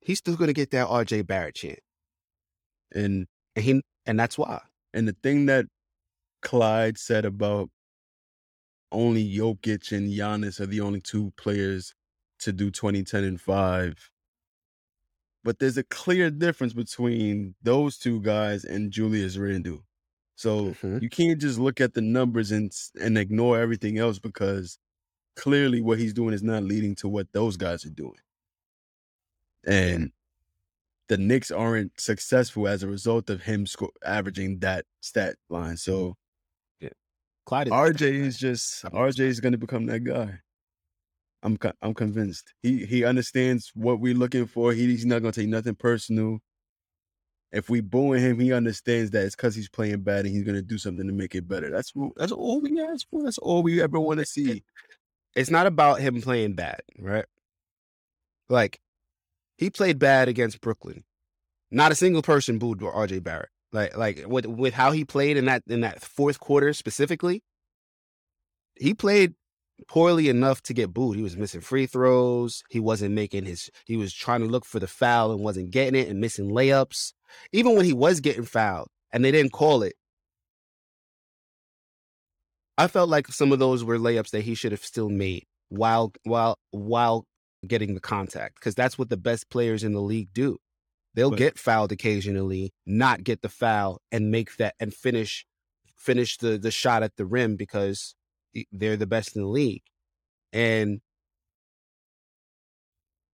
He's 0.00 0.18
still 0.18 0.36
going 0.36 0.48
to 0.48 0.54
get 0.54 0.70
that 0.70 0.86
RJ 0.86 1.26
Barrett 1.26 1.56
chance. 1.56 1.80
and 2.94 3.26
And 3.56 3.64
he 3.64 3.82
and 4.06 4.20
that's 4.20 4.38
why. 4.38 4.62
And 4.94 5.08
the 5.08 5.16
thing 5.24 5.46
that 5.48 5.66
Clyde 6.42 6.98
said 6.98 7.24
about 7.24 7.70
only 8.92 9.24
Jokic 9.28 9.92
and 9.92 10.10
Giannis 10.10 10.60
are 10.60 10.66
the 10.66 10.80
only 10.80 11.00
two 11.00 11.32
players 11.36 11.94
to 12.40 12.52
do 12.52 12.70
20, 12.70 13.04
10, 13.04 13.24
and 13.24 13.40
5. 13.40 14.10
But 15.44 15.58
there's 15.58 15.78
a 15.78 15.84
clear 15.84 16.30
difference 16.30 16.74
between 16.74 17.54
those 17.62 17.98
two 17.98 18.20
guys 18.22 18.64
and 18.64 18.92
Julius 18.92 19.36
Randle. 19.38 19.84
So 20.36 20.78
Mhm. 20.82 21.02
you 21.02 21.08
can't 21.08 21.40
just 21.40 21.58
look 21.58 21.80
at 21.80 21.94
the 21.94 22.02
numbers 22.02 22.52
and 22.52 22.72
and 23.00 23.18
ignore 23.18 23.58
everything 23.60 23.98
else 23.98 24.18
because 24.18 24.78
clearly 25.36 25.82
what 25.82 25.98
he's 25.98 26.14
doing 26.14 26.34
is 26.34 26.42
not 26.44 26.64
leading 26.64 26.94
to 26.96 27.08
what 27.08 27.32
those 27.32 27.56
guys 27.56 27.84
are 27.86 27.90
doing. 27.90 28.20
And 29.66 30.12
the 31.08 31.16
Knicks 31.16 31.50
aren't 31.50 31.98
successful 32.00 32.66
as 32.68 32.82
a 32.82 32.88
result 32.88 33.30
of 33.30 33.42
him 33.42 33.66
sco- 33.66 33.92
averaging 34.04 34.58
that 34.60 34.84
stat 35.00 35.36
line. 35.48 35.74
Mm-hmm. 35.74 35.76
So 35.76 36.16
Clyde 37.46 37.68
is 37.68 37.72
RJ 37.72 38.00
is 38.02 38.38
just 38.38 38.84
RJ 38.84 39.20
is 39.20 39.40
going 39.40 39.52
to 39.52 39.58
become 39.58 39.86
that 39.86 40.00
guy. 40.00 40.40
I'm 41.42 41.56
co- 41.56 41.72
I'm 41.80 41.94
convinced. 41.94 42.52
He 42.62 42.84
he 42.84 43.04
understands 43.04 43.70
what 43.74 44.00
we're 44.00 44.14
looking 44.14 44.46
for. 44.46 44.72
He, 44.72 44.86
he's 44.86 45.06
not 45.06 45.22
going 45.22 45.32
to 45.32 45.40
take 45.40 45.48
nothing 45.48 45.76
personal. 45.76 46.40
If 47.52 47.70
we 47.70 47.80
booing 47.80 48.20
him, 48.20 48.40
he 48.40 48.52
understands 48.52 49.12
that 49.12 49.24
it's 49.24 49.36
because 49.36 49.54
he's 49.54 49.68
playing 49.68 50.00
bad 50.00 50.26
and 50.26 50.34
he's 50.34 50.42
going 50.42 50.56
to 50.56 50.62
do 50.62 50.76
something 50.76 51.06
to 51.06 51.12
make 51.12 51.36
it 51.36 51.46
better. 51.46 51.70
That's 51.70 51.92
that's 52.16 52.32
all 52.32 52.60
we 52.60 52.80
ask 52.82 53.08
for. 53.08 53.22
That's 53.22 53.38
all 53.38 53.62
we 53.62 53.80
ever 53.80 54.00
want 54.00 54.18
to 54.18 54.26
see. 54.26 54.64
it's 55.36 55.50
not 55.50 55.68
about 55.68 56.00
him 56.00 56.20
playing 56.20 56.54
bad, 56.54 56.80
right? 56.98 57.26
Like 58.48 58.80
he 59.56 59.70
played 59.70 59.98
bad 59.98 60.28
against 60.28 60.60
Brooklyn. 60.60 61.04
Not 61.70 61.92
a 61.92 61.96
single 61.96 62.22
person 62.22 62.58
booed 62.58 62.80
RJ 62.80 63.22
Barrett. 63.22 63.48
Like 63.72 63.96
like 63.96 64.24
with 64.26 64.46
with 64.46 64.74
how 64.74 64.92
he 64.92 65.04
played 65.04 65.36
in 65.36 65.46
that 65.46 65.62
in 65.66 65.80
that 65.80 66.00
fourth 66.00 66.38
quarter 66.38 66.72
specifically, 66.72 67.42
he 68.76 68.94
played 68.94 69.34
poorly 69.88 70.28
enough 70.28 70.62
to 70.62 70.74
get 70.74 70.94
booed. 70.94 71.16
He 71.16 71.22
was 71.22 71.36
missing 71.36 71.60
free 71.60 71.86
throws. 71.86 72.62
He 72.70 72.80
wasn't 72.80 73.14
making 73.14 73.44
his. 73.44 73.70
He 73.84 73.96
was 73.96 74.14
trying 74.14 74.40
to 74.40 74.46
look 74.46 74.64
for 74.64 74.78
the 74.78 74.86
foul 74.86 75.32
and 75.32 75.42
wasn't 75.42 75.70
getting 75.70 76.00
it, 76.00 76.08
and 76.08 76.20
missing 76.20 76.50
layups. 76.50 77.12
Even 77.52 77.74
when 77.74 77.84
he 77.84 77.92
was 77.92 78.20
getting 78.20 78.44
fouled 78.44 78.88
and 79.12 79.24
they 79.24 79.32
didn't 79.32 79.52
call 79.52 79.82
it, 79.82 79.94
I 82.78 82.88
felt 82.88 83.08
like 83.08 83.28
some 83.28 83.52
of 83.52 83.58
those 83.58 83.84
were 83.84 83.98
layups 83.98 84.30
that 84.30 84.42
he 84.42 84.54
should 84.54 84.72
have 84.72 84.84
still 84.84 85.08
made 85.08 85.44
while 85.68 86.12
while 86.24 86.58
while 86.70 87.26
getting 87.66 87.94
the 87.94 88.00
contact 88.00 88.56
because 88.56 88.74
that's 88.74 88.98
what 88.98 89.10
the 89.10 89.16
best 89.16 89.50
players 89.50 89.84
in 89.84 89.92
the 89.92 90.00
league 90.00 90.32
do. 90.32 90.58
They'll 91.14 91.30
But- 91.30 91.38
get 91.38 91.58
fouled 91.58 91.92
occasionally, 91.92 92.72
not 92.84 93.24
get 93.24 93.42
the 93.42 93.48
foul, 93.48 94.00
and 94.12 94.30
make 94.30 94.56
that 94.56 94.74
and 94.80 94.94
finish 94.94 95.46
finish 95.96 96.36
the 96.36 96.58
the 96.58 96.70
shot 96.70 97.02
at 97.02 97.16
the 97.16 97.26
rim 97.26 97.56
because 97.56 98.14
they're 98.72 98.96
the 98.96 99.06
best 99.06 99.34
in 99.36 99.42
the 99.42 99.48
league, 99.48 99.82
and 100.52 101.00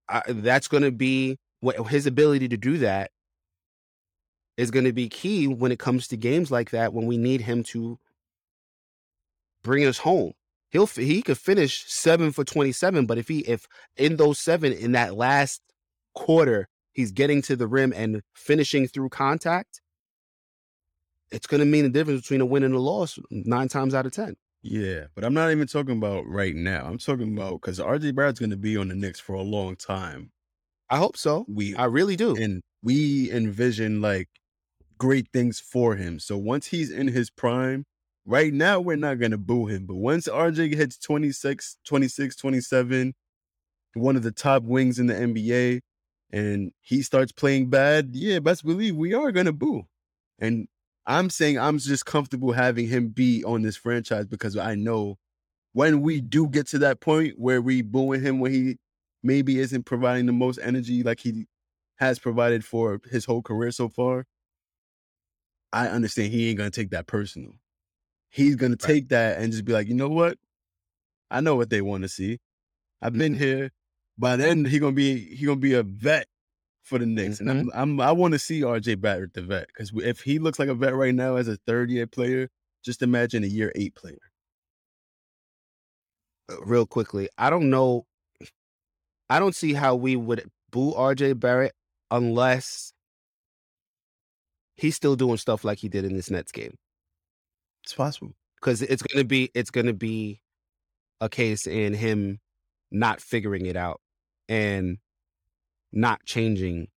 I, 0.08 0.22
that's 0.28 0.68
going 0.68 0.82
to 0.82 0.92
be 0.92 1.38
what 1.60 1.88
his 1.88 2.06
ability 2.06 2.48
to 2.48 2.56
do 2.56 2.78
that 2.78 3.10
is 4.56 4.70
going 4.70 4.84
to 4.84 4.92
be 4.92 5.08
key 5.08 5.46
when 5.46 5.72
it 5.72 5.78
comes 5.78 6.06
to 6.08 6.16
games 6.16 6.50
like 6.50 6.70
that 6.70 6.92
when 6.92 7.06
we 7.06 7.16
need 7.16 7.40
him 7.40 7.62
to 7.62 7.98
bring 9.62 9.84
us 9.84 9.98
home. 9.98 10.32
He'll 10.72 10.86
he 10.86 11.20
could 11.22 11.38
finish 11.38 11.84
seven 11.86 12.32
for 12.32 12.44
twenty 12.44 12.72
seven, 12.72 13.04
but 13.04 13.18
if 13.18 13.28
he 13.28 13.40
if 13.40 13.66
in 13.96 14.16
those 14.16 14.38
seven 14.38 14.72
in 14.72 14.92
that 14.92 15.14
last 15.14 15.60
quarter 16.14 16.66
he's 16.92 17.12
getting 17.12 17.42
to 17.42 17.56
the 17.56 17.68
rim 17.68 17.92
and 17.94 18.22
finishing 18.34 18.88
through 18.88 19.10
contact, 19.10 19.82
it's 21.30 21.46
going 21.46 21.60
to 21.60 21.66
mean 21.66 21.84
the 21.84 21.90
difference 21.90 22.22
between 22.22 22.40
a 22.40 22.46
win 22.46 22.64
and 22.64 22.74
a 22.74 22.78
loss 22.78 23.18
nine 23.30 23.68
times 23.68 23.94
out 23.94 24.06
of 24.06 24.12
ten. 24.12 24.34
Yeah, 24.62 25.06
but 25.14 25.24
I'm 25.24 25.34
not 25.34 25.50
even 25.50 25.66
talking 25.66 25.98
about 25.98 26.26
right 26.26 26.54
now. 26.54 26.86
I'm 26.86 26.98
talking 26.98 27.36
about 27.36 27.60
because 27.60 27.78
RJ 27.78 28.14
Barrett's 28.14 28.38
going 28.40 28.50
to 28.50 28.56
be 28.56 28.76
on 28.76 28.88
the 28.88 28.94
Knicks 28.94 29.20
for 29.20 29.34
a 29.34 29.42
long 29.42 29.76
time. 29.76 30.30
I 30.88 30.96
hope 30.96 31.18
so. 31.18 31.44
We 31.48 31.74
I 31.74 31.84
really 31.84 32.16
do. 32.16 32.34
and 32.34 32.62
we 32.82 33.30
envision 33.30 34.00
like 34.00 34.28
great 34.96 35.28
things 35.32 35.60
for 35.60 35.96
him. 35.96 36.18
So 36.18 36.38
once 36.38 36.68
he's 36.68 36.90
in 36.90 37.08
his 37.08 37.28
prime, 37.28 37.84
right 38.24 38.52
now 38.52 38.80
we're 38.80 38.96
not 38.96 39.18
going 39.18 39.30
to 39.32 39.38
boo 39.38 39.66
him. 39.66 39.86
But 39.86 39.96
once 39.96 40.28
RJ 40.28 40.74
hits 40.74 40.98
26, 40.98 41.78
26, 41.84 42.36
27, 42.36 43.14
one 43.94 44.16
of 44.16 44.22
the 44.22 44.32
top 44.32 44.62
wings 44.62 44.98
in 44.98 45.06
the 45.06 45.14
NBA, 45.14 45.80
and 46.32 46.72
he 46.80 47.02
starts 47.02 47.32
playing 47.32 47.68
bad, 47.68 48.10
yeah, 48.12 48.38
best 48.38 48.64
believe 48.64 48.96
we 48.96 49.12
are 49.14 49.32
going 49.32 49.46
to 49.46 49.52
boo. 49.52 49.84
And 50.38 50.66
I'm 51.06 51.30
saying 51.30 51.58
I'm 51.58 51.78
just 51.78 52.06
comfortable 52.06 52.52
having 52.52 52.88
him 52.88 53.08
be 53.08 53.44
on 53.44 53.62
this 53.62 53.76
franchise 53.76 54.26
because 54.26 54.56
I 54.56 54.74
know 54.74 55.18
when 55.72 56.00
we 56.00 56.20
do 56.20 56.48
get 56.48 56.68
to 56.68 56.78
that 56.78 57.00
point 57.00 57.34
where 57.38 57.60
we 57.60 57.82
booing 57.82 58.22
him 58.22 58.40
when 58.40 58.52
he 58.52 58.76
maybe 59.22 59.58
isn't 59.58 59.84
providing 59.84 60.26
the 60.26 60.32
most 60.32 60.58
energy 60.62 61.02
like 61.02 61.20
he 61.20 61.46
has 61.96 62.18
provided 62.18 62.64
for 62.64 63.00
his 63.10 63.24
whole 63.24 63.42
career 63.42 63.70
so 63.70 63.88
far, 63.88 64.26
I 65.72 65.88
understand 65.88 66.32
he 66.32 66.48
ain't 66.48 66.58
gonna 66.58 66.70
take 66.70 66.90
that 66.90 67.06
personal. 67.06 67.52
He's 68.32 68.56
gonna 68.56 68.76
take 68.78 69.10
that 69.10 69.40
and 69.40 69.52
just 69.52 69.66
be 69.66 69.74
like, 69.74 69.88
you 69.88 69.94
know 69.96 70.10
what? 70.10 70.38
I 71.30 71.42
know 71.42 71.56
what 71.56 71.70
they 71.70 71.82
want 71.82 72.04
to 72.04 72.10
see. 72.10 72.40
I've 73.02 73.14
been 73.14 73.34
here. 73.34 73.72
By 74.18 74.36
then 74.36 74.66
he 74.66 74.80
gonna 74.80 74.92
be 74.94 75.18
he 75.36 75.46
gonna 75.46 75.58
be 75.60 75.74
a 75.74 75.84
vet 75.84 76.28
for 76.82 76.98
the 77.00 77.06
Knicks, 77.06 77.40
and 77.40 77.50
I'm, 77.50 77.70
I'm 77.74 78.00
I 78.02 78.12
want 78.12 78.34
to 78.34 78.40
see 78.40 78.62
RJ 78.62 79.00
Barrett 79.00 79.34
the 79.34 79.42
vet 79.42 79.68
because 79.68 79.92
if 79.96 80.22
he 80.22 80.38
looks 80.40 80.58
like 80.60 80.68
a 80.70 80.74
vet 80.74 80.94
right 80.96 81.14
now 81.14 81.36
as 81.36 81.48
a 81.48 81.56
third 81.66 81.90
year 81.90 82.08
player, 82.08 82.50
just 82.84 83.02
imagine 83.02 83.44
a 83.44 83.48
year 83.48 83.72
eight 83.76 83.94
player. 83.96 84.18
uh, 86.50 86.62
real 86.64 86.86
quickly. 86.86 87.28
I 87.38 87.50
don't 87.50 87.70
know. 87.70 88.06
I 89.30 89.38
don't 89.40 89.54
see 89.56 89.74
how 89.74 89.96
we 89.96 90.16
would 90.16 90.50
boo 90.70 90.92
RJ 90.94 91.40
Barrett 91.40 91.74
unless 92.10 92.92
he's 94.76 94.96
still 94.96 95.16
doing 95.16 95.38
stuff 95.38 95.64
like 95.64 95.78
he 95.80 95.88
did 95.88 96.04
in 96.04 96.14
this 96.16 96.30
Nets 96.30 96.52
game. 96.52 96.76
It's 97.84 97.94
possible. 97.94 98.34
Because 98.60 98.82
it's 98.82 99.02
gonna 99.02 99.24
be 99.24 99.50
it's 99.54 99.70
gonna 99.70 99.92
be 99.92 100.40
a 101.20 101.28
case 101.28 101.66
in 101.66 101.94
him 101.94 102.40
not 102.90 103.20
figuring 103.20 103.66
it 103.66 103.76
out 103.76 104.00
and 104.48 104.98
not 105.92 106.24
changing 106.24 106.88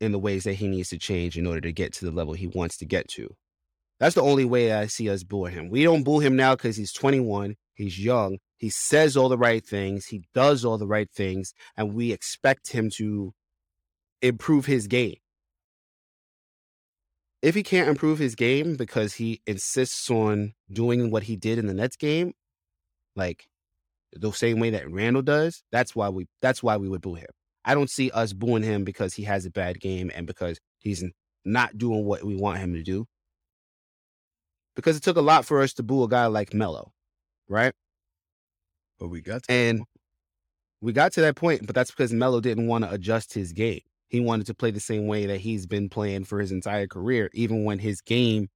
in 0.00 0.12
the 0.12 0.18
ways 0.18 0.44
that 0.44 0.54
he 0.54 0.68
needs 0.68 0.90
to 0.90 0.98
change 0.98 1.38
in 1.38 1.46
order 1.46 1.60
to 1.60 1.72
get 1.72 1.92
to 1.94 2.04
the 2.04 2.10
level 2.10 2.34
he 2.34 2.46
wants 2.48 2.76
to 2.78 2.84
get 2.84 3.08
to. 3.08 3.34
That's 3.98 4.14
the 4.14 4.22
only 4.22 4.44
way 4.44 4.72
I 4.72 4.86
see 4.86 5.08
us 5.08 5.22
booing 5.24 5.54
him. 5.54 5.70
We 5.70 5.84
don't 5.84 6.02
boo 6.02 6.20
him 6.20 6.36
now 6.36 6.54
because 6.54 6.76
he's 6.76 6.92
21, 6.92 7.56
he's 7.74 7.98
young, 7.98 8.38
he 8.58 8.68
says 8.68 9.16
all 9.16 9.30
the 9.30 9.38
right 9.38 9.64
things, 9.64 10.06
he 10.06 10.24
does 10.34 10.64
all 10.64 10.76
the 10.76 10.86
right 10.86 11.10
things, 11.10 11.54
and 11.76 11.94
we 11.94 12.12
expect 12.12 12.72
him 12.72 12.90
to 12.96 13.32
improve 14.20 14.66
his 14.66 14.86
game. 14.86 15.16
If 17.42 17.54
he 17.54 17.62
can't 17.62 17.88
improve 17.88 18.18
his 18.18 18.34
game 18.34 18.76
because 18.76 19.14
he 19.14 19.40
insists 19.46 20.10
on 20.10 20.54
doing 20.72 21.10
what 21.10 21.24
he 21.24 21.36
did 21.36 21.58
in 21.58 21.66
the 21.66 21.74
Nets 21.74 21.96
game, 21.96 22.32
like 23.14 23.46
the 24.12 24.32
same 24.32 24.58
way 24.58 24.70
that 24.70 24.90
Randle 24.90 25.22
does, 25.22 25.62
that's 25.70 25.94
why 25.94 26.08
we 26.08 26.26
that's 26.40 26.62
why 26.62 26.76
we 26.76 26.88
would 26.88 27.02
boo 27.02 27.14
him. 27.14 27.26
I 27.64 27.74
don't 27.74 27.90
see 27.90 28.10
us 28.10 28.32
booing 28.32 28.62
him 28.62 28.84
because 28.84 29.14
he 29.14 29.24
has 29.24 29.44
a 29.44 29.50
bad 29.50 29.80
game 29.80 30.10
and 30.14 30.26
because 30.26 30.58
he's 30.78 31.04
not 31.44 31.76
doing 31.76 32.04
what 32.04 32.24
we 32.24 32.36
want 32.36 32.58
him 32.58 32.74
to 32.74 32.82
do. 32.82 33.06
Because 34.74 34.96
it 34.96 35.02
took 35.02 35.16
a 35.16 35.22
lot 35.22 35.44
for 35.44 35.62
us 35.62 35.72
to 35.74 35.82
boo 35.82 36.04
a 36.04 36.08
guy 36.08 36.26
like 36.26 36.54
Melo, 36.54 36.92
right? 37.48 37.72
But 38.98 39.08
we 39.08 39.20
got 39.20 39.42
to 39.44 39.52
And 39.52 39.84
we 40.80 40.92
got 40.92 41.12
to 41.14 41.20
that 41.22 41.36
point, 41.36 41.66
but 41.66 41.74
that's 41.74 41.90
because 41.90 42.12
Melo 42.12 42.40
didn't 42.40 42.66
want 42.66 42.84
to 42.84 42.90
adjust 42.90 43.34
his 43.34 43.52
game. 43.52 43.80
He 44.08 44.20
wanted 44.20 44.46
to 44.46 44.54
play 44.54 44.70
the 44.70 44.80
same 44.80 45.06
way 45.06 45.26
that 45.26 45.40
he's 45.40 45.66
been 45.66 45.88
playing 45.88 46.24
for 46.24 46.40
his 46.40 46.52
entire 46.52 46.86
career, 46.86 47.30
even 47.34 47.64
when 47.64 47.78
his 47.78 48.00
game 48.00 48.48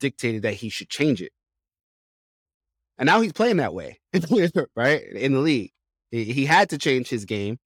dictated 0.00 0.42
that 0.42 0.54
he 0.54 0.68
should 0.68 0.88
change 0.88 1.22
it. 1.22 1.32
And 2.98 3.06
now 3.06 3.20
he's 3.20 3.32
playing 3.32 3.58
that 3.58 3.74
way, 3.74 4.00
right? 4.76 5.02
In 5.02 5.32
the 5.32 5.40
league. 5.40 5.70
He 6.10 6.44
had 6.44 6.68
to 6.70 6.78
change 6.78 7.08
his 7.08 7.24
game, 7.24 7.58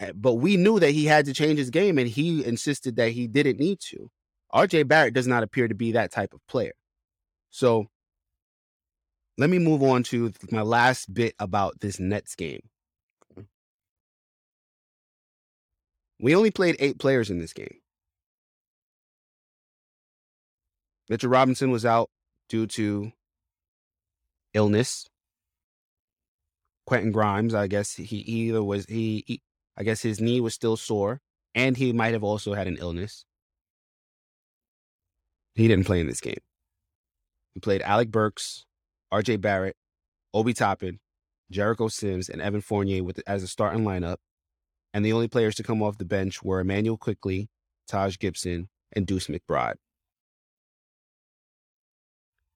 uh, 0.00 0.12
but 0.14 0.34
we 0.34 0.56
knew 0.56 0.80
that 0.80 0.90
he 0.90 1.04
had 1.04 1.26
to 1.26 1.32
change 1.32 1.58
his 1.58 1.70
game, 1.70 1.96
and 1.96 2.08
he 2.08 2.44
insisted 2.44 2.96
that 2.96 3.12
he 3.12 3.28
didn't 3.28 3.60
need 3.60 3.78
to. 3.90 4.10
RJ 4.52 4.88
Barrett 4.88 5.14
does 5.14 5.28
not 5.28 5.44
appear 5.44 5.68
to 5.68 5.74
be 5.74 5.92
that 5.92 6.10
type 6.10 6.34
of 6.34 6.40
player. 6.48 6.72
So 7.50 7.86
let 9.36 9.48
me 9.48 9.60
move 9.60 9.82
on 9.82 10.02
to 10.04 10.32
my 10.50 10.62
last 10.62 11.12
bit 11.14 11.34
about 11.38 11.78
this 11.80 12.00
Nets 12.00 12.34
game. 12.34 12.62
We 16.20 16.34
only 16.34 16.50
played 16.50 16.76
eight 16.78 16.98
players 16.98 17.30
in 17.30 17.38
this 17.38 17.52
game. 17.52 17.78
Mitchell 21.08 21.30
Robinson 21.30 21.70
was 21.70 21.86
out 21.86 22.10
due 22.48 22.66
to 22.66 23.12
illness. 24.52 25.06
Quentin 26.86 27.12
Grimes, 27.12 27.54
I 27.54 27.66
guess 27.66 27.94
he 27.94 28.16
either 28.16 28.62
was 28.62 28.86
he, 28.86 29.24
he 29.26 29.42
I 29.76 29.84
guess 29.84 30.02
his 30.02 30.20
knee 30.20 30.40
was 30.40 30.54
still 30.54 30.76
sore, 30.76 31.20
and 31.54 31.76
he 31.76 31.92
might 31.92 32.14
have 32.14 32.24
also 32.24 32.54
had 32.54 32.66
an 32.66 32.78
illness. 32.80 33.24
He 35.54 35.68
didn't 35.68 35.86
play 35.86 36.00
in 36.00 36.06
this 36.06 36.20
game. 36.20 36.38
We 37.54 37.60
played 37.60 37.82
Alec 37.82 38.10
Burks, 38.10 38.64
RJ 39.12 39.40
Barrett, 39.40 39.76
Obi 40.32 40.54
Toppin, 40.54 41.00
Jericho 41.50 41.88
Sims, 41.88 42.28
and 42.28 42.40
Evan 42.40 42.60
Fournier 42.60 43.02
with 43.02 43.20
as 43.26 43.42
a 43.42 43.48
starting 43.48 43.84
lineup. 43.84 44.16
And 44.98 45.04
the 45.04 45.12
only 45.12 45.28
players 45.28 45.54
to 45.54 45.62
come 45.62 45.80
off 45.80 45.98
the 45.98 46.04
bench 46.04 46.42
were 46.42 46.58
Immanuel 46.58 46.96
Quickley, 46.96 47.48
Taj 47.86 48.18
Gibson, 48.18 48.68
and 48.92 49.06
Deuce 49.06 49.28
McBride. 49.28 49.76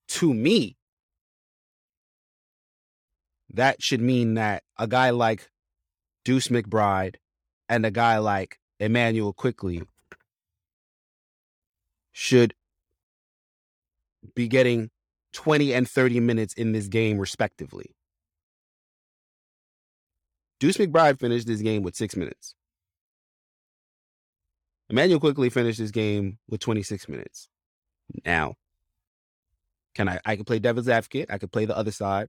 To 0.09 0.35
me, 0.35 0.77
that 3.49 3.81
should 3.81 4.01
mean 4.01 4.35
that 4.35 4.65
a 4.77 4.89
guy 4.89 5.11
like 5.11 5.51
Deuce 6.25 6.49
McBride 6.49 7.15
and 7.69 7.87
a 7.87 7.93
guy 7.93 8.19
like 8.19 8.59
Immanuel 8.81 9.33
Quickley 9.33 9.83
should 12.11 12.55
be 14.35 14.49
getting 14.49 14.91
20 15.33 15.73
and 15.73 15.89
30 15.89 16.19
minutes 16.19 16.55
in 16.55 16.73
this 16.73 16.89
game, 16.89 17.19
respectively. 17.19 17.95
Deuce 20.63 20.77
McBride 20.77 21.19
finished 21.19 21.49
this 21.49 21.61
game 21.61 21.83
with 21.83 21.97
six 21.97 22.15
minutes. 22.15 22.55
Immanuel 24.89 25.19
Quickley 25.19 25.51
finished 25.51 25.81
this 25.81 25.91
game 25.91 26.39
with 26.49 26.61
26 26.61 27.09
minutes. 27.09 27.49
Now, 28.25 28.55
can 29.97 30.09
I? 30.09 30.21
I 30.25 30.37
could 30.37 30.47
play 30.47 30.61
devil's 30.61 30.89
advocate. 30.89 31.33
I 31.33 31.39
could 31.39 31.51
play 31.51 31.65
the 31.65 31.77
other 31.77 31.91
side. 31.91 32.29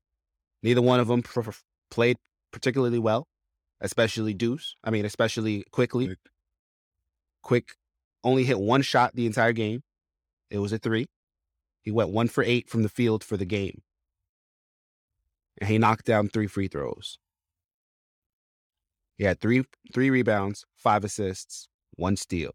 Neither 0.64 0.82
one 0.82 1.00
of 1.00 1.10
them 1.10 1.22
pr- 1.22 1.52
played 1.92 2.18
particularly 2.52 2.98
well, 2.98 3.28
especially 3.82 4.34
Deuce. 4.34 4.78
I 4.84 4.90
mean, 4.90 5.06
especially 5.06 5.66
Quickley. 5.72 6.08
Quick. 6.08 6.20
Quick 7.44 7.68
only 8.24 8.46
hit 8.46 8.60
one 8.60 8.82
shot 8.82 9.14
the 9.14 9.28
entire 9.28 9.54
game. 9.54 9.84
It 10.50 10.58
was 10.58 10.74
a 10.74 10.80
three. 10.80 11.06
He 11.84 11.92
went 11.92 12.10
one 12.10 12.30
for 12.30 12.44
eight 12.44 12.68
from 12.68 12.82
the 12.82 12.90
field 12.90 13.24
for 13.24 13.38
the 13.38 13.46
game. 13.46 13.84
and 15.60 15.70
he 15.70 15.78
knocked 15.78 16.06
down 16.06 16.30
three 16.30 16.48
free 16.48 16.68
throws. 16.68 17.20
He 19.18 19.24
had 19.26 19.40
three 19.40 19.64
three 19.94 20.10
rebounds, 20.10 20.66
five 20.76 21.04
assists, 21.04 21.68
one 21.96 22.16
steal, 22.18 22.52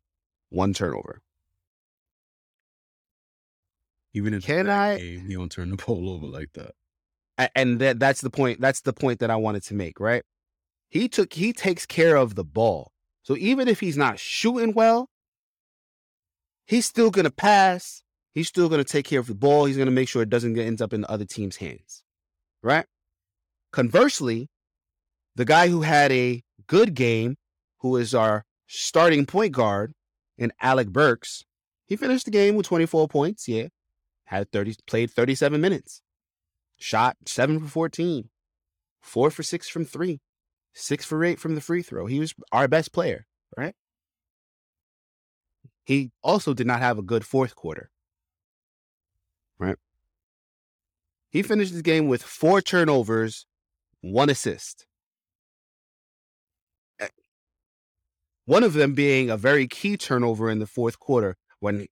one 0.51 0.75
turnover. 0.75 1.21
Even 4.15 4.35
in 4.35 4.41
Can 4.41 4.69
I- 4.69 4.99
game, 4.99 5.27
he 5.27 5.35
don't 5.35 5.53
turn 5.53 5.71
the 5.71 5.77
ball 5.87 6.11
over 6.11 6.27
like 6.27 6.53
that. 6.55 6.73
And 7.55 7.79
that 7.79 8.01
that's 8.01 8.21
the 8.21 8.31
point 8.31 8.61
that's 8.61 8.81
the 8.81 8.93
point 8.93 9.21
that 9.21 9.31
I 9.31 9.37
wanted 9.37 9.63
to 9.65 9.75
make, 9.75 10.01
right? 10.01 10.25
He 10.89 11.09
took 11.09 11.33
he 11.35 11.53
takes 11.53 11.87
care 11.87 12.17
of 12.17 12.35
the 12.35 12.45
ball. 12.45 12.91
So 13.23 13.37
even 13.37 13.69
if 13.69 13.79
he's 13.81 13.97
not 13.97 14.19
shooting 14.19 14.73
well, 14.73 15.09
he's 16.67 16.87
still 16.87 17.11
going 17.11 17.27
to 17.27 17.31
pass. 17.31 18.03
He's 18.33 18.49
still 18.49 18.69
going 18.69 18.83
to 18.83 18.91
take 18.91 19.05
care 19.07 19.21
of 19.21 19.27
the 19.27 19.35
ball. 19.35 19.67
He's 19.67 19.77
going 19.77 19.87
to 19.87 19.93
make 19.93 20.09
sure 20.09 20.23
it 20.23 20.31
doesn't 20.31 20.55
get 20.55 20.67
ends 20.67 20.81
up 20.83 20.93
in 20.93 21.03
the 21.03 21.11
other 21.11 21.25
team's 21.25 21.57
hands. 21.57 22.03
Right? 22.63 22.87
Conversely, 23.73 24.49
the 25.37 25.45
guy 25.45 25.69
who 25.69 25.83
had 25.83 26.11
a 26.11 26.43
good 26.69 26.95
game, 26.95 27.37
who 27.79 27.97
is 27.97 28.15
our 28.15 28.45
starting 28.69 29.27
point 29.27 29.53
guard 29.53 29.93
and 30.39 30.53
Alec 30.61 30.89
Burks, 30.89 31.45
he 31.87 31.97
finished 31.97 32.27
the 32.27 32.31
game 32.31 32.55
with 32.55 32.67
24 32.67 33.09
points, 33.09 33.49
yeah. 33.49 33.69
Had 34.27 34.53
30 34.53 34.77
played 34.87 35.11
37 35.11 35.61
minutes 35.61 36.03
shot 36.79 37.17
seven 37.27 37.61
for 37.61 37.67
14, 37.67 38.31
four 39.01 39.31
for 39.31 39.43
six 39.43 39.69
from 39.69 39.85
three, 39.85 40.21
six 40.73 41.05
for 41.05 41.23
eight 41.25 41.39
from 41.39 41.55
the 41.55 41.61
free 41.61 41.83
throw. 41.83 42.07
He 42.07 42.21
was 42.21 42.35
our 42.53 42.69
best 42.69 42.93
player, 42.93 43.27
right? 43.57 43.75
He 45.85 46.13
also 46.23 46.55
did 46.55 46.67
not 46.67 46.81
have 46.81 46.99
a 46.99 47.03
good 47.03 47.25
fourth 47.25 47.55
quarter, 47.55 47.91
right? 49.59 49.77
He 51.31 51.43
finished 51.43 51.75
the 51.75 51.83
game 51.83 52.09
with 52.09 52.23
four 52.23 52.63
turnovers, 52.63 53.47
one 54.01 54.31
assist. 54.31 54.87
One 58.49 58.65
of 58.65 58.73
them 58.73 58.95
being 58.95 59.29
a 59.29 59.37
very 59.37 59.69
key 59.69 59.99
turnover 59.99 60.49
in 60.49 60.59
the 60.59 60.67
fourth 60.67 60.99
quarter 60.99 61.37
when 61.61 61.87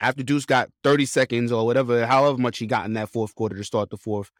after 0.00 0.22
Deuce 0.22 0.46
got 0.46 0.70
30 0.82 1.04
seconds 1.04 1.52
or 1.52 1.66
whatever, 1.66 2.06
however 2.06 2.38
much 2.38 2.56
he 2.56 2.66
got 2.66 2.86
in 2.86 2.94
that 2.94 3.10
fourth 3.10 3.34
quarter 3.34 3.58
to 3.58 3.62
start 3.62 3.90
the 3.90 3.98
fourth, 3.98 4.30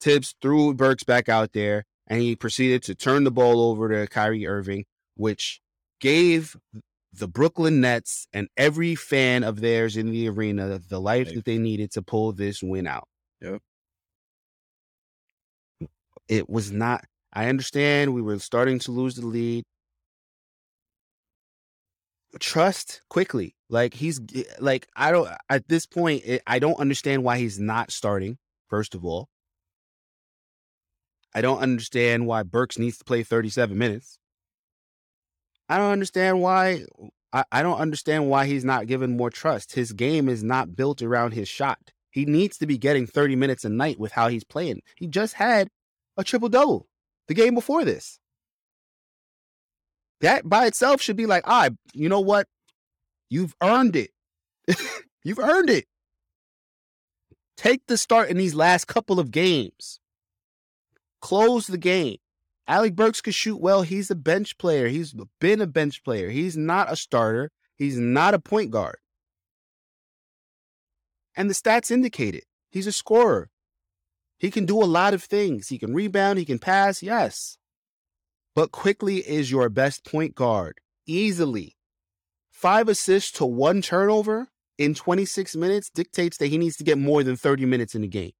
Thibs 0.00 0.34
threw 0.42 0.74
Burks 0.74 1.04
back 1.04 1.28
out 1.28 1.52
there 1.52 1.84
and 2.08 2.20
he 2.20 2.34
proceeded 2.34 2.82
to 2.82 2.96
turn 2.96 3.22
the 3.22 3.30
ball 3.30 3.60
over 3.60 3.88
to 3.88 4.08
Kyrie 4.08 4.44
Irving, 4.44 4.86
which 5.14 5.60
gave 6.00 6.56
the 7.12 7.28
Brooklyn 7.28 7.80
Nets 7.80 8.26
and 8.32 8.48
every 8.56 8.96
fan 8.96 9.44
of 9.44 9.60
theirs 9.60 9.96
in 9.96 10.10
the 10.10 10.28
arena 10.28 10.80
the 10.80 11.00
life 11.00 11.28
Life. 11.28 11.36
that 11.36 11.44
they 11.44 11.58
needed 11.58 11.92
to 11.92 12.02
pull 12.02 12.32
this 12.32 12.60
win 12.60 12.88
out. 12.88 13.06
Yep. 13.40 13.62
It 16.26 16.50
was 16.50 16.72
not, 16.72 17.04
I 17.32 17.48
understand 17.48 18.14
we 18.14 18.20
were 18.20 18.40
starting 18.40 18.80
to 18.80 18.90
lose 18.90 19.14
the 19.14 19.24
lead. 19.24 19.62
Trust 22.40 23.02
Quickley. 23.08 23.54
Like 23.70 23.94
he's 23.94 24.20
like 24.60 24.86
I 24.96 25.10
don't 25.12 25.28
at 25.48 25.68
this 25.68 25.86
point 25.86 26.24
it, 26.24 26.42
I 26.46 26.58
don't 26.58 26.78
understand 26.78 27.24
why 27.24 27.38
he's 27.38 27.58
not 27.58 27.90
starting. 27.90 28.38
First 28.68 28.94
of 28.94 29.04
all, 29.04 29.28
I 31.34 31.40
don't 31.40 31.60
understand 31.60 32.26
why 32.26 32.42
Burks 32.42 32.78
needs 32.78 32.98
to 32.98 33.04
play 33.04 33.22
37 33.22 33.76
minutes. 33.76 34.18
I 35.68 35.76
don't 35.76 35.92
understand 35.92 36.40
why 36.40 36.84
I, 37.32 37.44
I 37.52 37.62
don't 37.62 37.78
understand 37.78 38.28
why 38.28 38.46
he's 38.46 38.64
not 38.64 38.86
given 38.86 39.16
more 39.16 39.30
trust. 39.30 39.72
His 39.72 39.92
game 39.92 40.28
is 40.28 40.42
not 40.42 40.76
built 40.76 41.02
around 41.02 41.32
his 41.32 41.48
shot. 41.48 41.92
He 42.10 42.24
needs 42.24 42.56
to 42.58 42.66
be 42.66 42.78
getting 42.78 43.06
30 43.06 43.36
minutes 43.36 43.64
a 43.64 43.68
night 43.68 43.98
with 43.98 44.12
how 44.12 44.28
he's 44.28 44.44
playing. 44.44 44.80
He 44.96 45.06
just 45.06 45.34
had 45.34 45.68
a 46.16 46.24
triple 46.24 46.48
double 46.48 46.88
the 47.26 47.34
game 47.34 47.54
before 47.54 47.84
this. 47.84 48.18
That 50.20 50.48
by 50.48 50.66
itself 50.66 51.00
should 51.00 51.16
be 51.16 51.26
like, 51.26 51.46
right, 51.46 51.70
you 51.92 52.08
know 52.08 52.20
what? 52.20 52.46
You've 53.30 53.54
earned 53.62 53.96
it. 53.96 54.10
You've 55.24 55.38
earned 55.38 55.70
it. 55.70 55.86
Take 57.56 57.82
the 57.86 57.98
start 57.98 58.30
in 58.30 58.36
these 58.36 58.54
last 58.54 58.86
couple 58.86 59.18
of 59.20 59.30
games. 59.30 60.00
Close 61.20 61.66
the 61.66 61.78
game. 61.78 62.16
Alec 62.66 62.94
Burks 62.94 63.20
could 63.20 63.34
shoot 63.34 63.60
well. 63.60 63.82
He's 63.82 64.10
a 64.10 64.14
bench 64.14 64.58
player. 64.58 64.88
He's 64.88 65.14
been 65.40 65.60
a 65.60 65.66
bench 65.66 66.04
player. 66.04 66.30
He's 66.30 66.56
not 66.56 66.92
a 66.92 66.96
starter. 66.96 67.50
He's 67.76 67.98
not 67.98 68.34
a 68.34 68.38
point 68.38 68.70
guard. 68.70 68.98
And 71.36 71.48
the 71.48 71.54
stats 71.54 71.90
indicate 71.90 72.34
it. 72.34 72.44
He's 72.70 72.86
a 72.86 72.92
scorer. 72.92 73.50
He 74.38 74.50
can 74.50 74.66
do 74.66 74.82
a 74.82 74.84
lot 74.84 75.14
of 75.14 75.22
things. 75.22 75.68
He 75.68 75.78
can 75.78 75.94
rebound, 75.94 76.38
he 76.38 76.44
can 76.44 76.58
pass, 76.58 77.02
yes. 77.02 77.57
But 78.58 78.72
Quickley 78.72 79.18
is 79.18 79.52
your 79.52 79.68
best 79.68 80.04
point 80.04 80.34
guard. 80.34 80.80
Easily. 81.06 81.76
Five 82.50 82.88
assists 82.88 83.30
to 83.38 83.46
one 83.46 83.82
turnover 83.82 84.48
in 84.76 84.96
26 84.96 85.54
minutes 85.54 85.90
dictates 85.90 86.38
that 86.38 86.48
he 86.48 86.58
needs 86.58 86.76
to 86.78 86.82
get 86.82 86.98
more 86.98 87.22
than 87.22 87.36
30 87.36 87.66
minutes 87.66 87.94
in 87.94 88.02
the 88.02 88.08
game. 88.08 88.32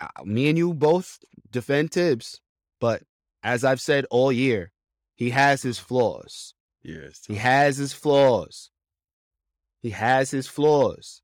Uh, 0.00 0.24
me 0.24 0.48
and 0.48 0.56
you 0.56 0.72
both 0.72 1.18
defend 1.50 1.90
Thibs, 1.90 2.40
but 2.80 3.02
as 3.42 3.62
I've 3.62 3.82
said 3.82 4.06
all 4.10 4.32
year, 4.32 4.72
he 5.16 5.28
has 5.28 5.60
his 5.60 5.78
flaws. 5.78 6.54
Yes. 6.82 7.26
He 7.28 7.34
has 7.34 7.76
his 7.76 7.92
flaws. 7.92 8.70
He 9.82 9.90
has 9.90 10.30
his 10.30 10.46
flaws. 10.46 11.20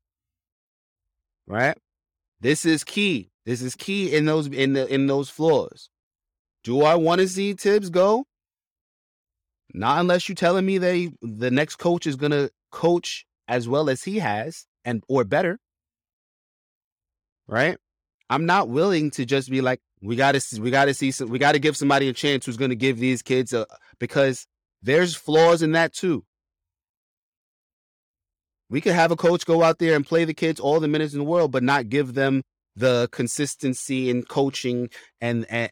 Right? 1.47 1.79
This 2.39 2.63
is 2.63 2.83
key. 2.83 3.31
This 3.45 3.61
is 3.61 3.75
key 3.75 4.13
in 4.13 4.25
those 4.25 4.47
in 4.47 4.73
the 4.73 4.91
in 4.91 5.07
those 5.07 5.29
floors. 5.29 5.89
Do 6.63 6.81
I 6.81 6.95
want 6.95 7.21
to 7.21 7.27
see 7.27 7.53
Thibs 7.53 7.89
go? 7.89 8.25
Not 9.73 9.99
unless 9.99 10.27
you're 10.27 10.35
telling 10.35 10.65
me 10.65 10.79
he, 10.79 11.11
the 11.21 11.51
next 11.51 11.75
coach 11.75 12.07
is 12.07 12.15
gonna 12.15 12.49
coach 12.71 13.25
as 13.47 13.67
well 13.67 13.89
as 13.89 14.03
he 14.03 14.19
has 14.19 14.65
and 14.83 15.03
or 15.07 15.23
better. 15.23 15.59
Right? 17.47 17.77
I'm 18.29 18.45
not 18.45 18.69
willing 18.69 19.11
to 19.11 19.25
just 19.25 19.51
be 19.51 19.61
like, 19.61 19.79
we 20.01 20.15
gotta 20.15 20.41
we 20.59 20.71
gotta 20.71 20.93
see 20.93 21.11
some 21.11 21.29
we 21.29 21.37
gotta 21.37 21.59
give 21.59 21.77
somebody 21.77 22.09
a 22.09 22.13
chance 22.13 22.45
who's 22.45 22.57
gonna 22.57 22.75
give 22.75 22.97
these 22.97 23.21
kids 23.21 23.53
a 23.53 23.67
because 23.99 24.47
there's 24.81 25.15
flaws 25.15 25.61
in 25.61 25.73
that 25.73 25.93
too. 25.93 26.25
We 28.69 28.81
could 28.81 28.93
have 28.93 29.11
a 29.11 29.15
coach 29.15 29.45
go 29.45 29.61
out 29.61 29.77
there 29.77 29.95
and 29.95 30.05
play 30.05 30.25
the 30.25 30.33
kids 30.33 30.59
all 30.59 30.79
the 30.79 30.87
minutes 30.87 31.13
in 31.13 31.19
the 31.19 31.25
world, 31.25 31.51
but 31.51 31.61
not 31.61 31.89
give 31.89 32.15
them 32.15 32.41
the 32.75 33.09
consistency 33.11 34.09
in 34.09 34.23
coaching 34.23 34.89
and 35.21 35.45
and, 35.49 35.69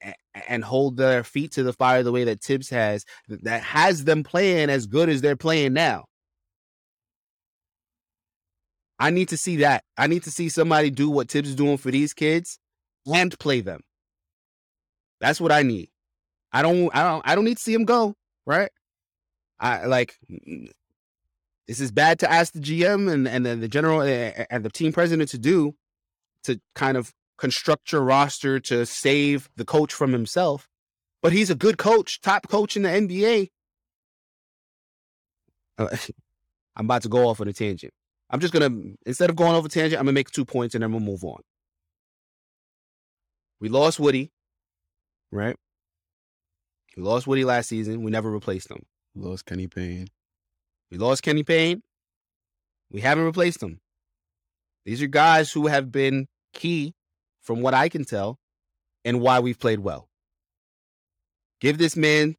and 0.48 0.64
hold 0.64 0.98
their 0.98 1.24
feet 1.24 1.52
to 1.54 1.64
the 1.64 1.74
fire 1.74 2.04
the 2.04 2.12
way 2.12 2.24
that 2.24 2.42
Thibs 2.42 2.70
has, 2.70 3.06
that 3.28 3.64
has 3.64 4.06
them 4.06 4.24
playing 4.24 4.70
as 4.70 4.88
good 4.88 5.10
as 5.10 5.22
they're 5.22 5.36
playing 5.36 5.74
now. 5.74 6.06
I 9.00 9.10
need 9.10 9.30
to 9.30 9.38
see 9.38 9.58
that. 9.58 9.84
I 9.98 10.08
need 10.08 10.24
to 10.24 10.32
see 10.32 10.50
somebody 10.50 10.90
do 10.90 11.10
what 11.10 11.30
Thibs 11.30 11.50
is 11.50 11.56
doing 11.56 11.78
for 11.78 11.92
these 11.92 12.14
kids 12.14 12.60
and 13.12 13.38
play 13.38 13.62
them. 13.62 13.82
That's 15.20 15.42
what 15.42 15.52
I 15.52 15.64
need. 15.64 15.90
I 16.52 16.62
don't. 16.62 16.90
I 16.96 17.04
don't. 17.04 17.22
I 17.26 17.36
don't 17.36 17.46
need 17.46 17.58
to 17.58 17.64
see 17.64 17.74
him 17.74 17.86
go. 17.86 18.16
Right. 18.46 18.70
I 19.60 19.86
like. 19.86 20.18
This 21.68 21.80
is 21.80 21.92
bad 21.92 22.20
to 22.20 22.32
ask 22.32 22.54
the 22.54 22.60
GM 22.60 23.12
and 23.12 23.28
and 23.28 23.46
the 23.46 23.68
general 23.68 24.02
eh, 24.02 24.46
and 24.50 24.64
the 24.64 24.70
team 24.70 24.92
president 24.92 25.30
to 25.30 25.38
do, 25.38 25.76
to 26.44 26.60
kind 26.76 26.98
of 26.98 27.14
construct 27.38 27.92
your 27.92 28.02
roster 28.02 28.60
to 28.60 28.86
save 28.86 29.50
the 29.56 29.66
coach 29.66 29.94
from 29.94 30.12
himself. 30.12 30.68
But 31.22 31.32
he's 31.32 31.50
a 31.50 31.56
good 31.56 31.78
coach, 31.78 32.22
top 32.22 32.48
coach 32.48 32.76
in 32.76 32.84
the 32.84 32.90
NBA. 32.90 33.50
Uh, 35.78 35.96
I'm 36.76 36.86
about 36.86 37.04
to 37.04 37.10
go 37.10 37.28
off 37.28 37.40
on 37.40 37.48
a 37.48 37.54
tangent. 37.54 37.94
I'm 38.30 38.40
just 38.40 38.54
gonna 38.54 38.70
instead 39.06 39.30
of 39.30 39.36
going 39.36 39.56
over 39.56 39.68
tangent, 39.68 40.00
I'm 40.00 40.06
gonna 40.06 40.14
make 40.14 40.32
two 40.32 40.46
points 40.46 40.74
and 40.74 40.84
then 40.84 40.92
we'll 40.92 41.02
move 41.02 41.24
on. 41.24 41.42
We 43.60 43.70
lost 43.70 44.00
Woody, 44.00 44.32
right? 45.32 45.56
We 46.98 47.04
lost 47.04 47.28
Woody 47.28 47.46
last 47.46 47.70
season. 47.70 48.04
We 48.04 48.12
never 48.12 48.32
replaced 48.32 48.72
him. 48.72 48.84
We 49.16 49.24
lost 49.24 49.46
Kenny 49.46 49.68
Payne. 49.68 50.08
We 50.92 50.98
lost 50.98 51.24
Kenny 51.24 51.44
Payne. 51.44 51.82
We 52.92 53.02
haven't 53.02 53.26
replaced 53.26 53.62
him. 53.62 53.80
These 54.86 55.02
are 55.02 55.08
guys 55.08 55.52
who 55.52 55.68
have 55.68 55.92
been 55.92 56.28
key, 56.54 56.94
from 57.42 57.62
what 57.62 57.74
I 57.74 57.90
can 57.90 58.06
tell, 58.06 58.40
and 59.04 59.20
why 59.20 59.40
we've 59.40 59.60
played 59.60 59.80
well. 59.80 60.10
Give 61.60 61.78
this 61.78 61.96
man 61.96 62.36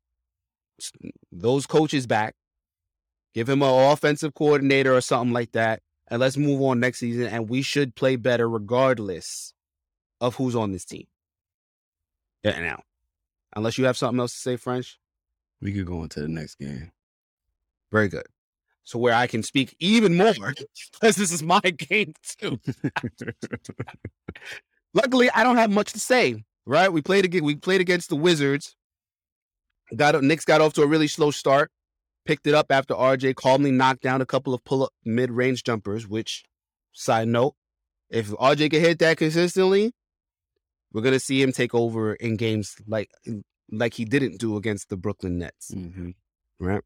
those 1.33 1.67
coaches 1.67 2.07
back. 2.07 2.35
Give 3.35 3.49
him 3.49 3.62
an 3.62 3.93
offensive 3.93 4.35
coordinator 4.35 4.95
or 4.95 5.01
something 5.01 5.33
like 5.33 5.53
that. 5.53 5.81
And 6.09 6.21
let's 6.21 6.37
move 6.37 6.61
on 6.62 6.81
next 6.81 6.99
season. 6.99 7.27
And 7.27 7.49
we 7.49 7.62
should 7.62 7.95
play 7.95 8.17
better 8.17 8.49
regardless 8.49 9.55
of 10.21 10.37
who's 10.37 10.55
on 10.55 10.73
this 10.73 10.85
team. 10.85 11.07
Yeah, 12.43 12.61
now. 12.61 12.83
Unless 13.57 13.79
you 13.79 13.87
have 13.87 13.97
something 13.97 14.21
else 14.21 14.33
to 14.33 14.39
say, 14.39 14.57
French. 14.57 14.99
We 15.61 15.73
could 15.73 15.87
go 15.87 16.03
into 16.03 16.21
the 16.21 16.29
next 16.29 16.57
game. 16.57 16.93
Very 17.91 18.09
good. 18.09 18.27
So 18.85 18.99
where 18.99 19.14
I 19.14 19.26
can 19.26 19.43
speak 19.43 19.74
even 19.80 20.14
more 20.14 20.32
because 20.93 21.16
this 21.16 21.32
is 21.32 21.43
my 21.43 21.61
game 21.61 22.14
too. 22.39 22.61
Luckily, 24.93 25.30
I 25.30 25.43
don't 25.43 25.57
have 25.57 25.70
much 25.70 25.93
to 25.93 26.01
say. 26.01 26.45
Right? 26.66 26.91
We 26.91 27.03
played 27.03 27.24
again. 27.24 27.45
We 27.45 27.57
played 27.57 27.80
against 27.80 28.09
the 28.09 28.16
Wizards. 28.16 28.74
Got 29.95 30.22
Knicks 30.22 30.45
got 30.45 30.61
off 30.61 30.72
to 30.74 30.82
a 30.82 30.87
really 30.87 31.09
slow 31.09 31.30
start. 31.30 31.70
Picked 32.24 32.47
it 32.47 32.55
up 32.55 32.66
after 32.70 32.95
RJ 32.95 33.35
calmly 33.35 33.70
knocked 33.70 34.01
down 34.03 34.22
a 34.22 34.26
couple 34.26 34.55
of 34.55 34.64
pull 34.64 34.85
up 34.85 34.93
mid 35.05 35.30
range 35.30 35.62
jumpers. 35.62 36.09
Which, 36.09 36.43
side 36.93 37.28
note, 37.28 37.55
if 38.09 38.28
RJ 38.28 38.70
can 38.70 38.80
hit 38.80 38.99
that 39.01 39.18
consistently, 39.18 39.93
we're 40.93 41.03
gonna 41.03 41.20
see 41.20 41.43
him 41.43 41.53
take 41.53 41.74
over 41.74 42.14
in 42.14 42.37
games 42.37 42.76
like 42.87 43.11
like 43.70 43.93
he 43.93 44.07
didn't 44.07 44.39
do 44.39 44.57
against 44.57 44.89
the 44.89 44.97
Brooklyn 44.97 45.39
Nets. 45.39 45.70
Mm-hmm. 45.70 46.11
Right? 46.59 46.82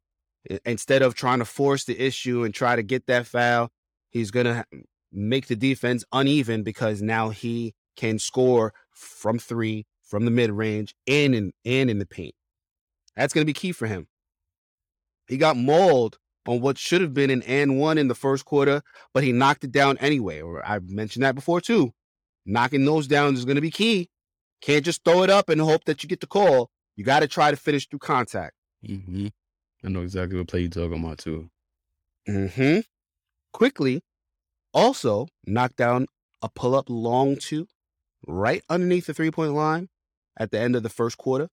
Instead 0.65 1.03
of 1.03 1.15
trying 1.15 1.41
to 1.41 1.45
force 1.45 1.85
the 1.85 2.01
issue 2.01 2.45
and 2.45 2.55
try 2.55 2.77
to 2.77 2.83
get 2.83 3.07
that 3.07 3.27
foul, 3.27 3.71
he's 4.11 4.31
gonna 4.31 4.65
make 5.13 5.47
the 5.47 5.57
defense 5.57 6.05
uneven 6.13 6.63
because 6.63 7.03
now 7.03 7.31
he 7.31 7.75
can 7.97 8.19
score 8.19 8.73
from 8.91 9.39
three, 9.39 9.87
from 10.03 10.25
the 10.25 10.31
mid 10.31 10.51
range, 10.51 10.95
and 11.07 11.35
in 11.35 11.53
and 11.65 11.91
in 11.91 11.99
the 11.99 12.07
paint. 12.07 12.35
That's 13.17 13.35
gonna 13.35 13.45
be 13.45 13.53
key 13.53 13.73
for 13.73 13.87
him. 13.87 14.07
He 15.27 15.37
got 15.37 15.57
mauled 15.57 16.19
on 16.47 16.61
what 16.61 16.79
should 16.79 17.03
have 17.03 17.13
been 17.13 17.31
an 17.31 17.43
and 17.43 17.79
one 17.79 17.99
in 17.99 18.09
the 18.09 18.15
first 18.15 18.45
quarter, 18.45 18.83
but 19.13 19.25
he 19.25 19.33
knocked 19.33 19.65
it 19.65 19.73
down 19.73 19.99
anyway. 19.99 20.41
Or 20.41 20.65
I 20.65 20.79
mentioned 20.79 21.25
that 21.25 21.35
before 21.35 21.61
too. 21.61 21.93
Knocking 22.47 22.85
those 22.85 23.07
down 23.07 23.35
is 23.35 23.45
gonna 23.45 23.61
be 23.61 23.71
key. 23.71 24.09
Can't 24.61 24.85
just 24.85 25.05
throw 25.05 25.23
it 25.23 25.31
up 25.31 25.49
and 25.49 25.61
hope 25.61 25.85
that 25.85 26.03
you 26.03 26.09
get 26.09 26.21
the 26.21 26.27
call. 26.27 26.71
You 26.97 27.05
got 27.05 27.21
to 27.21 27.29
try 27.29 27.51
to 27.51 27.57
finish 27.57 27.87
through 27.87 28.01
contact. 28.01 28.55
Mm-hmm. 28.87 29.29
I 29.85 29.89
know 29.89 30.03
exactly 30.03 30.39
what 30.39 30.49
play 30.49 30.61
you're 30.61 30.71
talking 30.71 31.03
about 31.03 31.19
too. 31.19 31.51
Mm-hmm. 32.29 32.81
Quickley, 33.53 34.03
also 34.75 35.29
knock 35.47 35.77
down 35.77 36.07
a 36.43 36.49
pull 36.49 36.75
up 36.75 36.87
long 36.89 37.37
two 37.37 37.67
right 38.27 38.63
underneath 38.69 39.07
the 39.07 39.15
three 39.15 39.31
point 39.31 39.55
line 39.55 39.89
at 40.39 40.51
the 40.51 40.59
end 40.59 40.77
of 40.77 40.83
the 40.83 40.89
first 40.89 41.19
quarter. 41.19 41.49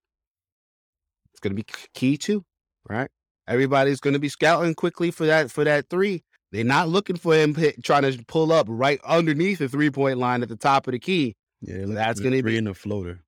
It's 1.32 1.40
going 1.40 1.56
to 1.56 1.64
be 1.64 1.66
key 1.94 2.18
too, 2.18 2.44
right? 2.88 3.10
Everybody's 3.48 4.00
going 4.00 4.14
to 4.14 4.20
be 4.20 4.30
scouting 4.30 4.74
Quickley 4.74 5.12
for 5.12 5.26
that 5.26 5.52
for 5.52 5.64
that 5.64 5.90
three. 5.90 6.24
They're 6.52 6.64
not 6.64 6.90
looking 6.90 7.18
for 7.18 7.36
him 7.36 7.54
hit, 7.54 7.84
trying 7.84 8.04
to 8.04 8.24
pull 8.26 8.52
up 8.52 8.68
right 8.70 9.00
underneath 9.04 9.60
the 9.60 9.68
three 9.70 9.90
point 9.90 10.20
line 10.20 10.42
at 10.42 10.50
the 10.50 10.56
top 10.56 10.88
of 10.88 10.94
the 10.94 11.00
key. 11.00 11.36
Yeah, 11.62 11.86
That's 11.88 12.20
gonna 12.20 12.42
three 12.42 12.54
be- 12.54 12.58
in 12.58 12.66
the 12.66 12.74
floater. 12.74 13.22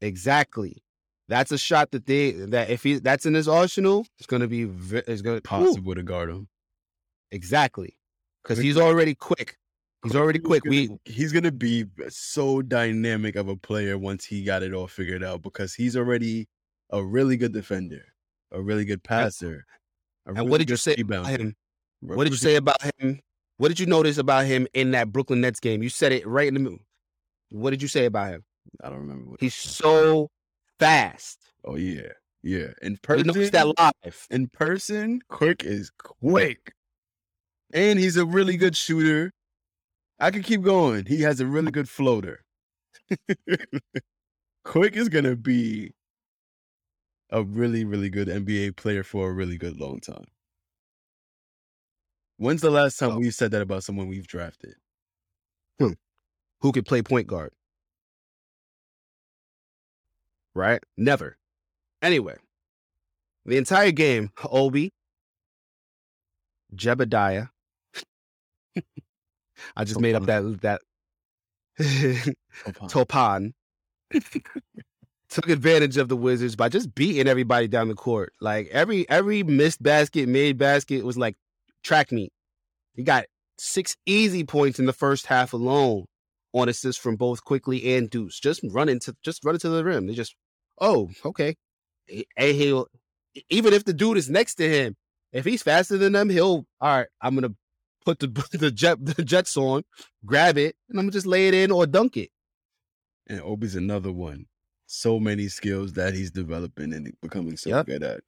Exactly. 0.00 0.83
That's 1.28 1.52
a 1.52 1.58
shot 1.58 1.90
that 1.92 2.06
they 2.06 2.32
that 2.32 2.70
if 2.70 2.82
he 2.82 2.98
that's 2.98 3.26
in 3.26 3.34
his 3.34 3.48
arsenal, 3.48 4.06
it's 4.18 4.26
going 4.26 4.42
to 4.42 4.48
be 4.48 4.62
it's 5.06 5.22
going 5.22 5.38
to 5.38 5.42
Possible 5.42 5.94
to 5.94 6.02
guard 6.02 6.30
him. 6.30 6.48
Exactly. 7.30 7.96
Because 8.42 8.58
he's 8.58 8.76
already 8.76 9.14
quick. 9.14 9.56
He's 10.04 10.14
already 10.14 10.38
quick. 10.38 10.64
We 10.64 10.90
he's 11.06 11.32
gonna 11.32 11.50
be 11.50 11.86
so 12.10 12.60
dynamic 12.60 13.36
of 13.36 13.48
a 13.48 13.56
player 13.56 13.96
once 13.96 14.22
he 14.24 14.44
got 14.44 14.62
it 14.62 14.74
all 14.74 14.86
figured 14.86 15.24
out 15.24 15.40
because 15.40 15.74
he's 15.74 15.96
already 15.96 16.46
a 16.90 17.02
really 17.02 17.38
good 17.38 17.54
defender, 17.54 18.02
a 18.52 18.60
really 18.60 18.84
good 18.84 19.02
passer. 19.02 19.64
and 20.26 20.50
what 20.50 20.58
did 20.58 20.68
you 20.68 20.76
say 20.76 20.94
about 20.98 21.26
him? 21.26 21.56
What 22.00 22.24
did 22.24 22.34
you 22.34 22.38
say 22.38 22.56
about 22.56 22.76
him? 22.98 23.18
What 23.56 23.68
did 23.68 23.80
you 23.80 23.86
notice 23.86 24.18
about 24.18 24.44
him 24.44 24.66
in 24.74 24.90
that 24.90 25.10
Brooklyn 25.10 25.40
Nets 25.40 25.58
game? 25.58 25.82
You 25.82 25.88
said 25.88 26.12
it 26.12 26.26
right 26.26 26.48
in 26.48 26.54
the 26.54 26.60
middle. 26.60 26.80
What 27.48 27.70
did 27.70 27.80
you 27.80 27.88
say 27.88 28.04
about 28.04 28.30
him? 28.30 28.44
I 28.82 28.90
don't 28.90 28.98
remember. 28.98 29.30
What 29.30 29.40
He's 29.40 29.54
so 29.54 30.28
fast. 30.78 31.38
oh 31.64 31.76
yeah, 31.76 32.12
yeah. 32.42 32.68
In 32.82 32.96
person, 33.02 33.26
noticed 33.28 33.52
that 33.52 33.66
live. 33.78 34.26
in 34.30 34.48
person, 34.48 35.20
Quick 35.28 35.64
is 35.64 35.90
quick, 35.98 36.72
and 37.72 37.98
he's 37.98 38.16
a 38.16 38.24
really 38.26 38.56
good 38.56 38.76
shooter. 38.76 39.32
I 40.20 40.30
could 40.30 40.44
keep 40.44 40.62
going. 40.62 41.06
He 41.06 41.22
has 41.22 41.40
a 41.40 41.46
really 41.46 41.70
good 41.72 41.88
floater. 41.88 42.44
Quick 44.64 44.96
is 44.96 45.08
gonna 45.08 45.36
be 45.36 45.92
a 47.30 47.42
really, 47.42 47.84
really 47.84 48.08
good 48.10 48.28
NBA 48.28 48.76
player 48.76 49.02
for 49.02 49.28
a 49.28 49.32
really 49.32 49.58
good 49.58 49.78
long 49.80 50.00
time. 50.00 50.26
When's 52.36 52.60
the 52.62 52.70
last 52.70 52.98
time 52.98 53.12
Oh. 53.12 53.18
we've 53.18 53.34
said 53.34 53.50
that 53.52 53.62
about 53.62 53.84
someone 53.84 54.08
we've 54.08 54.26
drafted? 54.26 54.74
Hmm. 55.78 55.92
Who 56.60 56.72
could 56.72 56.86
play 56.86 57.02
point 57.02 57.26
guard? 57.26 57.52
Right? 60.54 60.80
Never. 60.96 61.36
Anyway, 62.02 62.36
the 63.44 63.56
entire 63.56 63.90
game, 63.90 64.30
Obi, 64.44 64.92
Jebediah. 66.74 67.50
I 69.76 69.84
just 69.84 70.00
made 70.00 70.14
up 70.14 70.26
that 70.26 70.60
that 70.62 70.80
Toppin 72.88 73.54
took 75.28 75.48
advantage 75.48 75.96
of 75.96 76.08
the 76.08 76.16
Wizards 76.16 76.56
by 76.56 76.68
just 76.68 76.94
beating 76.94 77.26
everybody 77.26 77.68
down 77.68 77.88
the 77.88 77.94
court. 77.94 78.32
Like 78.40 78.68
every 78.68 79.08
every 79.08 79.42
missed 79.42 79.82
basket, 79.82 80.28
made 80.28 80.58
basket 80.58 81.04
was 81.04 81.16
like 81.18 81.36
track 81.82 82.12
meet. 82.12 82.32
He 82.94 83.02
got 83.02 83.24
six 83.58 83.96
easy 84.06 84.44
points 84.44 84.78
in 84.78 84.86
the 84.86 84.92
first 84.92 85.26
half 85.26 85.52
alone 85.52 86.06
on 86.52 86.68
assists 86.68 87.00
from 87.00 87.16
both 87.16 87.44
Quickley 87.44 87.96
and 87.96 88.08
Deuce. 88.08 88.38
Just 88.38 88.60
running 88.70 89.00
to 89.00 89.16
just 89.22 89.44
running 89.44 89.60
to 89.60 89.68
the 89.68 89.84
rim. 89.84 90.06
They 90.06 90.14
just 90.14 90.34
oh 90.80 91.10
okay. 91.24 91.56
And 92.36 92.54
he'll 92.56 92.86
even 93.48 93.72
if 93.72 93.84
the 93.84 93.92
dude 93.92 94.16
is 94.16 94.30
next 94.30 94.56
to 94.56 94.68
him, 94.68 94.96
if 95.32 95.44
he's 95.44 95.62
faster 95.62 95.96
than 95.98 96.12
them, 96.12 96.28
he'll 96.30 96.66
all 96.80 96.98
right. 96.98 97.06
I'm 97.20 97.34
gonna 97.34 97.54
put 98.04 98.18
the 98.18 98.26
the 98.52 98.70
jet 98.70 99.04
the 99.04 99.24
jets 99.24 99.56
on, 99.56 99.84
grab 100.24 100.58
it, 100.58 100.76
and 100.88 100.98
I'm 100.98 101.04
gonna 101.06 101.12
just 101.12 101.26
lay 101.26 101.48
it 101.48 101.54
in 101.54 101.70
or 101.70 101.86
dunk 101.86 102.16
it. 102.16 102.30
And 103.26 103.40
Obi's 103.40 103.74
another 103.74 104.12
one. 104.12 104.46
So 104.86 105.18
many 105.18 105.48
skills 105.48 105.94
that 105.94 106.14
he's 106.14 106.30
developing 106.30 106.92
and 106.92 107.12
becoming 107.22 107.56
so 107.56 107.70
Yep. 107.70 107.86
good 107.86 108.02
at. 108.02 108.20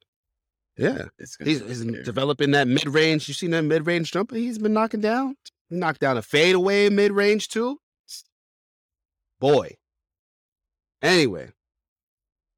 Yeah. 0.75 1.05
It's 1.17 1.37
He's, 1.39 1.59
he's 1.59 1.83
developing 2.03 2.51
that 2.51 2.67
mid 2.67 2.87
range. 2.87 3.27
You 3.27 3.33
seen 3.33 3.51
that 3.51 3.61
mid 3.63 3.85
range 3.87 4.11
jumper 4.11 4.35
he's 4.35 4.57
been 4.59 4.73
knocking 4.73 5.01
down? 5.01 5.35
He 5.69 5.75
knocked 5.75 5.99
down 6.01 6.17
a 6.17 6.21
fadeaway 6.21 6.89
mid 6.89 7.11
range 7.11 7.47
too. 7.47 7.79
Boy. 9.39 9.77
Anyway, 11.01 11.51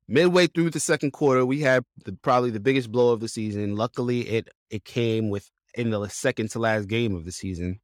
midway 0.09 0.47
through 0.47 0.71
the 0.71 0.79
second 0.79 1.11
quarter, 1.11 1.45
we 1.45 1.61
had 1.61 1.85
the, 2.03 2.13
probably 2.13 2.49
the 2.49 2.59
biggest 2.59 2.91
blow 2.91 3.13
of 3.13 3.19
the 3.19 3.29
season. 3.29 3.75
Luckily, 3.75 4.21
it 4.21 4.49
it 4.69 4.83
came 4.83 5.29
with 5.29 5.49
in 5.75 5.91
the 5.91 6.07
second 6.07 6.49
to 6.51 6.59
last 6.59 6.87
game 6.87 7.15
of 7.15 7.25
the 7.25 7.31
season. 7.31 7.79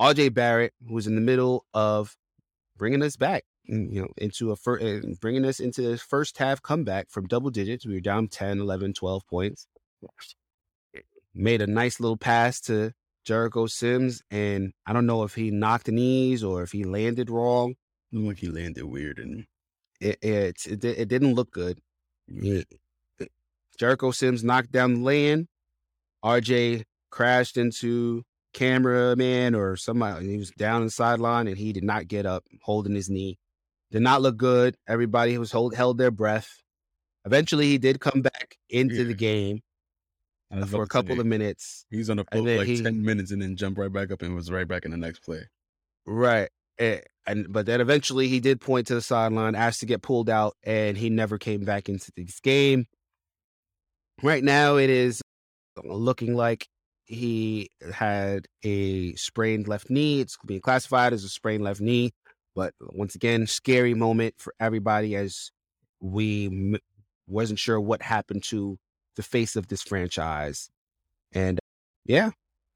RJ 0.00 0.34
Barrett, 0.34 0.72
who 0.86 0.94
was 0.94 1.06
in 1.06 1.14
the 1.14 1.20
middle 1.20 1.64
of 1.74 2.16
bringing 2.76 3.02
us 3.02 3.16
back, 3.16 3.44
mm, 3.70 3.92
you 3.92 4.00
know, 4.02 4.08
into 4.16 4.50
a 4.50 4.56
fir- 4.56 4.80
uh, 4.80 5.14
bringing 5.20 5.44
us 5.44 5.60
into 5.60 5.82
the 5.82 5.98
first 5.98 6.38
half 6.38 6.62
comeback 6.62 7.10
from 7.10 7.26
double 7.26 7.50
digits. 7.50 7.86
We 7.86 7.94
were 7.94 8.00
down 8.00 8.28
10, 8.28 8.60
11, 8.60 8.94
12 8.94 9.26
points. 9.26 9.66
Made 11.34 11.62
a 11.62 11.66
nice 11.66 12.00
little 12.00 12.16
pass 12.16 12.60
to 12.62 12.92
Jericho 13.24 13.66
Sims, 13.66 14.22
and 14.30 14.72
I 14.86 14.92
don't 14.92 15.06
know 15.06 15.24
if 15.24 15.34
he 15.34 15.50
knocked 15.50 15.88
knees 15.88 16.42
or 16.42 16.62
if 16.62 16.72
he 16.72 16.84
landed 16.84 17.28
wrong. 17.28 17.74
Looked 18.10 18.26
like 18.26 18.38
he 18.38 18.48
landed 18.48 18.84
weird 18.84 19.18
and 19.18 19.44
It 20.00 20.18
it 20.22 20.66
it, 20.66 20.84
it 20.84 21.08
didn't 21.08 21.34
look 21.34 21.50
good. 21.50 21.78
He- 22.26 22.64
Jericho 23.78 24.10
Sims 24.10 24.42
knocked 24.42 24.72
down 24.72 24.94
the 24.94 25.00
lane. 25.00 25.48
RJ 26.24 26.84
crashed 27.10 27.56
into 27.56 28.24
cameraman 28.52 29.54
or 29.54 29.76
somebody. 29.76 30.28
He 30.30 30.36
was 30.36 30.50
down 30.50 30.80
in 30.82 30.86
the 30.86 30.90
sideline 30.90 31.46
and 31.46 31.56
he 31.56 31.72
did 31.72 31.84
not 31.84 32.08
get 32.08 32.26
up, 32.26 32.44
holding 32.62 32.94
his 32.94 33.08
knee. 33.08 33.38
Did 33.92 34.02
not 34.02 34.20
look 34.20 34.36
good. 34.36 34.76
Everybody 34.88 35.38
was 35.38 35.52
hold, 35.52 35.74
held 35.76 35.96
their 35.96 36.10
breath. 36.10 36.60
Eventually, 37.24 37.66
he 37.66 37.78
did 37.78 38.00
come 38.00 38.20
back 38.22 38.58
into 38.68 38.96
Yeah. 38.96 39.04
the 39.04 39.14
game 39.14 39.60
for 40.66 40.82
a 40.82 40.86
couple 40.88 41.20
of 41.20 41.26
minutes. 41.26 41.86
He 41.90 41.98
was 41.98 42.10
on 42.10 42.16
the 42.16 42.24
floor 42.24 42.58
like 42.58 42.66
he- 42.66 42.82
10 42.82 43.02
minutes 43.04 43.30
and 43.30 43.40
then 43.40 43.54
jumped 43.54 43.78
right 43.78 43.92
back 43.92 44.10
up 44.10 44.22
and 44.22 44.34
was 44.34 44.50
right 44.50 44.66
back 44.66 44.84
in 44.84 44.90
the 44.90 44.96
next 44.96 45.20
play. 45.20 45.42
Right. 46.04 46.48
Eh, 46.78 47.00
And 47.28 47.52
but 47.52 47.66
then 47.66 47.82
eventually 47.82 48.26
he 48.26 48.40
did 48.40 48.58
point 48.58 48.86
to 48.86 48.94
the 48.94 49.02
sideline, 49.02 49.54
asked 49.54 49.80
to 49.80 49.86
get 49.86 50.00
pulled 50.00 50.30
out, 50.30 50.56
and 50.64 50.96
he 50.96 51.10
never 51.10 51.36
came 51.36 51.60
back 51.60 51.88
into 51.90 52.10
this 52.16 52.40
game. 52.40 52.86
Right 54.22 54.42
now, 54.42 54.76
it 54.76 54.88
is 54.88 55.20
looking 55.84 56.34
like 56.34 56.66
he 57.04 57.70
had 57.92 58.46
a 58.64 59.14
sprained 59.14 59.68
left 59.68 59.90
knee. 59.90 60.20
It's 60.20 60.38
being 60.46 60.62
classified 60.62 61.12
as 61.12 61.22
a 61.22 61.28
sprained 61.28 61.62
left 61.62 61.82
knee, 61.82 62.12
but 62.56 62.72
once 62.80 63.14
again, 63.14 63.46
scary 63.46 63.92
moment 63.92 64.34
for 64.38 64.54
everybody 64.58 65.14
as 65.14 65.50
we 66.00 66.46
m- 66.46 66.78
wasn't 67.26 67.58
sure 67.58 67.78
what 67.78 68.00
happened 68.00 68.42
to 68.44 68.78
the 69.16 69.22
face 69.22 69.54
of 69.54 69.68
this 69.68 69.82
franchise. 69.82 70.70
And 71.32 71.58
yeah, 72.06 72.30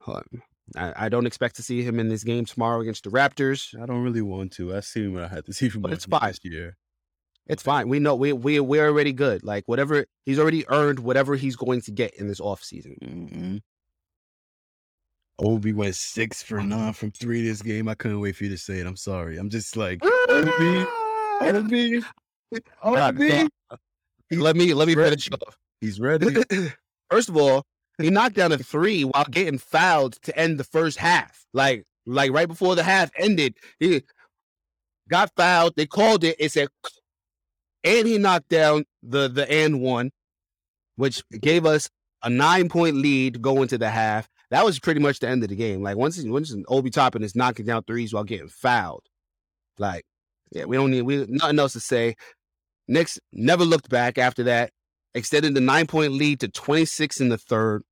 um, 0.06 0.42
I, 0.76 1.06
I 1.06 1.08
don't 1.08 1.26
expect 1.26 1.56
to 1.56 1.62
see 1.62 1.82
him 1.82 1.98
in 2.00 2.08
this 2.08 2.24
game 2.24 2.44
tomorrow 2.44 2.80
against 2.80 3.04
the 3.04 3.10
Raptors. 3.10 3.74
I 3.80 3.86
don't 3.86 4.02
really 4.02 4.22
want 4.22 4.52
to. 4.54 4.74
I 4.74 4.80
seen 4.80 5.12
what 5.12 5.22
I 5.24 5.28
had 5.28 5.44
to 5.46 5.52
see 5.52 5.68
from 5.68 5.82
But 5.82 5.92
it's 5.92 6.04
fine. 6.06 6.28
this 6.30 6.38
year. 6.42 6.76
It's 7.48 7.62
fine. 7.62 7.88
We 7.88 7.98
know 7.98 8.14
we 8.14 8.32
we 8.32 8.60
we're 8.60 8.86
already 8.86 9.12
good. 9.12 9.42
Like 9.42 9.64
whatever 9.66 10.06
he's 10.24 10.38
already 10.38 10.66
earned 10.68 11.00
whatever 11.00 11.34
he's 11.34 11.56
going 11.56 11.80
to 11.82 11.90
get 11.90 12.14
in 12.14 12.28
this 12.28 12.40
offseason. 12.40 12.96
hmm 13.02 13.56
Obi 15.38 15.72
went 15.72 15.96
six 15.96 16.42
for 16.42 16.62
nine 16.62 16.92
from 16.92 17.10
three 17.10 17.42
this 17.42 17.62
game. 17.62 17.88
I 17.88 17.94
couldn't 17.94 18.20
wait 18.20 18.36
for 18.36 18.44
you 18.44 18.50
to 18.50 18.58
say 18.58 18.78
it. 18.78 18.86
I'm 18.86 18.96
sorry. 18.96 19.38
I'm 19.38 19.50
just 19.50 19.76
like 19.76 20.00
Obi, 20.28 20.86
Obi, 21.40 22.02
Obi. 22.84 23.48
let 24.30 24.54
me 24.54 24.72
let 24.72 24.86
me 24.86 24.94
finish 24.94 25.28
off. 25.32 25.58
He's 25.80 25.98
ready. 25.98 26.36
First 27.10 27.28
of 27.28 27.36
all, 27.36 27.64
he 27.98 28.10
knocked 28.10 28.36
down 28.36 28.52
a 28.52 28.58
three 28.58 29.04
while 29.04 29.26
getting 29.30 29.58
fouled 29.58 30.14
to 30.22 30.36
end 30.38 30.58
the 30.58 30.64
first 30.64 30.98
half. 30.98 31.44
Like, 31.52 31.84
like 32.06 32.32
right 32.32 32.48
before 32.48 32.74
the 32.74 32.82
half 32.82 33.10
ended, 33.16 33.56
he 33.78 34.02
got 35.08 35.30
fouled. 35.36 35.74
They 35.76 35.86
called 35.86 36.24
it. 36.24 36.36
It 36.38 36.52
said, 36.52 36.68
and 37.84 38.06
he 38.06 38.18
knocked 38.18 38.48
down 38.48 38.84
the 39.02 39.28
the 39.28 39.50
and 39.50 39.80
one, 39.80 40.10
which 40.96 41.22
gave 41.40 41.66
us 41.66 41.88
a 42.22 42.30
nine 42.30 42.68
point 42.68 42.96
lead 42.96 43.42
going 43.42 43.68
to 43.68 43.78
the 43.78 43.90
half. 43.90 44.28
That 44.50 44.64
was 44.64 44.78
pretty 44.78 45.00
much 45.00 45.20
the 45.20 45.28
end 45.28 45.42
of 45.42 45.48
the 45.48 45.56
game. 45.56 45.82
Like 45.82 45.96
once 45.96 46.22
once 46.24 46.54
Obi 46.68 46.90
Toppin 46.90 47.22
is 47.22 47.36
knocking 47.36 47.66
down 47.66 47.84
threes 47.84 48.12
while 48.12 48.24
getting 48.24 48.48
fouled, 48.48 49.06
like 49.78 50.04
yeah, 50.50 50.64
we 50.64 50.76
don't 50.76 50.90
need 50.90 51.02
we 51.02 51.26
nothing 51.28 51.58
else 51.58 51.72
to 51.74 51.80
say. 51.80 52.14
Knicks 52.88 53.18
never 53.32 53.64
looked 53.64 53.88
back 53.88 54.18
after 54.18 54.42
that 54.44 54.72
extended 55.14 55.54
the 55.54 55.60
nine 55.60 55.86
point 55.86 56.12
lead 56.12 56.40
to 56.40 56.48
26 56.48 57.20
in 57.20 57.28
the 57.28 57.38
third 57.38 57.82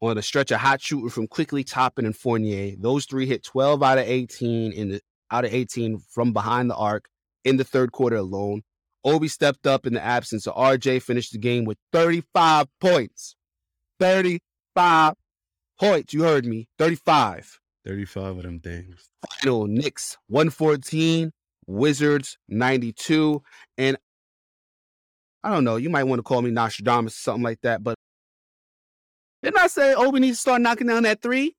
on 0.00 0.18
a 0.18 0.22
stretch 0.22 0.50
of 0.50 0.60
hot 0.60 0.80
shooting 0.80 1.10
from 1.10 1.26
Quickley 1.26 1.64
Toppin 1.64 2.06
and 2.06 2.16
Fournier. 2.16 2.76
Those 2.78 3.04
three 3.06 3.26
hit 3.26 3.42
12 3.42 3.82
out 3.82 3.98
of 3.98 4.06
18 4.06 4.72
in 4.72 4.88
the 4.90 5.00
out 5.30 5.44
of 5.44 5.52
18 5.52 5.98
from 5.98 6.32
behind 6.32 6.70
the 6.70 6.76
arc 6.76 7.08
in 7.44 7.56
the 7.56 7.64
third 7.64 7.92
quarter 7.92 8.16
alone. 8.16 8.62
Obi 9.04 9.28
stepped 9.28 9.66
up 9.66 9.86
in 9.86 9.94
the 9.94 10.04
absence 10.04 10.46
of 10.46 10.54
RJ, 10.54 11.02
finished 11.02 11.32
the 11.32 11.38
game 11.38 11.64
with 11.64 11.78
35 11.92 12.66
points. 12.80 13.36
35 14.00 15.14
points. 15.78 16.12
You 16.12 16.22
heard 16.22 16.44
me. 16.46 16.68
35. 16.78 17.60
35 17.86 18.36
of 18.38 18.42
them 18.42 18.60
things. 18.60 19.08
Final 19.40 19.66
Knicks 19.66 20.16
114, 20.28 21.32
Wizards 21.66 22.38
92. 22.48 23.42
And 23.76 23.96
I 25.42 25.50
don't 25.50 25.64
know, 25.64 25.76
you 25.76 25.90
might 25.90 26.04
want 26.04 26.18
to 26.18 26.24
call 26.24 26.42
me 26.42 26.50
Nostradamus 26.50 27.14
or 27.14 27.18
something 27.18 27.44
like 27.44 27.60
that, 27.62 27.82
but 27.82 27.96
didn't 29.42 29.58
I 29.58 29.68
say 29.68 29.94
Obi 29.94 30.20
needs 30.20 30.38
to 30.38 30.40
start 30.42 30.60
knocking 30.62 30.88
down 30.88 31.04
that 31.04 31.22
three? 31.22 31.54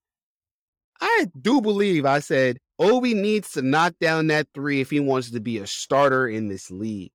I 0.99 1.27
do 1.39 1.61
believe 1.61 2.05
I 2.05 2.19
said 2.19 2.57
Obi 2.77 3.13
needs 3.13 3.51
to 3.51 3.61
knock 3.61 3.95
down 4.01 4.27
that 4.27 4.47
three 4.53 4.81
if 4.81 4.89
he 4.89 4.99
wants 4.99 5.31
to 5.31 5.39
be 5.39 5.57
a 5.57 5.67
starter 5.67 6.27
in 6.27 6.49
this 6.49 6.69
league. 6.69 7.11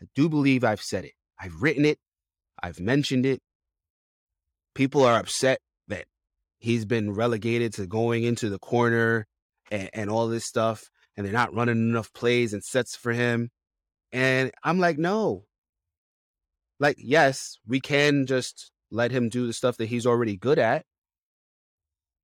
I 0.00 0.06
do 0.14 0.28
believe 0.28 0.64
I've 0.64 0.82
said 0.82 1.04
it. 1.04 1.12
I've 1.38 1.62
written 1.62 1.84
it. 1.84 1.98
I've 2.62 2.80
mentioned 2.80 3.26
it. 3.26 3.40
People 4.74 5.04
are 5.04 5.18
upset 5.18 5.60
that 5.88 6.06
he's 6.58 6.84
been 6.84 7.12
relegated 7.12 7.74
to 7.74 7.86
going 7.86 8.24
into 8.24 8.48
the 8.48 8.58
corner 8.58 9.26
and, 9.70 9.90
and 9.92 10.10
all 10.10 10.28
this 10.28 10.44
stuff, 10.44 10.90
and 11.16 11.24
they're 11.24 11.32
not 11.32 11.54
running 11.54 11.76
enough 11.76 12.12
plays 12.12 12.52
and 12.52 12.64
sets 12.64 12.96
for 12.96 13.12
him. 13.12 13.50
And 14.14 14.52
I'm 14.62 14.78
like, 14.78 14.96
no. 14.96 15.44
Like, 16.78 16.96
yes, 17.00 17.58
we 17.66 17.80
can 17.80 18.26
just 18.26 18.70
let 18.92 19.10
him 19.10 19.28
do 19.28 19.48
the 19.48 19.52
stuff 19.52 19.76
that 19.78 19.86
he's 19.86 20.06
already 20.06 20.36
good 20.36 20.60
at. 20.60 20.86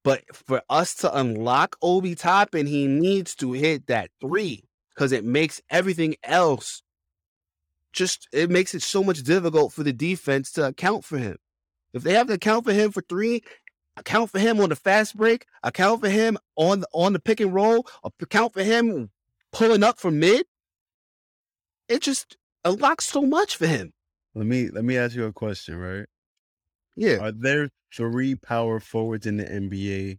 But 0.05 0.23
for 0.33 0.63
us 0.71 0.95
to 0.97 1.15
unlock 1.15 1.77
Obi 1.83 2.15
Toppin, 2.15 2.69
he 2.69 2.87
needs 2.87 3.35
to 3.37 3.53
hit 3.53 3.89
that 3.89 4.11
three 4.21 4.69
because 4.95 5.11
it 5.11 5.25
makes 5.25 5.61
everything 5.69 6.15
else 6.23 6.83
just, 7.93 8.29
it 8.33 8.51
makes 8.51 8.73
it 8.73 8.83
so 8.83 9.03
much 9.03 9.25
difficult 9.25 9.73
for 9.73 9.83
the 9.83 9.93
defense 9.93 10.53
to 10.53 10.69
account 10.69 11.05
for 11.05 11.19
him. 11.19 11.39
If 11.93 12.05
they 12.05 12.15
have 12.15 12.29
to 12.29 12.35
account 12.35 12.67
for 12.67 12.73
him 12.73 12.93
for 12.93 13.03
three, 13.03 13.43
account 13.97 14.31
for 14.31 14.39
him 14.39 14.61
on 14.61 14.69
the 14.69 14.77
fast 14.77 15.17
break, 15.17 15.45
account 15.65 16.03
for 16.03 16.09
him 16.09 16.39
on 16.55 16.81
the, 16.81 16.89
on 16.93 17.15
the 17.15 17.19
pick 17.19 17.41
and 17.41 17.53
roll, 17.53 17.85
account 18.05 18.53
for 18.53 18.63
him 18.63 19.11
pulling 19.53 19.83
up 19.83 19.99
from 19.99 20.21
mid, 20.21 20.47
it 21.91 22.01
just 22.01 22.37
unlocks 22.65 23.05
so 23.07 23.23
much 23.23 23.57
for 23.57 23.67
him. 23.67 23.93
Let 24.35 24.47
me 24.47 24.71
let 24.71 24.85
me 24.85 24.97
ask 24.97 25.15
you 25.17 25.25
a 25.27 25.33
question, 25.33 25.77
right? 25.77 26.07
Yeah. 26.97 27.19
Are 27.19 27.33
there 27.33 27.69
three 27.95 28.37
power 28.37 28.81
forwards 28.81 29.27
in 29.27 29.37
the 29.37 29.45
NBA 29.45 30.19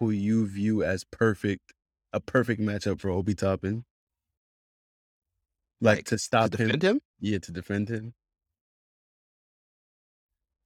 who 0.00 0.10
you 0.10 0.46
view 0.46 0.82
as 0.82 1.04
perfect, 1.04 1.72
a 2.12 2.20
perfect 2.20 2.60
matchup 2.60 3.00
for 3.00 3.10
Obi 3.10 3.34
Toppin? 3.34 3.84
Like, 5.80 5.98
Like, 5.98 6.04
to 6.06 6.10
To 6.16 6.18
stop 6.18 6.54
him? 6.54 6.80
him? 6.80 7.00
Yeah, 7.20 7.38
to 7.38 7.52
defend 7.52 7.88
him 7.88 8.14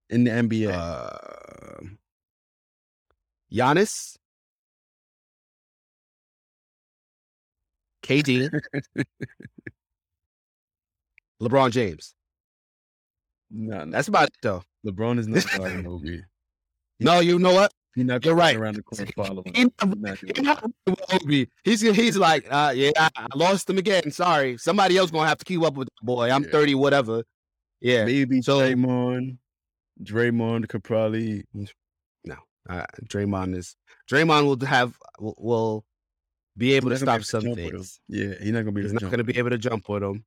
in 0.08 0.24
the 0.24 0.30
NBA. 0.30 0.72
Uh, 0.72 1.82
Giannis, 3.52 4.16
KD, 8.02 8.48
LeBron 11.40 11.70
James. 11.70 12.14
no, 13.50 13.84
no, 13.84 13.90
That's 13.90 14.08
about 14.08 14.28
it, 14.28 14.34
though. 14.42 14.62
LeBron 14.86 15.18
is 15.18 15.28
not 15.28 15.44
guarding 15.56 15.86
Obi. 15.86 16.22
No, 17.02 17.20
you 17.20 17.38
know 17.38 17.54
what? 17.54 17.72
He's 17.94 18.04
not 18.04 18.22
You're 18.26 18.34
right. 18.34 18.54
around 18.54 18.74
the 18.76 18.82
corner 18.82 19.06
following. 19.16 19.52
He 19.54 19.64
not- 19.64 20.18
He's 20.18 20.42
not 20.42 20.62
he 20.86 20.90
not 20.90 21.14
Obi. 21.14 21.48
He's 21.64 21.80
he's 21.80 22.16
like, 22.18 22.46
uh, 22.50 22.72
yeah, 22.76 22.90
I, 22.98 23.10
lost 23.34 23.70
him 23.70 23.78
again. 23.78 24.10
Sorry, 24.10 24.58
somebody 24.58 24.98
else 24.98 25.10
gonna 25.10 25.26
have 25.26 25.38
to 25.38 25.44
keep 25.46 25.62
up 25.62 25.74
with 25.74 25.88
the 25.88 26.04
boy. 26.06 26.30
I'm 26.30 26.44
Yeah. 26.44 26.50
30, 26.50 26.74
whatever. 26.74 27.24
Yeah, 27.80 28.04
Maybe 28.04 28.42
So- 28.42 28.60
Draymond. 28.60 29.38
Draymond 30.02 30.68
could 30.68 30.84
probably 30.84 31.44
uh, 32.68 32.84
Draymond 33.06 33.56
is 33.56 33.74
Draymond 34.10 34.44
will 34.44 34.66
have 34.66 34.96
will, 35.18 35.34
will 35.38 35.84
be 36.56 36.74
able 36.74 36.90
to 36.90 36.96
gonna 37.04 37.22
stop 37.22 37.42
some 37.42 37.46
able 37.46 37.56
to 37.56 37.56
jump 37.56 37.56
with 37.56 37.64
him. 37.64 37.70
things. 37.78 38.00
Yeah, 38.08 38.34
he's 38.40 38.52
not 38.52 38.60
gonna 38.60 38.72
be. 38.72 38.82
He's 38.82 38.92
not 38.92 39.10
to 39.10 39.24
be 39.24 39.38
able 39.38 39.50
to 39.50 39.58
jump 39.58 39.88
with 39.88 40.02
him. 40.02 40.24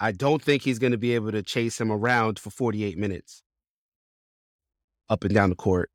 I 0.00 0.12
don't 0.12 0.42
think 0.42 0.62
he's 0.62 0.78
going 0.78 0.92
to 0.92 0.98
be 0.98 1.14
able 1.14 1.30
to 1.32 1.42
chase 1.42 1.80
him 1.80 1.92
around 1.92 2.38
for 2.38 2.50
48 2.50 2.96
minutes 2.96 3.42
up 5.10 5.24
and 5.24 5.34
down 5.34 5.50
the 5.50 5.56
court. 5.56 5.90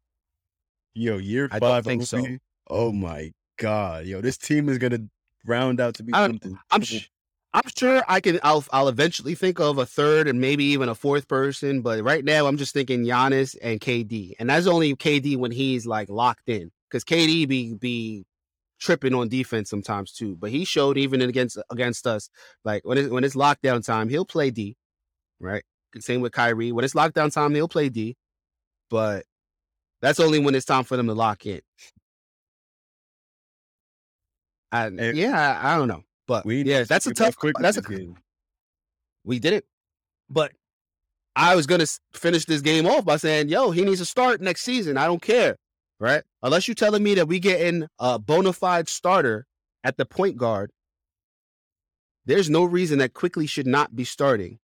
Yo, 0.93 1.18
year 1.18 1.49
I 1.51 1.60
don't 1.60 1.70
five. 1.70 1.84
think 1.86 2.03
so. 2.03 2.24
Oh 2.70 2.91
my 2.91 3.32
god, 3.58 4.06
yo, 4.06 4.22
this 4.22 4.38
team 4.38 4.70
is 4.70 4.78
gonna 4.78 4.99
round 5.45 5.80
out 5.80 5.95
to 5.95 6.03
be 6.03 6.14
I, 6.14 6.28
something. 6.28 6.58
I'm 6.72 6.82
sh- 6.82 7.10
I'm 7.53 7.70
sure 7.76 8.03
I 8.08 8.20
can. 8.22 8.39
I'll 8.43 8.64
I'll 8.72 8.88
eventually 8.88 9.36
think 9.36 9.60
of 9.60 9.78
a 9.78 9.86
third 9.86 10.28
and 10.28 10.39
maybe 10.39 10.64
even 10.66 10.89
a 10.89 10.95
fourth 10.95 11.28
person, 11.28 11.82
but 11.82 12.03
right 12.03 12.24
now 12.24 12.47
I'm 12.47 12.58
just 12.58 12.74
thinking 12.74 13.03
Giannis 13.03 13.58
and 13.62 13.80
KD, 13.80 14.34
and 14.39 14.49
that's 14.49 14.68
only 14.68 14.95
KD 14.95 15.38
when 15.38 15.51
he's 15.51 15.86
like 15.86 16.10
locked 16.10 16.47
in, 16.47 16.72
because 16.89 17.03
KD 17.03 17.47
be 17.47 17.74
be 17.74 18.26
tripping 18.80 19.14
on 19.14 19.30
defense 19.30 19.70
sometimes 19.70 20.12
too. 20.12 20.36
But 20.36 20.52
he 20.52 20.66
showed 20.66 20.98
even 20.98 21.22
against 21.22 21.58
against 21.70 22.08
us, 22.08 22.30
like 22.64 22.86
when 22.86 22.98
it, 22.98 23.12
when 23.12 23.24
it's 23.24 23.36
lockdown 23.36 23.86
time, 23.86 24.10
he'll 24.10 24.26
play 24.26 24.52
D, 24.52 24.76
right? 25.40 25.64
Same 26.00 26.22
with 26.22 26.34
Kyrie. 26.34 26.72
When 26.72 26.84
it's 26.84 26.94
lockdown 26.94 27.34
time, 27.34 27.56
he'll 27.56 27.70
play 27.70 27.90
D, 27.90 28.18
but 28.90 29.26
that's 30.02 30.20
only 30.20 30.40
when 30.40 30.56
it's 30.56 30.66
time 30.66 30.84
for 30.84 30.98
them 30.98 31.08
to 31.08 31.14
lock 31.14 31.46
in. 31.46 31.62
I, 34.72 34.88
Eh, 34.88 35.12
yeah, 35.16 35.60
I, 35.62 35.74
I 35.74 35.78
don't 35.78 35.88
know, 35.88 36.04
but 36.28 36.46
We 36.46 36.64
yeah, 36.64 36.84
that's 36.84 37.08
a 37.08 37.14
tough. 37.14 37.36
That's 37.60 37.78
a 37.78 37.82
game. 37.82 38.18
we 39.24 39.40
did 39.40 39.54
it. 39.54 39.66
But 40.30 40.52
I 41.36 41.56
was 41.56 41.66
gonna 41.66 41.86
finish 42.14 42.46
this 42.46 42.62
game 42.62 42.86
off 42.86 43.06
by 43.06 43.18
saying, 43.18 43.50
"Yo, 43.50 43.72
he 43.72 43.84
needs 43.84 44.00
to 44.00 44.06
start 44.06 44.42
next 44.42 44.62
season. 44.64 44.98
I 44.98 45.06
don't 45.06 45.22
care, 45.22 45.56
right? 46.06 46.22
Unless 46.43 46.68
you're 46.68 46.76
telling 46.76 47.01
me 47.01 47.16
that 47.16 47.28
we 47.28 47.39
getting 47.39 47.88
a 47.97 48.20
bona 48.20 48.53
fide 48.53 48.88
starter 48.88 49.47
at 49.84 49.97
the 49.97 50.06
point 50.06 50.38
guard, 50.38 50.72
there's 52.28 52.47
no 52.47 52.64
reason 52.64 52.99
that 52.99 53.14
Quickley 53.14 53.47
should 53.47 53.66
not 53.66 53.95
be 53.95 54.03
starting. 54.03 54.60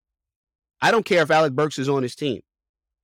I 0.82 0.90
don't 0.90 1.06
care 1.06 1.22
if 1.22 1.30
Alec 1.30 1.54
Burks 1.54 1.78
is 1.78 1.88
on 1.88 2.02
his 2.02 2.14
team. 2.14 2.42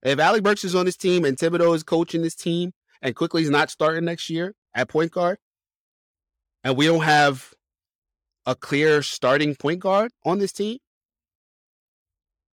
If 0.03 0.19
Alec 0.19 0.43
Burks 0.43 0.65
is 0.65 0.75
on 0.75 0.85
his 0.85 0.99
team 0.99 1.25
and 1.25 1.39
Thibodeau 1.39 1.75
is 1.75 1.83
coaching 1.83 2.23
his 2.23 2.35
team, 2.35 2.73
and 3.01 3.17
Quickley 3.17 3.43
is 3.43 3.51
not 3.51 3.71
starting 3.71 4.05
next 4.05 4.29
year 4.29 4.55
at 4.75 4.89
point 4.89 5.13
guard, 5.13 5.39
and 6.63 6.77
we 6.77 6.85
don't 6.85 7.05
have 7.05 7.55
a 8.45 8.55
clear 8.55 9.01
starting 9.01 9.55
point 9.55 9.81
guard 9.81 10.13
on 10.27 10.39
this 10.41 10.53
team." 10.53 10.79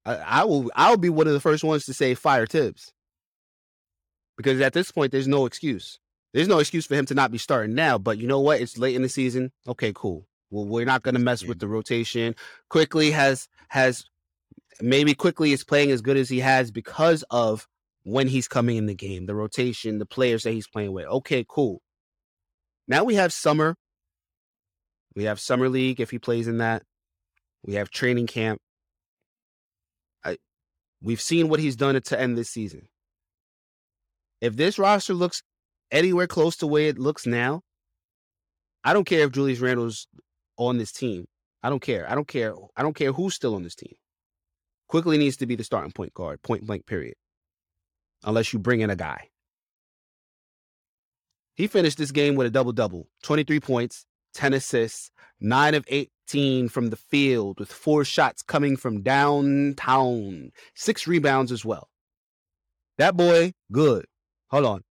I, 0.05 0.15
I 0.15 0.43
will 0.45 0.71
I'll 0.75 0.95
be 0.95 1.09
one 1.09 1.27
of 1.27 1.34
the 1.34 1.41
first 1.41 1.63
ones 1.63 1.86
to 1.86 1.93
say 1.93 2.13
fire 2.13 2.45
Thibs. 2.45 2.92
Because 4.38 4.59
at 4.61 4.73
this 4.73 4.91
point 4.91 5.11
there's 5.11 5.27
no 5.27 5.45
excuse. 5.45 5.99
There's 6.34 6.47
no 6.47 6.59
excuse 6.59 6.88
for 6.88 6.95
him 6.95 7.05
to 7.07 7.13
not 7.13 7.31
be 7.31 7.38
starting 7.38 7.75
now, 7.75 7.97
but 7.97 8.17
you 8.17 8.27
know 8.27 8.39
what? 8.39 8.59
It's 8.59 8.77
late 8.77 8.95
in 8.95 9.03
the 9.03 9.09
season. 9.09 9.51
Okay, 9.67 9.91
cool. 9.93 10.27
Well, 10.49 10.65
we're 10.65 10.86
not 10.86 11.03
going 11.03 11.15
to 11.15 11.21
mess 11.21 11.43
with 11.43 11.59
the 11.59 11.67
rotation. 11.67 12.36
Quickley 12.69 13.11
has 13.11 13.47
has 13.69 14.05
maybe 14.81 15.13
Quickley 15.13 15.51
is 15.51 15.63
playing 15.63 15.91
as 15.91 16.01
good 16.01 16.17
as 16.17 16.29
he 16.29 16.39
has 16.39 16.71
because 16.71 17.23
of 17.29 17.67
when 18.03 18.27
he's 18.27 18.47
coming 18.47 18.77
in 18.77 18.86
the 18.86 18.95
game, 18.95 19.25
the 19.25 19.36
rotation, 19.36 19.99
the 19.99 20.05
players 20.05 20.43
that 20.43 20.51
he's 20.51 20.67
playing 20.67 20.91
with. 20.91 21.05
Okay, 21.05 21.45
cool. 21.47 21.81
Now 22.88 23.03
we 23.03 23.15
have 23.15 23.31
summer. 23.31 23.75
We 25.15 25.25
have 25.25 25.39
summer 25.39 25.69
league 25.69 25.99
if 25.99 26.09
he 26.09 26.19
plays 26.19 26.47
in 26.47 26.57
that. 26.57 26.84
We 27.63 27.75
have 27.75 27.89
training 27.89 28.27
camp. 28.27 28.59
I, 30.23 30.38
We've 31.01 31.21
seen 31.21 31.49
what 31.49 31.59
he's 31.59 31.75
done 31.75 31.99
to 31.99 32.19
end 32.19 32.38
this 32.38 32.49
season. 32.49 32.88
If 34.43 34.57
this 34.57 34.77
roster 34.77 35.13
looks 35.13 35.41
anywhere 35.89 36.27
close 36.27 36.57
to 36.57 36.67
where 36.67 36.89
it 36.89 36.99
looks 36.99 37.25
now, 37.25 37.61
I 38.83 38.91
don't 38.91 39.05
care 39.05 39.21
if 39.21 39.31
Julius 39.31 39.61
Randle's 39.61 40.05
on 40.57 40.77
this 40.77 40.91
team. 40.91 41.27
I 41.63 41.69
don't 41.69 41.81
care. 41.81 42.05
I 42.11 42.13
don't 42.13 42.27
care. 42.27 42.53
I 42.75 42.81
don't 42.81 42.93
care 42.93 43.13
who's 43.13 43.35
still 43.35 43.55
on 43.55 43.63
this 43.63 43.73
team. 43.73 43.93
Quickley 44.89 45.17
needs 45.17 45.37
to 45.37 45.45
be 45.45 45.55
the 45.55 45.63
starting 45.63 45.93
point 45.93 46.13
guard, 46.13 46.41
point 46.41 46.67
blank, 46.67 46.85
period. 46.85 47.15
Unless 48.25 48.51
you 48.51 48.59
bring 48.59 48.81
in 48.81 48.89
a 48.89 48.97
guy. 48.97 49.29
He 51.55 51.67
finished 51.67 51.97
this 51.97 52.11
game 52.11 52.35
with 52.35 52.45
a 52.45 52.51
double 52.51 52.73
double 52.73 53.07
23 53.23 53.61
points, 53.61 54.05
10 54.33 54.55
assists, 54.55 55.09
9 55.39 55.73
of 55.73 55.85
18 55.87 56.67
from 56.67 56.89
the 56.89 56.97
field, 56.97 57.61
with 57.61 57.71
four 57.71 58.03
shots 58.03 58.41
coming 58.41 58.75
from 58.75 59.03
downtown, 59.03 60.51
six 60.75 61.07
rebounds 61.07 61.49
as 61.53 61.63
well. 61.63 61.87
That 62.97 63.15
boy, 63.15 63.53
good. 63.71 64.05
Hold 64.54 64.66
on. 64.66 64.84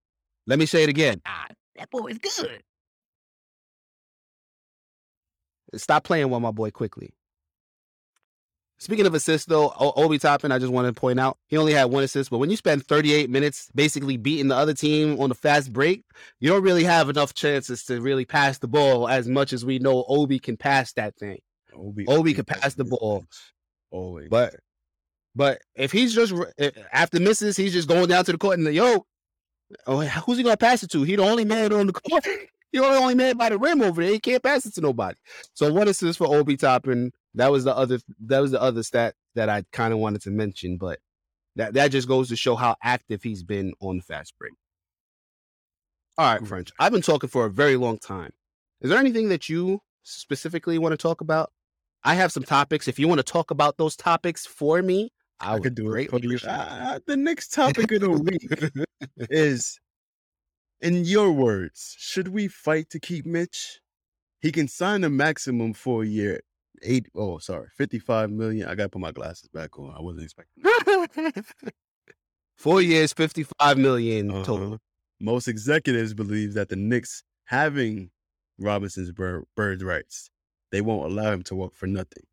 Let 0.45 0.59
me 0.59 0.65
say 0.65 0.83
it 0.83 0.89
again. 0.89 1.21
Ah, 1.25 1.47
that 1.77 1.89
boy 1.89 2.07
is 2.07 2.17
good. 2.17 2.61
Stop 5.75 6.03
playing 6.03 6.29
with 6.29 6.41
my 6.41 6.51
boy 6.51 6.69
Quickley. 6.69 7.13
Speaking 8.77 9.05
of 9.05 9.13
assists, 9.13 9.47
though, 9.47 9.69
o- 9.79 9.93
Obi 9.95 10.19
Toppin, 10.19 10.51
I 10.51 10.59
just 10.59 10.73
want 10.73 10.93
to 10.93 10.99
point 10.99 11.17
out 11.17 11.37
he 11.47 11.55
only 11.55 11.71
had 11.71 11.85
one 11.85 12.03
assist. 12.03 12.29
But 12.29 12.39
when 12.39 12.49
you 12.49 12.57
spend 12.57 12.85
38 12.85 13.29
minutes 13.29 13.69
basically 13.73 14.17
beating 14.17 14.49
the 14.49 14.55
other 14.57 14.73
team 14.73 15.17
on 15.21 15.29
the 15.29 15.35
fast 15.35 15.71
break, 15.71 16.03
you 16.41 16.49
don't 16.49 16.61
really 16.63 16.83
have 16.83 17.07
enough 17.07 17.33
chances 17.33 17.85
to 17.85 18.01
really 18.01 18.25
pass 18.25 18.57
the 18.57 18.67
ball 18.67 19.07
as 19.07 19.29
much 19.29 19.53
as 19.53 19.63
we 19.63 19.79
know 19.79 20.03
Obi 20.09 20.39
can 20.39 20.57
pass 20.57 20.91
that 20.93 21.15
thing. 21.15 21.39
Obi, 21.73 22.05
Obi 22.05 22.33
could 22.33 22.47
pass 22.47 22.73
the 22.73 22.83
ball. 22.83 23.23
always. 23.91 24.27
But 24.29 24.55
but 25.33 25.61
if 25.75 25.93
he's 25.93 26.13
just 26.13 26.33
eh, 26.57 26.71
after 26.91 27.21
misses, 27.21 27.55
he's 27.55 27.71
just 27.71 27.87
going 27.87 28.07
down 28.07 28.25
to 28.25 28.33
the 28.33 28.37
court 28.37 28.57
and 28.57 28.67
the 28.67 28.73
yo, 28.73 29.05
oh, 29.87 30.01
who's 30.01 30.37
he 30.37 30.43
gonna 30.43 30.57
pass 30.57 30.83
it 30.83 30.91
to? 30.91 31.03
He 31.03 31.15
the 31.15 31.23
only 31.23 31.45
man 31.45 31.73
on 31.73 31.87
the 31.87 31.93
court. 32.09 32.25
He 32.71 32.79
the 32.79 32.85
only 32.85 33.15
man 33.15 33.37
by 33.37 33.49
the 33.49 33.57
rim 33.57 33.81
over 33.81 34.01
there. 34.01 34.13
He 34.13 34.19
can't 34.19 34.43
pass 34.43 34.65
it 34.65 34.73
to 34.75 34.81
nobody. 34.81 35.17
So 35.53 35.71
one 35.71 35.87
assist 35.87 36.17
for 36.17 36.27
Obi 36.27 36.57
Toppin. 36.57 37.11
That 37.35 37.51
was 37.51 37.63
the 37.63 37.75
other. 37.75 37.99
That 38.25 38.39
was 38.39 38.51
the 38.51 38.61
other 38.61 38.83
stat 38.83 39.15
that 39.35 39.49
I 39.49 39.63
kind 39.71 39.93
of 39.93 39.99
wanted 39.99 40.21
to 40.23 40.31
mention, 40.31 40.77
but 40.77 40.99
that 41.55 41.73
that 41.73 41.89
just 41.91 42.07
goes 42.07 42.29
to 42.29 42.35
show 42.35 42.55
how 42.55 42.75
active 42.83 43.23
he's 43.23 43.43
been 43.43 43.73
on 43.79 43.97
the 43.97 44.03
fast 44.03 44.33
break. 44.39 44.53
All 46.17 46.31
right, 46.31 46.41
mm. 46.41 46.47
French. 46.47 46.71
I've 46.79 46.91
been 46.91 47.01
talking 47.01 47.29
for 47.29 47.45
a 47.45 47.49
very 47.49 47.75
long 47.75 47.97
time. 47.97 48.31
Is 48.81 48.89
there 48.89 48.99
anything 48.99 49.29
that 49.29 49.49
you 49.49 49.81
specifically 50.03 50.77
want 50.77 50.93
to 50.93 50.97
talk 50.97 51.21
about? 51.21 51.51
I 52.03 52.15
have 52.15 52.31
some 52.31 52.43
topics. 52.43 52.87
If 52.87 52.99
you 52.99 53.07
want 53.07 53.19
to 53.19 53.23
talk 53.23 53.49
about 53.49 53.77
those 53.77 53.95
topics 53.95 54.45
for 54.45 54.81
me, 54.81 55.11
I, 55.45 55.55
I 55.55 55.59
could 55.59 55.75
do 55.75 55.93
it 55.93 56.09
you. 56.11 56.17
appreciate. 56.17 56.49
Ah, 56.49 56.99
the 57.05 57.17
next 57.17 57.53
topic 57.53 57.91
of 57.91 58.01
the 58.01 58.09
week 58.11 58.47
is, 59.29 59.79
in 60.81 61.05
your 61.05 61.31
words, 61.31 61.95
should 61.97 62.29
we 62.29 62.47
fight 62.47 62.89
to 62.91 62.99
keep 62.99 63.25
Mitch? 63.25 63.79
He 64.41 64.51
can 64.51 64.67
sign 64.67 65.03
a 65.03 65.09
maximum 65.09 65.73
for 65.73 66.03
a 66.03 66.05
year. 66.07 66.41
Eight 66.81 67.07
oh 67.15 67.37
sorry, 67.37 67.67
fifty-five 67.77 68.29
million. 68.29 68.67
I 68.67 68.75
gotta 68.75 68.89
put 68.89 68.99
my 69.01 69.11
glasses 69.13 69.47
back 69.53 69.79
on. 69.79 69.93
I 69.97 70.01
wasn't 70.01 70.25
expecting. 70.25 71.43
Four 72.57 72.81
years, 72.81 73.13
fifty-five 73.13 73.77
million 73.77 74.29
Uh-huh. 74.31 74.43
total. 74.43 74.79
Most 75.19 75.47
executives 75.47 76.13
believe 76.13 76.53
that 76.55 76.67
the 76.69 76.75
Knicks 76.75 77.23
having 77.45 78.11
Robinson's 78.57 79.11
bird, 79.11 79.45
bird 79.55 79.81
rights, 79.81 80.29
they 80.71 80.81
won't 80.81 81.09
allow 81.11 81.31
him 81.31 81.43
to 81.43 81.55
walk 81.55 81.73
for 81.73 81.87
nothing. 81.87 82.23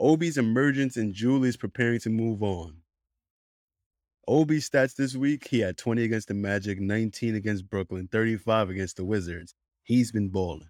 Obi's 0.00 0.38
emergence 0.38 0.96
and 0.96 1.12
Julie's 1.12 1.58
preparing 1.58 2.00
to 2.00 2.10
move 2.10 2.42
on. 2.42 2.76
Obi's 4.26 4.68
stats 4.68 4.94
this 4.94 5.14
week, 5.14 5.46
he 5.46 5.60
had 5.60 5.76
20 5.76 6.04
against 6.04 6.28
the 6.28 6.34
Magic, 6.34 6.80
19 6.80 7.34
against 7.34 7.68
Brooklyn, 7.68 8.08
35 8.10 8.70
against 8.70 8.96
the 8.96 9.04
Wizards. 9.04 9.54
He's 9.82 10.10
been 10.10 10.30
balling. 10.30 10.68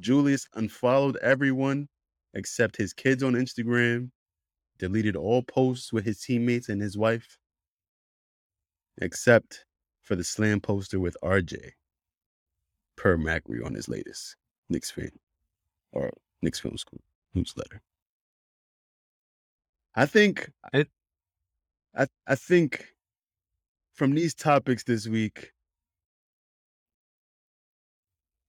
Julius 0.00 0.48
unfollowed 0.54 1.16
everyone 1.18 1.88
except 2.32 2.76
his 2.76 2.92
kids 2.92 3.22
on 3.22 3.34
Instagram, 3.34 4.10
deleted 4.78 5.14
all 5.14 5.42
posts 5.42 5.92
with 5.92 6.04
his 6.04 6.20
teammates 6.20 6.68
and 6.68 6.80
his 6.80 6.96
wife, 6.96 7.38
except 9.00 9.64
for 10.02 10.16
the 10.16 10.24
slam 10.24 10.60
poster 10.60 10.98
with 10.98 11.16
RJ, 11.22 11.72
per 12.96 13.16
Macri 13.18 13.64
on 13.64 13.74
his 13.74 13.88
latest 13.88 14.36
Knicks 14.68 14.90
fan 14.90 15.10
or 15.92 16.10
Knicks 16.42 16.60
Film 16.60 16.78
School 16.78 17.00
newsletter. 17.34 17.82
I 19.96 20.06
think 20.06 20.50
I- 20.72 20.86
I 21.94 22.06
I 22.26 22.34
think 22.36 22.94
from 23.94 24.14
these 24.14 24.34
topics 24.34 24.84
this 24.84 25.06
week, 25.06 25.52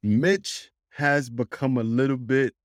Mitch 0.04 0.72
has 0.92 1.30
become 1.30 1.78
a 1.78 1.84
little 1.84 2.16
bit 2.18 2.56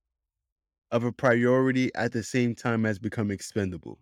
of 0.91 1.05
a 1.05 1.13
priority 1.13 1.95
at 1.95 2.13
the 2.13 2.23
same 2.23 2.55
time 2.55 2.85
as 2.85 2.99
become 2.99 3.31
expendable, 3.31 4.01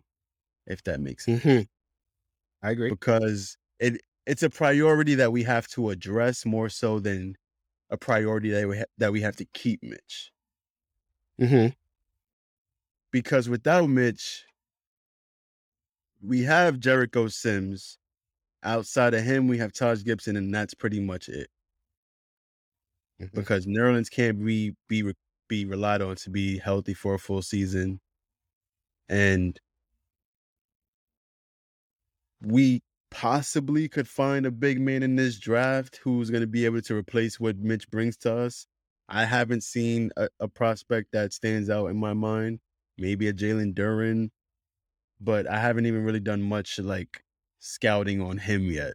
if 0.67 0.83
that 0.83 0.99
makes 1.01 1.25
sense 1.25 1.43
Mhm. 1.43 1.67
I 2.61 2.71
agree. 2.71 2.89
because 2.89 3.57
it 3.79 4.01
it's 4.25 4.43
a 4.43 4.49
priority 4.49 5.15
that 5.15 5.31
we 5.31 5.43
have 5.43 5.67
to 5.67 5.89
address 5.89 6.45
more 6.45 6.69
so 6.69 6.99
than 6.99 7.35
a 7.91 7.97
priority 7.97 8.51
that 8.51 8.67
we 8.67 8.79
ha- 8.79 8.85
that 8.97 9.11
we 9.11 9.21
have 9.21 9.35
to 9.37 9.45
keep 9.53 9.83
Mitch. 9.83 10.31
hmm 11.39 11.69
Because 13.11 13.47
without 13.49 13.87
Mitch, 13.87 14.45
we 16.21 16.43
have 16.43 16.79
Jericho 16.79 17.27
Sims. 17.27 17.97
Outside 18.63 19.13
of 19.15 19.23
him, 19.23 19.47
we 19.47 19.59
have 19.59 19.73
Taj 19.73 20.03
Gibson, 20.03 20.35
and 20.37 20.53
that's 20.53 20.73
pretty 20.75 20.99
much 21.01 21.29
it. 21.29 21.49
Mhm. 23.19 23.29
Because 23.33 23.65
Nerlens 23.65 24.09
can't 24.11 24.43
be 24.43 24.75
be 24.87 25.13
be 25.47 25.65
relied 25.65 26.01
on 26.01 26.15
to 26.17 26.29
be 26.29 26.57
healthy 26.59 26.93
for 26.93 27.13
a 27.15 27.19
full 27.19 27.41
season, 27.41 27.99
and 29.09 29.59
we 32.41 32.81
possibly 33.11 33.89
could 33.89 34.07
find 34.07 34.45
a 34.45 34.51
big 34.51 34.79
man 34.79 35.03
in 35.03 35.15
this 35.15 35.39
draft 35.39 35.97
who's 36.03 36.29
going 36.29 36.41
to 36.41 36.47
be 36.47 36.65
able 36.65 36.81
to 36.81 36.95
replace 36.95 37.39
what 37.39 37.57
Mitch 37.57 37.89
brings 37.89 38.17
to 38.17 38.33
us. 38.33 38.67
I 39.07 39.25
haven't 39.25 39.63
seen 39.63 40.11
a, 40.17 40.29
a 40.39 40.47
prospect 40.47 41.11
that 41.13 41.33
stands 41.33 41.69
out 41.69 41.87
in 41.87 41.97
my 41.97 42.13
mind. 42.13 42.59
Maybe 42.97 43.27
a 43.27 43.33
Jalen 43.33 43.73
Duren, 43.73 44.29
but 45.19 45.47
I 45.49 45.59
haven't 45.59 45.85
even 45.85 46.03
really 46.03 46.19
done 46.19 46.41
much 46.41 46.79
like 46.79 47.23
scouting 47.59 48.21
on 48.21 48.37
him 48.37 48.71
yet. 48.71 48.93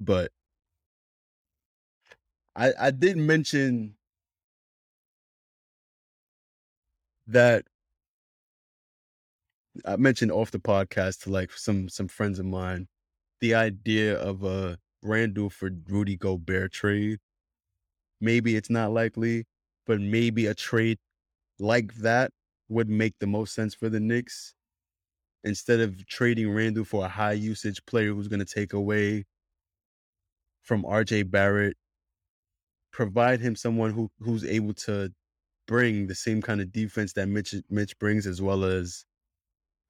But 0.00 0.32
I 2.54 2.72
I 2.78 2.90
did 2.90 3.16
mention 3.16 3.96
that 7.26 7.64
I 9.84 9.96
mentioned 9.96 10.32
off 10.32 10.50
the 10.50 10.58
podcast 10.60 11.22
to 11.22 11.30
like 11.30 11.52
some 11.52 11.88
some 11.88 12.08
friends 12.08 12.38
of 12.38 12.46
mine 12.46 12.88
the 13.40 13.54
idea 13.54 14.18
of 14.18 14.44
a 14.44 14.78
Randle 15.02 15.50
for 15.50 15.70
Rudy 15.88 16.16
Gobert 16.18 16.72
trade. 16.72 17.20
Maybe 18.20 18.56
it's 18.56 18.70
not 18.70 18.92
likely, 18.92 19.44
but 19.86 20.00
maybe 20.00 20.46
a 20.46 20.54
trade 20.54 20.98
like 21.58 21.94
that 21.96 22.32
would 22.68 22.88
make 22.88 23.14
the 23.20 23.26
most 23.28 23.54
sense 23.54 23.74
for 23.74 23.88
the 23.90 24.00
Knicks. 24.00 24.54
Instead 25.44 25.80
of 25.80 26.06
trading 26.06 26.50
Randle 26.52 26.84
for 26.84 27.04
a 27.04 27.08
high 27.08 27.32
usage 27.32 27.84
player 27.86 28.12
who's 28.12 28.28
going 28.28 28.44
to 28.44 28.54
take 28.54 28.72
away 28.72 29.24
from 30.62 30.82
RJ 30.82 31.30
Barrett, 31.30 31.76
provide 32.92 33.40
him 33.40 33.54
someone 33.56 33.92
who 33.92 34.10
who's 34.20 34.44
able 34.44 34.74
to 34.74 35.12
bring 35.66 36.08
the 36.08 36.14
same 36.14 36.42
kind 36.42 36.60
of 36.60 36.72
defense 36.72 37.12
that 37.14 37.28
Mitch 37.28 37.54
Mitch 37.70 37.98
brings, 37.98 38.26
as 38.26 38.42
well 38.42 38.64
as 38.64 39.04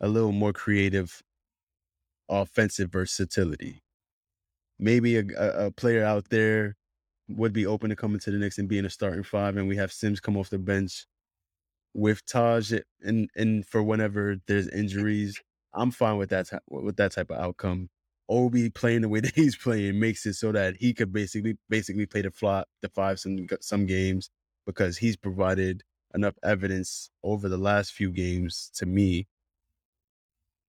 a 0.00 0.08
little 0.08 0.32
more 0.32 0.52
creative 0.52 1.22
offensive 2.28 2.92
versatility. 2.92 3.82
Maybe 4.78 5.16
a, 5.16 5.24
a, 5.36 5.70
player 5.72 6.04
out 6.04 6.28
there 6.30 6.76
would 7.28 7.52
be 7.52 7.66
open 7.66 7.90
to 7.90 7.96
coming 7.96 8.20
to 8.20 8.30
the 8.30 8.38
Knicks 8.38 8.58
and 8.58 8.68
being 8.68 8.84
a 8.84 8.90
starting 8.90 9.24
five, 9.24 9.56
and 9.56 9.66
we 9.66 9.76
have 9.76 9.92
Sims 9.92 10.20
come 10.20 10.36
off 10.36 10.50
the 10.50 10.58
bench 10.58 11.06
with 11.94 12.24
Taj, 12.26 12.72
and 13.02 13.30
and 13.36 13.66
for 13.66 13.82
whenever 13.82 14.36
there's 14.46 14.68
injuries, 14.68 15.40
I'm 15.74 15.90
fine 15.90 16.16
with 16.18 16.30
that 16.30 16.48
with 16.68 16.96
that 16.96 17.12
type 17.12 17.30
of 17.30 17.38
outcome. 17.38 17.90
Obi 18.28 18.70
playing 18.70 19.02
the 19.02 19.08
way 19.08 19.20
that 19.22 19.34
he's 19.34 19.56
playing 19.56 19.98
makes 20.00 20.26
it 20.26 20.34
so 20.34 20.52
that 20.52 20.76
he 20.78 20.94
could 20.94 21.12
basically 21.12 21.56
basically 21.68 22.06
play 22.06 22.22
the 22.22 22.30
flop 22.30 22.68
the 22.82 22.88
five 22.90 23.18
some 23.20 23.46
some 23.60 23.86
games 23.86 24.30
because 24.66 24.98
he's 24.98 25.16
provided 25.16 25.82
enough 26.14 26.34
evidence 26.42 27.10
over 27.22 27.48
the 27.48 27.58
last 27.58 27.92
few 27.92 28.10
games 28.10 28.70
to 28.74 28.86
me 28.86 29.26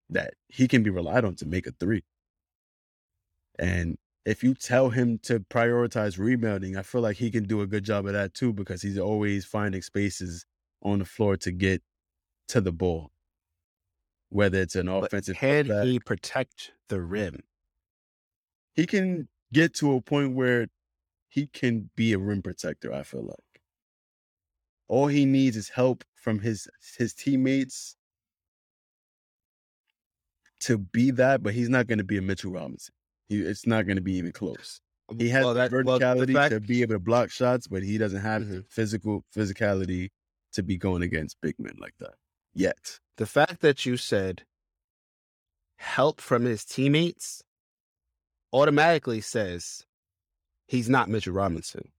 that 0.10 0.34
he 0.48 0.68
can 0.68 0.84
be 0.84 0.90
relied 0.90 1.26
on 1.26 1.36
to 1.36 1.46
make 1.46 1.68
a 1.68 1.72
three. 1.80 2.04
And 3.58 3.98
if 4.26 4.44
you 4.44 4.54
tell 4.54 4.90
him 4.90 5.20
to 5.24 5.40
prioritize 5.40 6.18
rebounding, 6.18 6.78
I 6.78 6.82
feel 6.84 7.02
like 7.02 7.18
he 7.18 7.32
can 7.32 7.44
do 7.46 7.62
a 7.62 7.68
good 7.68 7.84
job 7.84 8.06
of 8.08 8.14
that 8.14 8.34
too 8.34 8.54
because 8.54 8.82
he's 8.82 8.98
always 8.98 9.46
finding 9.46 9.82
spaces 9.82 10.46
on 10.82 11.00
the 11.00 11.06
floor 11.06 11.38
to 11.38 11.52
get 11.52 11.82
to 12.50 12.62
the 12.62 12.72
ball. 12.72 13.12
Whether 14.30 14.62
it's 14.62 14.76
an 14.76 14.86
But 14.88 15.06
offensive 15.06 15.38
can 15.38 15.66
he 15.88 16.00
protect 16.00 16.72
the 16.88 17.02
rim? 17.02 17.42
he 18.76 18.86
can 18.86 19.28
get 19.52 19.74
to 19.76 19.96
a 19.96 20.02
point 20.02 20.36
where 20.36 20.68
he 21.28 21.48
can 21.48 21.90
be 21.96 22.14
a 22.14 22.20
rim 22.20 22.42
protector. 22.42 22.94
I 22.94 23.04
feel 23.04 23.24
like 23.26 23.62
all 24.88 25.08
he 25.08 25.26
needs 25.26 25.58
is 25.58 25.70
help 25.70 26.04
from 26.16 26.40
his 26.40 26.68
his 26.98 27.14
teammates 27.14 27.96
to 30.62 30.78
be 30.78 31.12
that, 31.12 31.42
but 31.42 31.54
he's 31.54 31.70
not 31.70 31.88
going 31.88 31.98
to 32.00 32.04
be 32.04 32.18
a 32.18 32.22
Mitchell 32.22 32.52
Robinson. 32.52 32.94
He, 33.28 33.40
it's 33.42 33.66
not 33.66 33.86
going 33.86 33.96
to 33.98 34.02
be 34.02 34.14
even 34.14 34.32
close. 34.32 34.82
He 35.18 35.30
has 35.30 35.44
Well, 35.46 35.54
that- 35.56 35.72
well, 35.72 36.00
verticality 36.00 36.34
fact- 36.34 36.52
to 36.54 36.60
be 36.60 36.82
able 36.82 36.96
to 36.96 37.00
block 37.00 37.32
shots, 37.32 37.68
but 37.68 37.82
he 37.84 37.98
doesn't 37.98 38.22
have 38.22 38.48
the 38.48 38.56
Mhm. 38.62 38.70
physical 38.72 39.24
physicality 39.36 40.10
to 40.54 40.64
be 40.64 40.78
going 40.78 41.02
against 41.02 41.42
big 41.42 41.56
men 41.60 41.76
like 41.80 41.94
that 42.00 42.16
yet. 42.54 43.00
the 43.18 43.26
fact 43.26 43.62
that 43.62 43.86
you 43.86 43.98
said 43.98 44.44
help 45.78 46.20
from 46.20 46.44
his 46.44 46.66
teammates 46.66 47.42
automatically 48.52 49.22
says 49.22 49.84
he's 50.68 50.90
not 50.90 51.10
Mitchell 51.10 51.34
Robinson. 51.34 51.92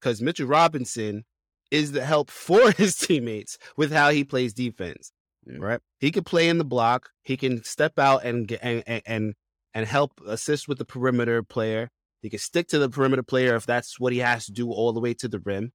Because 0.00 0.20
Mitchell 0.20 0.46
Robinson 0.46 1.24
is 1.70 1.92
the 1.92 2.04
help 2.04 2.30
for 2.30 2.70
his 2.72 2.96
teammates 2.96 3.58
with 3.76 3.92
how 3.92 4.10
he 4.10 4.24
plays 4.24 4.52
defense. 4.52 5.12
Yeah. 5.46 5.58
Right? 5.60 5.80
He 6.00 6.10
can 6.10 6.24
play 6.24 6.48
in 6.48 6.58
the 6.58 6.64
block. 6.64 7.10
He 7.22 7.36
can 7.36 7.62
step 7.62 7.98
out 7.98 8.24
and 8.24 8.48
get 8.48 8.60
and 8.62 8.82
and 8.86 9.02
and, 9.06 9.34
and 9.74 9.86
help 9.86 10.20
assist 10.26 10.66
with 10.66 10.78
the 10.78 10.84
perimeter 10.84 11.42
player. 11.44 11.88
He 12.20 12.30
can 12.30 12.40
stick 12.40 12.66
to 12.68 12.80
the 12.80 12.88
perimeter 12.88 13.22
player 13.22 13.54
if 13.54 13.64
that's 13.64 14.00
what 14.00 14.12
he 14.12 14.18
has 14.18 14.46
to 14.46 14.52
do 14.52 14.72
all 14.72 14.92
the 14.92 14.98
way 14.98 15.14
to 15.14 15.28
the 15.28 15.38
rim. 15.38 15.70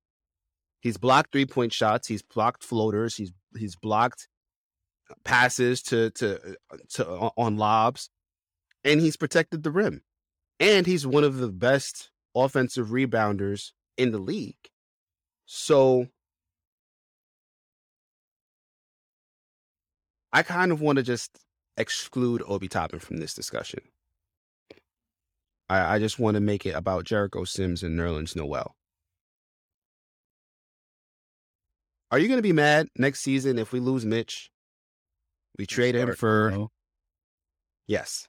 He's 0.81 0.97
blocked 0.97 1.31
three 1.31 1.45
point 1.45 1.71
shots. 1.71 2.07
He's 2.07 2.23
blocked 2.23 2.63
floaters. 2.63 3.15
He's 3.15 3.31
he's 3.57 3.75
blocked 3.75 4.27
uh, 5.09 5.13
passes 5.23 5.81
to 5.83 6.09
to 6.11 6.55
uh, 6.71 6.77
to 6.95 7.09
uh, 7.09 7.29
on 7.37 7.57
lobs, 7.57 8.09
and 8.83 8.99
he's 8.99 9.15
protected 9.15 9.63
the 9.63 9.71
rim. 9.71 10.01
And 10.59 10.85
he's 10.85 11.07
one 11.07 11.23
of 11.23 11.37
the 11.37 11.49
best 11.49 12.11
offensive 12.35 12.87
rebounders 12.87 13.71
in 13.97 14.11
the 14.11 14.19
league. 14.19 14.69
So 15.45 16.07
I 20.33 20.43
kind 20.43 20.71
of 20.71 20.81
want 20.81 20.97
to 20.97 21.03
just 21.03 21.37
exclude 21.77 22.43
Obi 22.47 22.67
Toppin 22.67 22.99
from 22.99 23.17
this 23.17 23.33
discussion. 23.33 23.81
I, 25.69 25.95
I 25.95 25.99
just 25.99 26.19
want 26.19 26.35
to 26.35 26.41
make 26.41 26.65
it 26.65 26.75
about 26.75 27.05
Jericho 27.05 27.43
Sims 27.43 27.83
and 27.83 27.99
Nerlens 27.99 28.35
Noel. 28.35 28.75
Are 32.11 32.19
you 32.19 32.27
going 32.27 32.37
to 32.37 32.43
be 32.43 32.51
mad 32.51 32.89
next 32.97 33.21
season 33.21 33.57
if 33.57 33.71
we 33.71 33.79
lose 33.79 34.05
Mitch? 34.05 34.51
We 35.57 35.65
trade 35.65 35.95
him 35.95 36.13
for 36.13 36.51
no? 36.51 36.71
yes. 37.87 38.27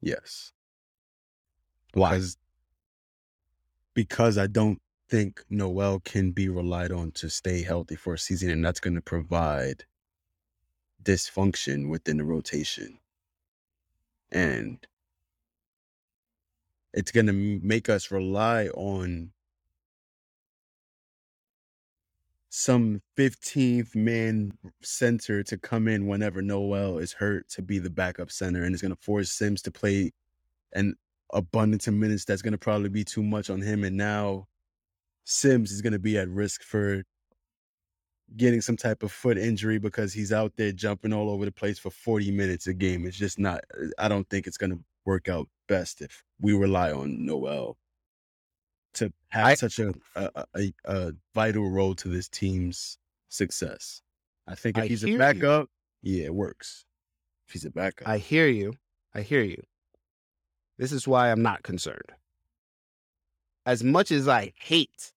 yes. 0.00 0.52
Why? 1.94 2.10
Because, 2.10 2.36
because 3.94 4.38
I 4.38 4.46
don't 4.46 4.80
think 5.08 5.44
Noel 5.50 5.98
can 6.00 6.30
be 6.30 6.48
relied 6.48 6.92
on 6.92 7.10
to 7.12 7.28
stay 7.28 7.62
healthy 7.62 7.96
for 7.96 8.14
a 8.14 8.18
season, 8.18 8.50
and 8.50 8.64
that's 8.64 8.80
going 8.80 8.94
to 8.94 9.00
provide 9.00 9.84
dysfunction 11.02 11.88
within 11.88 12.18
the 12.18 12.24
rotation. 12.24 12.98
And 14.30 14.86
it's 16.94 17.10
going 17.10 17.26
to 17.26 17.32
make 17.32 17.88
us 17.88 18.12
rely 18.12 18.68
on 18.68 19.32
some 22.50 23.00
15th 23.16 23.94
man 23.94 24.52
center 24.82 25.42
to 25.44 25.56
come 25.56 25.86
in 25.86 26.08
whenever 26.08 26.42
Noel 26.42 26.98
is 26.98 27.12
hurt 27.12 27.48
to 27.50 27.62
be 27.62 27.78
the 27.78 27.90
backup 27.90 28.30
center. 28.30 28.64
And 28.64 28.74
it's 28.74 28.82
going 28.82 28.94
to 28.94 29.00
force 29.00 29.30
Sims 29.30 29.62
to 29.62 29.70
play 29.70 30.10
an 30.72 30.96
abundance 31.32 31.86
of 31.86 31.94
minutes 31.94 32.24
that's 32.24 32.42
going 32.42 32.52
to 32.52 32.58
probably 32.58 32.88
be 32.88 33.04
too 33.04 33.22
much 33.22 33.50
on 33.50 33.62
him. 33.62 33.84
And 33.84 33.96
now 33.96 34.48
Sims 35.24 35.70
is 35.70 35.80
going 35.80 35.92
to 35.92 36.00
be 36.00 36.18
at 36.18 36.28
risk 36.28 36.64
for 36.64 37.04
getting 38.36 38.60
some 38.60 38.76
type 38.76 39.04
of 39.04 39.12
foot 39.12 39.38
injury 39.38 39.78
because 39.78 40.12
he's 40.12 40.32
out 40.32 40.52
there 40.56 40.72
jumping 40.72 41.12
all 41.12 41.30
over 41.30 41.44
the 41.44 41.52
place 41.52 41.78
for 41.78 41.90
40 41.90 42.32
minutes 42.32 42.66
a 42.66 42.74
game. 42.74 43.06
It's 43.06 43.16
just 43.16 43.38
not, 43.38 43.60
I 43.96 44.08
don't 44.08 44.28
think 44.28 44.48
it's 44.48 44.56
going 44.56 44.70
to 44.70 44.80
work 45.04 45.28
out 45.28 45.48
best 45.68 46.02
if 46.02 46.24
we 46.40 46.52
rely 46.52 46.90
on 46.90 47.24
Noel 47.24 47.76
to 48.94 49.12
have 49.28 49.46
I- 49.46 49.54
such 49.54 49.78
a, 49.78 49.92
a, 50.16 50.44
a, 50.54 50.72
a 50.84 51.12
vital 51.34 51.70
role 51.70 51.94
to 51.96 52.08
this 52.08 52.28
team's 52.28 52.98
success. 53.28 54.02
I 54.46 54.54
think 54.54 54.78
if 54.78 54.84
I 54.84 54.86
he's 54.88 55.04
a 55.04 55.06
hear 55.06 55.14
you. 55.14 55.18
backup, 55.18 55.68
yeah, 56.02 56.24
it 56.24 56.34
works. 56.34 56.84
If 57.46 57.52
he's 57.52 57.64
a 57.64 57.70
backup, 57.70 58.08
I 58.08 58.18
hear 58.18 58.46
you. 58.48 58.74
I 59.14 59.22
hear 59.22 59.42
you. 59.42 59.62
This 60.78 60.92
is 60.92 61.06
why 61.06 61.30
I'm 61.30 61.42
not 61.42 61.62
concerned. 61.62 62.10
As 63.66 63.84
much 63.84 64.10
as 64.10 64.26
I 64.26 64.52
hate, 64.56 65.12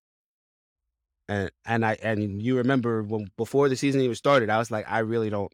and 1.30 1.50
and 1.66 1.86
I 1.86 1.98
and 2.04 2.42
you 2.42 2.58
remember 2.58 3.02
when 3.02 3.32
before 3.38 3.70
the 3.70 3.76
season 3.76 4.02
even 4.02 4.16
started, 4.16 4.50
I 4.50 4.58
was 4.58 4.70
like, 4.70 4.86
I 4.88 5.00
really 5.00 5.30
don't, 5.30 5.52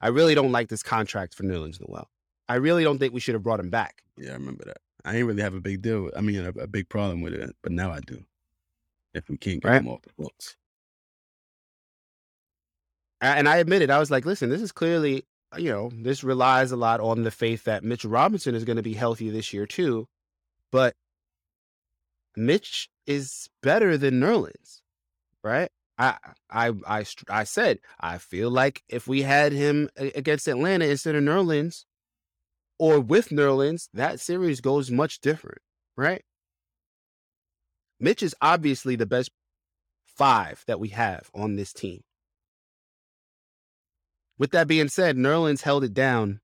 I 0.00 0.08
really 0.08 0.34
don't 0.34 0.52
like 0.52 0.68
this 0.68 0.82
contract 0.82 1.34
for 1.34 1.44
Nerlens 1.44 1.80
Noel. 1.80 2.10
I 2.48 2.56
really 2.56 2.82
don't 2.84 2.98
think 2.98 3.14
we 3.14 3.20
should 3.20 3.34
have 3.34 3.42
brought 3.44 3.60
him 3.60 3.70
back. 3.70 4.02
Yeah, 4.18 4.30
I 4.30 4.34
remember 4.34 4.64
that. 4.66 4.78
I 5.04 5.16
ain't 5.16 5.26
really 5.26 5.42
have 5.42 5.54
a 5.54 5.60
big 5.60 5.82
deal. 5.82 6.04
With, 6.04 6.16
I 6.16 6.20
mean, 6.20 6.40
a, 6.44 6.50
a 6.50 6.66
big 6.66 6.88
problem 6.88 7.20
with 7.22 7.34
it, 7.34 7.54
but 7.62 7.72
now 7.72 7.92
I 7.92 8.00
do. 8.00 8.24
If 9.14 9.28
we 9.28 9.36
can't 9.36 9.62
get 9.62 9.68
Right. 9.68 9.80
him 9.82 9.88
off 9.88 10.02
the 10.02 10.10
books, 10.16 10.56
And 13.20 13.48
I 13.48 13.58
admitted, 13.58 13.90
I 13.90 14.00
was 14.00 14.10
like, 14.10 14.26
listen, 14.26 14.50
this 14.50 14.60
is 14.62 14.72
clearly, 14.72 15.24
uh, 15.54 15.58
you 15.58 15.70
know, 15.70 15.90
this 15.94 16.24
relies 16.24 16.72
a 16.72 16.76
lot 16.76 17.00
on 17.00 17.22
the 17.22 17.30
faith 17.30 17.64
that 17.64 17.84
Mitch 17.84 18.04
Robinson 18.04 18.54
is 18.54 18.64
going 18.64 18.76
to 18.78 18.82
be 18.82 18.94
healthy 18.94 19.30
this 19.30 19.52
year 19.52 19.66
too. 19.66 20.08
But 20.72 20.94
Mitch 22.36 22.88
is 23.06 23.48
better 23.62 23.96
than 23.96 24.20
Nerlens, 24.20 24.80
right? 25.44 25.70
I, 25.98 26.16
I, 26.50 26.72
I, 26.86 27.04
I 27.28 27.44
said, 27.44 27.78
I 28.00 28.18
feel 28.18 28.50
like 28.50 28.82
if 28.88 29.06
we 29.06 29.22
had 29.22 29.52
him 29.52 29.88
against 29.96 30.48
Atlanta 30.48 30.86
instead 30.86 31.14
of 31.14 31.22
Nerlens 31.22 31.84
or 32.82 32.98
with 32.98 33.28
Nerlens, 33.28 33.88
that 33.94 34.18
series 34.18 34.60
goes 34.60 34.90
much 34.90 35.20
different, 35.20 35.60
right? 35.96 36.24
Mitch 38.00 38.24
is 38.24 38.34
obviously 38.42 38.96
the 38.96 39.06
best 39.06 39.30
five 40.04 40.64
that 40.66 40.80
we 40.80 40.88
have 40.88 41.30
on 41.32 41.54
this 41.54 41.72
team. 41.72 42.02
With 44.36 44.50
that 44.50 44.66
being 44.66 44.88
said, 44.88 45.16
Nerlens 45.16 45.62
held 45.62 45.84
it 45.84 45.94
down 45.94 46.40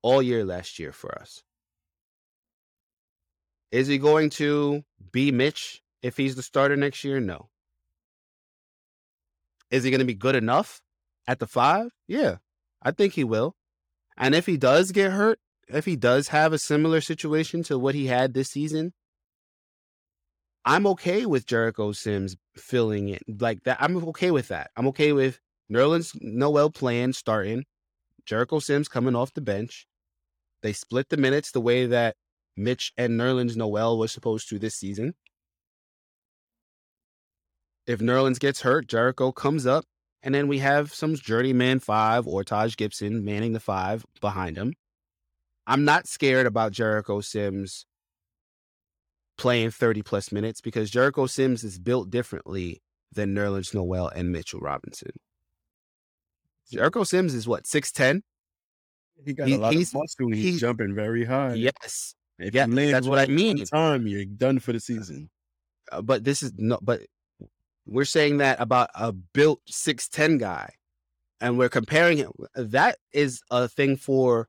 all 0.00 0.22
year 0.22 0.42
last 0.42 0.78
year 0.78 0.90
for 0.90 1.14
us. 1.20 1.42
Is 3.70 3.88
he 3.88 3.98
going 3.98 4.30
to 4.30 4.84
be 5.12 5.30
Mitch 5.32 5.82
if 6.00 6.16
he's 6.16 6.34
the 6.34 6.42
starter 6.42 6.76
next 6.76 7.04
year? 7.04 7.20
No. 7.20 7.50
Is 9.70 9.84
he 9.84 9.90
going 9.90 9.98
to 9.98 10.06
be 10.06 10.14
good 10.14 10.34
enough 10.34 10.80
at 11.26 11.40
the 11.40 11.46
five? 11.46 11.90
Yeah, 12.08 12.36
I 12.82 12.92
think 12.92 13.12
he 13.12 13.24
will. 13.24 13.54
And 14.16 14.34
if 14.34 14.46
he 14.46 14.56
does 14.56 14.92
get 14.92 15.12
hurt, 15.12 15.38
if 15.68 15.84
he 15.84 15.96
does 15.96 16.28
have 16.28 16.52
a 16.52 16.58
similar 16.58 17.00
situation 17.00 17.62
to 17.64 17.78
what 17.78 17.94
he 17.94 18.06
had 18.06 18.34
this 18.34 18.50
season, 18.50 18.92
I'm 20.64 20.86
okay 20.88 21.24
with 21.26 21.46
Jericho 21.46 21.92
Sims 21.92 22.36
filling 22.56 23.08
it 23.08 23.22
like 23.40 23.64
that. 23.64 23.78
I'm 23.80 23.96
okay 24.08 24.30
with 24.30 24.48
that. 24.48 24.70
I'm 24.76 24.86
okay 24.88 25.12
with 25.12 25.40
Nerlens 25.72 26.14
Noel 26.20 26.70
playing, 26.70 27.14
starting, 27.14 27.64
Jericho 28.26 28.58
Sims 28.58 28.88
coming 28.88 29.16
off 29.16 29.32
the 29.32 29.40
bench. 29.40 29.86
They 30.62 30.72
split 30.72 31.08
the 31.08 31.16
minutes 31.16 31.52
the 31.52 31.60
way 31.60 31.86
that 31.86 32.16
Mitch 32.56 32.92
and 32.98 33.18
Nerlens 33.18 33.56
Noel 33.56 33.96
was 33.96 34.12
supposed 34.12 34.48
to 34.50 34.58
this 34.58 34.74
season. 34.74 35.14
If 37.86 38.00
Nerlens 38.00 38.38
gets 38.38 38.60
hurt, 38.60 38.86
Jericho 38.86 39.32
comes 39.32 39.66
up, 39.66 39.84
and 40.22 40.34
then 40.34 40.48
we 40.48 40.58
have 40.58 40.92
some 40.94 41.14
journeyman 41.14 41.80
five 41.80 42.26
or 42.26 42.44
Taj 42.44 42.76
Gibson 42.76 43.24
manning 43.24 43.52
the 43.52 43.60
five 43.60 44.04
behind 44.20 44.56
him. 44.56 44.74
I'm 45.66 45.84
not 45.84 46.06
scared 46.06 46.46
about 46.46 46.72
Jericho 46.72 47.20
Sims 47.20 47.86
playing 49.38 49.70
30 49.70 50.02
plus 50.02 50.32
minutes 50.32 50.60
because 50.60 50.90
Jericho 50.90 51.26
Sims 51.26 51.64
is 51.64 51.78
built 51.78 52.10
differently 52.10 52.82
than 53.12 53.34
Nerlens 53.34 53.74
Noel 53.74 54.08
and 54.08 54.30
Mitchell 54.32 54.60
Robinson. 54.60 55.10
Jericho 56.70 57.04
Sims 57.04 57.34
is 57.34 57.48
what, 57.48 57.64
6'10? 57.64 58.22
he 59.24 59.32
got 59.34 59.48
He- 59.48 59.54
a 59.54 59.58
lot 59.58 59.72
he's- 59.72 59.88
of 59.90 59.94
muscle. 60.00 60.30
He's, 60.32 60.44
he's- 60.44 60.60
jumping 60.60 60.94
very 60.94 61.24
high. 61.24 61.54
Yes. 61.54 62.14
if 62.38 62.54
yeah, 62.54 62.66
you 62.66 62.74
land 62.74 62.94
that's 62.94 63.06
what 63.06 63.18
I 63.18 63.26
mean. 63.26 63.64
Time 63.66 64.06
you're 64.06 64.24
done 64.24 64.58
for 64.60 64.72
the 64.72 64.80
season. 64.80 65.28
Uh, 65.92 66.00
but 66.02 66.24
this 66.24 66.42
is 66.42 66.52
no 66.56 66.78
but 66.80 67.00
we're 67.86 68.04
saying 68.04 68.38
that 68.38 68.60
about 68.60 68.90
a 68.94 69.12
built 69.12 69.60
6'10 69.70 70.38
guy 70.38 70.70
and 71.40 71.58
we're 71.58 71.68
comparing 71.68 72.18
him 72.18 72.32
uh, 72.40 72.46
that 72.56 72.96
is 73.12 73.42
a 73.50 73.68
thing 73.68 73.96
for 73.96 74.48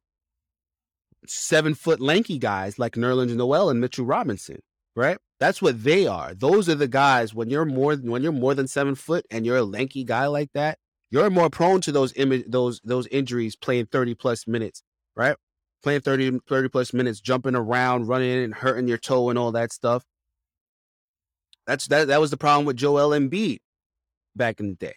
seven 1.28 1.74
foot 1.74 2.00
lanky 2.00 2.38
guys 2.38 2.80
like 2.80 2.94
Nerlens 2.94 3.36
Noel 3.36 3.70
and 3.70 3.80
Mitchell 3.80 4.06
Robinson, 4.06 4.60
right? 4.96 5.18
That's 5.40 5.62
what 5.62 5.84
they 5.84 6.08
are. 6.08 6.34
Those 6.34 6.70
are 6.70 6.76
the 6.76 6.88
guys 6.88 7.34
when 7.34 7.50
you're 7.50 7.66
more 7.66 7.96
when 7.96 8.24
you're 8.24 8.32
more 8.32 8.54
than 8.54 8.68
seven 8.68 8.96
foot 8.96 9.26
and 9.32 9.46
you're 9.46 9.58
a 9.58 9.64
lanky 9.64 10.04
guy 10.04 10.28
like 10.28 10.50
that, 10.54 10.78
you're 11.10 11.30
more 11.30 11.50
prone 11.50 11.82
to 11.82 11.92
those 11.92 12.14
image 12.16 12.46
those 12.48 12.82
those 12.84 13.08
injuries 13.08 13.56
playing 13.56 13.88
30 13.88 14.16
plus 14.16 14.48
minutes, 14.48 14.84
right? 15.16 15.36
playing 15.82 16.02
30, 16.02 16.40
30 16.48 16.70
plus 16.70 16.94
minutes, 16.94 17.20
jumping 17.20 17.56
around, 17.56 18.08
running 18.08 18.44
and 18.44 18.54
hurting 18.54 18.88
your 18.88 18.98
toe 18.98 19.30
and 19.30 19.38
all 19.38 19.52
that 19.52 19.72
stuff. 19.72 20.04
That's 21.68 21.88
that. 21.88 22.08
That 22.08 22.20
was 22.22 22.32
the 22.32 22.38
problem 22.38 22.66
with 22.66 22.78
Joel 22.78 23.10
Embiid 23.12 23.60
back 24.36 24.60
in 24.60 24.70
the 24.70 24.76
day, 24.76 24.96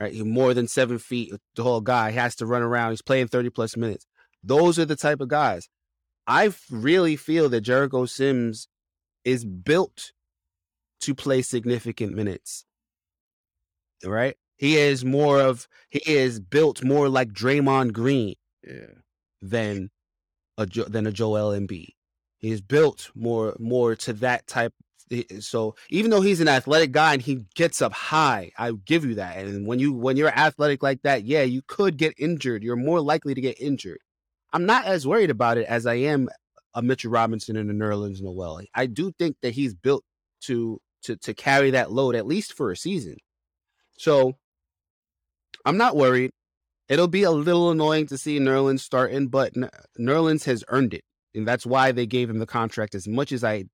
right? 0.00 0.12
He 0.12 0.22
more 0.22 0.54
than 0.54 0.68
seven 0.68 0.98
feet, 0.98 1.32
the 1.54 1.62
whole 1.62 1.80
guy 1.80 2.10
he 2.10 2.16
has 2.18 2.34
to 2.36 2.46
run 2.46 2.62
around. 2.62 2.90
He's 2.90 3.02
playing 3.02 3.28
thirty 3.28 3.50
plus 3.50 3.76
minutes. 3.76 4.06
Those 4.42 4.78
are 4.78 4.84
the 4.84 4.96
type 4.96 5.20
of 5.20 5.28
guys. 5.28 5.68
I 6.26 6.52
really 6.70 7.16
feel 7.16 7.48
that 7.50 7.60
Jericho 7.62 8.06
Sims 8.06 8.68
is 9.24 9.44
built 9.44 10.12
to 11.02 11.14
play 11.14 11.42
significant 11.42 12.14
minutes. 12.14 12.64
Right? 14.04 14.36
He 14.56 14.76
is 14.76 15.04
more 15.04 15.40
of 15.40 15.68
he 15.90 16.00
is 16.06 16.40
built 16.40 16.84
more 16.84 17.08
like 17.08 17.32
Draymond 17.32 17.92
Green 17.92 18.34
Yeah. 18.66 18.94
than 19.40 19.90
a 20.58 20.66
than 20.66 21.06
a 21.06 21.12
Joel 21.12 21.50
Embiid. 21.58 21.94
He's 22.38 22.60
built 22.60 23.10
more 23.14 23.56
more 23.58 23.94
to 23.96 24.12
that 24.14 24.46
type. 24.46 24.74
So 25.40 25.74
even 25.88 26.10
though 26.10 26.20
he's 26.20 26.40
an 26.40 26.48
athletic 26.48 26.92
guy 26.92 27.14
and 27.14 27.22
he 27.22 27.44
gets 27.54 27.82
up 27.82 27.92
high, 27.92 28.52
I 28.56 28.72
give 28.72 29.04
you 29.04 29.16
that. 29.16 29.38
And 29.38 29.66
when 29.66 29.78
you 29.78 29.92
when 29.92 30.16
you're 30.16 30.28
athletic 30.28 30.82
like 30.82 31.02
that, 31.02 31.24
yeah, 31.24 31.42
you 31.42 31.62
could 31.66 31.96
get 31.96 32.14
injured. 32.18 32.62
You're 32.62 32.76
more 32.76 33.00
likely 33.00 33.34
to 33.34 33.40
get 33.40 33.60
injured. 33.60 33.98
I'm 34.52 34.66
not 34.66 34.84
as 34.84 35.06
worried 35.06 35.30
about 35.30 35.58
it 35.58 35.66
as 35.66 35.86
I 35.86 35.94
am 35.94 36.28
a 36.74 36.82
Mitchell 36.82 37.10
Robinson 37.10 37.56
and 37.56 37.70
a 37.70 37.74
Nerlens 37.74 38.22
Noel. 38.22 38.62
I 38.74 38.86
do 38.86 39.12
think 39.18 39.36
that 39.42 39.54
he's 39.54 39.74
built 39.74 40.04
to 40.42 40.80
to 41.02 41.16
to 41.16 41.34
carry 41.34 41.70
that 41.72 41.90
load 41.90 42.14
at 42.14 42.26
least 42.26 42.52
for 42.52 42.70
a 42.70 42.76
season. 42.76 43.16
So 43.98 44.36
I'm 45.64 45.76
not 45.76 45.96
worried. 45.96 46.30
It'll 46.88 47.08
be 47.08 47.22
a 47.22 47.30
little 47.30 47.70
annoying 47.70 48.06
to 48.06 48.18
see 48.18 48.38
Nerlens 48.38 48.80
starting, 48.80 49.28
but 49.28 49.54
Nerlens 49.98 50.44
has 50.44 50.64
earned 50.68 50.94
it. 50.94 51.04
And 51.34 51.46
that's 51.46 51.64
why 51.64 51.92
they 51.92 52.06
gave 52.06 52.28
him 52.28 52.38
the 52.38 52.46
contract. 52.46 52.94
As 52.94 53.06
much 53.06 53.30
as 53.30 53.44
I 53.44 53.64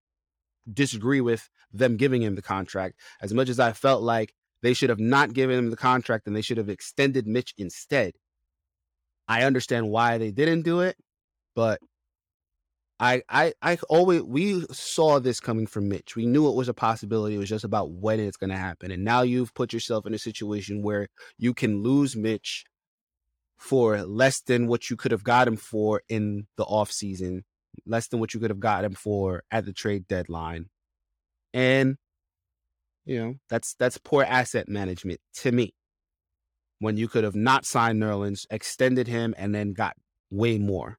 disagree 0.72 1.20
with 1.20 1.48
them 1.72 1.96
giving 1.96 2.22
him 2.22 2.34
the 2.34 2.42
contract, 2.42 2.98
as 3.20 3.32
much 3.32 3.48
as 3.48 3.60
I 3.60 3.72
felt 3.72 4.02
like 4.02 4.34
they 4.62 4.74
should 4.74 4.90
have 4.90 5.00
not 5.00 5.32
given 5.32 5.58
him 5.58 5.70
the 5.70 5.76
contract 5.76 6.26
and 6.26 6.34
they 6.34 6.42
should 6.42 6.58
have 6.58 6.68
extended 6.68 7.26
Mitch 7.26 7.54
instead. 7.58 8.14
I 9.28 9.42
understand 9.42 9.90
why 9.90 10.18
they 10.18 10.30
didn't 10.30 10.62
do 10.62 10.80
it, 10.80 10.96
but 11.54 11.80
I 12.98 13.22
I 13.28 13.52
I 13.60 13.78
always 13.88 14.22
we 14.22 14.64
saw 14.70 15.18
this 15.18 15.40
coming 15.40 15.66
from 15.66 15.88
Mitch. 15.88 16.16
We 16.16 16.26
knew 16.26 16.48
it 16.48 16.54
was 16.54 16.68
a 16.68 16.74
possibility. 16.74 17.34
It 17.34 17.38
was 17.38 17.48
just 17.48 17.64
about 17.64 17.90
when 17.90 18.20
it's 18.20 18.36
going 18.36 18.50
to 18.50 18.56
happen. 18.56 18.90
And 18.90 19.04
now 19.04 19.22
you've 19.22 19.54
put 19.54 19.72
yourself 19.72 20.06
in 20.06 20.14
a 20.14 20.18
situation 20.18 20.82
where 20.82 21.08
you 21.36 21.52
can 21.52 21.82
lose 21.82 22.16
Mitch 22.16 22.64
for 23.58 24.02
less 24.02 24.40
than 24.40 24.66
what 24.66 24.90
you 24.90 24.96
could 24.96 25.12
have 25.12 25.24
got 25.24 25.48
him 25.48 25.56
for 25.56 26.02
in 26.08 26.46
the 26.56 26.64
off 26.64 26.90
season, 26.90 27.44
less 27.84 28.08
than 28.08 28.20
what 28.20 28.34
you 28.34 28.40
could 28.40 28.50
have 28.50 28.60
got 28.60 28.84
him 28.84 28.94
for 28.94 29.42
at 29.50 29.64
the 29.64 29.72
trade 29.72 30.06
deadline. 30.08 30.66
And 31.52 31.96
you 33.06 33.18
know, 33.20 33.34
that's 33.48 33.74
that's 33.74 33.98
poor 33.98 34.24
asset 34.24 34.68
management 34.68 35.20
to 35.34 35.52
me. 35.52 35.72
When 36.80 36.96
you 36.98 37.08
could 37.08 37.24
have 37.24 37.36
not 37.36 37.64
signed 37.64 38.02
Nerlens, 38.02 38.44
extended 38.50 39.08
him, 39.08 39.34
and 39.38 39.54
then 39.54 39.72
got 39.72 39.96
way 40.30 40.58
more. 40.58 40.98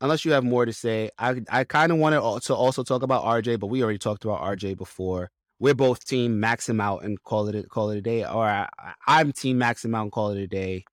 Unless 0.00 0.24
you 0.24 0.32
have 0.32 0.44
more 0.44 0.64
to 0.64 0.72
say, 0.72 1.10
I 1.18 1.42
I 1.50 1.64
kind 1.64 1.92
of 1.92 1.98
wanted 1.98 2.20
to 2.44 2.54
also 2.54 2.84
talk 2.84 3.02
about 3.02 3.24
RJ, 3.24 3.58
but 3.58 3.66
we 3.66 3.82
already 3.82 3.98
talked 3.98 4.24
about 4.24 4.40
RJ 4.40 4.78
before. 4.78 5.30
We're 5.60 5.74
both 5.74 6.04
team 6.04 6.38
max 6.38 6.68
him 6.68 6.80
out 6.80 7.02
and 7.02 7.20
call 7.20 7.48
it 7.48 7.56
a, 7.56 7.64
call 7.64 7.90
it 7.90 7.98
a 7.98 8.00
day, 8.00 8.24
or 8.24 8.44
I, 8.46 8.68
I'm 9.08 9.32
team 9.32 9.58
max 9.58 9.84
him 9.84 9.94
out 9.94 10.02
and 10.02 10.12
call 10.12 10.30
it 10.30 10.38
a 10.38 10.46
day. 10.46 10.84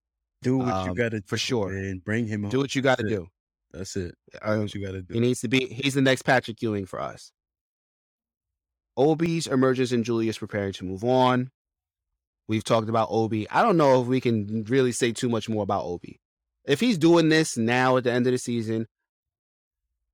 Do 0.45 0.57
what 0.59 0.73
Um, 0.73 0.89
you 0.89 0.95
gotta 0.95 1.21
for 1.25 1.37
sure. 1.37 1.73
And 1.73 2.03
bring 2.03 2.27
him 2.27 2.43
Do 2.43 2.57
home. 2.57 2.59
what 2.63 2.75
you 2.75 2.81
got 2.83 2.99
to 2.99 3.03
That's 3.03 3.13
it. 3.13 3.17
do. 3.17 3.27
That's 3.71 3.95
it. 3.95 4.15
Um, 4.43 4.59
What 4.61 4.73
you 4.75 4.85
gotta 4.85 5.01
do. 5.01 5.13
He 5.15 5.19
needs 5.19 5.41
to 5.41 5.47
be. 5.47 5.65
He's 5.65 5.95
the 5.95 6.01
next 6.01 6.21
Patrick 6.21 6.61
Ewing 6.61 6.85
for 6.85 6.99
us. 7.01 7.31
Obi's 8.95 9.47
emergence 9.47 9.91
and 9.91 10.05
Julius 10.05 10.37
preparing 10.37 10.71
to 10.73 10.85
move 10.85 11.03
on. 11.03 11.49
We've 12.47 12.63
talked 12.63 12.89
about 12.89 13.07
Obi. 13.11 13.49
I 13.49 13.61
don't 13.63 13.75
know 13.75 14.01
if 14.01 14.07
we 14.07 14.21
can 14.21 14.63
really 14.69 14.91
say 14.91 15.11
too 15.11 15.29
much 15.29 15.49
more 15.49 15.63
about 15.63 15.83
Obi. 15.83 16.21
If 16.65 16.79
he's 16.79 16.97
doing 16.97 17.29
this 17.29 17.57
now 17.57 17.97
at 17.97 18.03
the 18.03 18.11
end 18.11 18.27
of 18.27 18.31
the 18.31 18.37
season, 18.37 18.87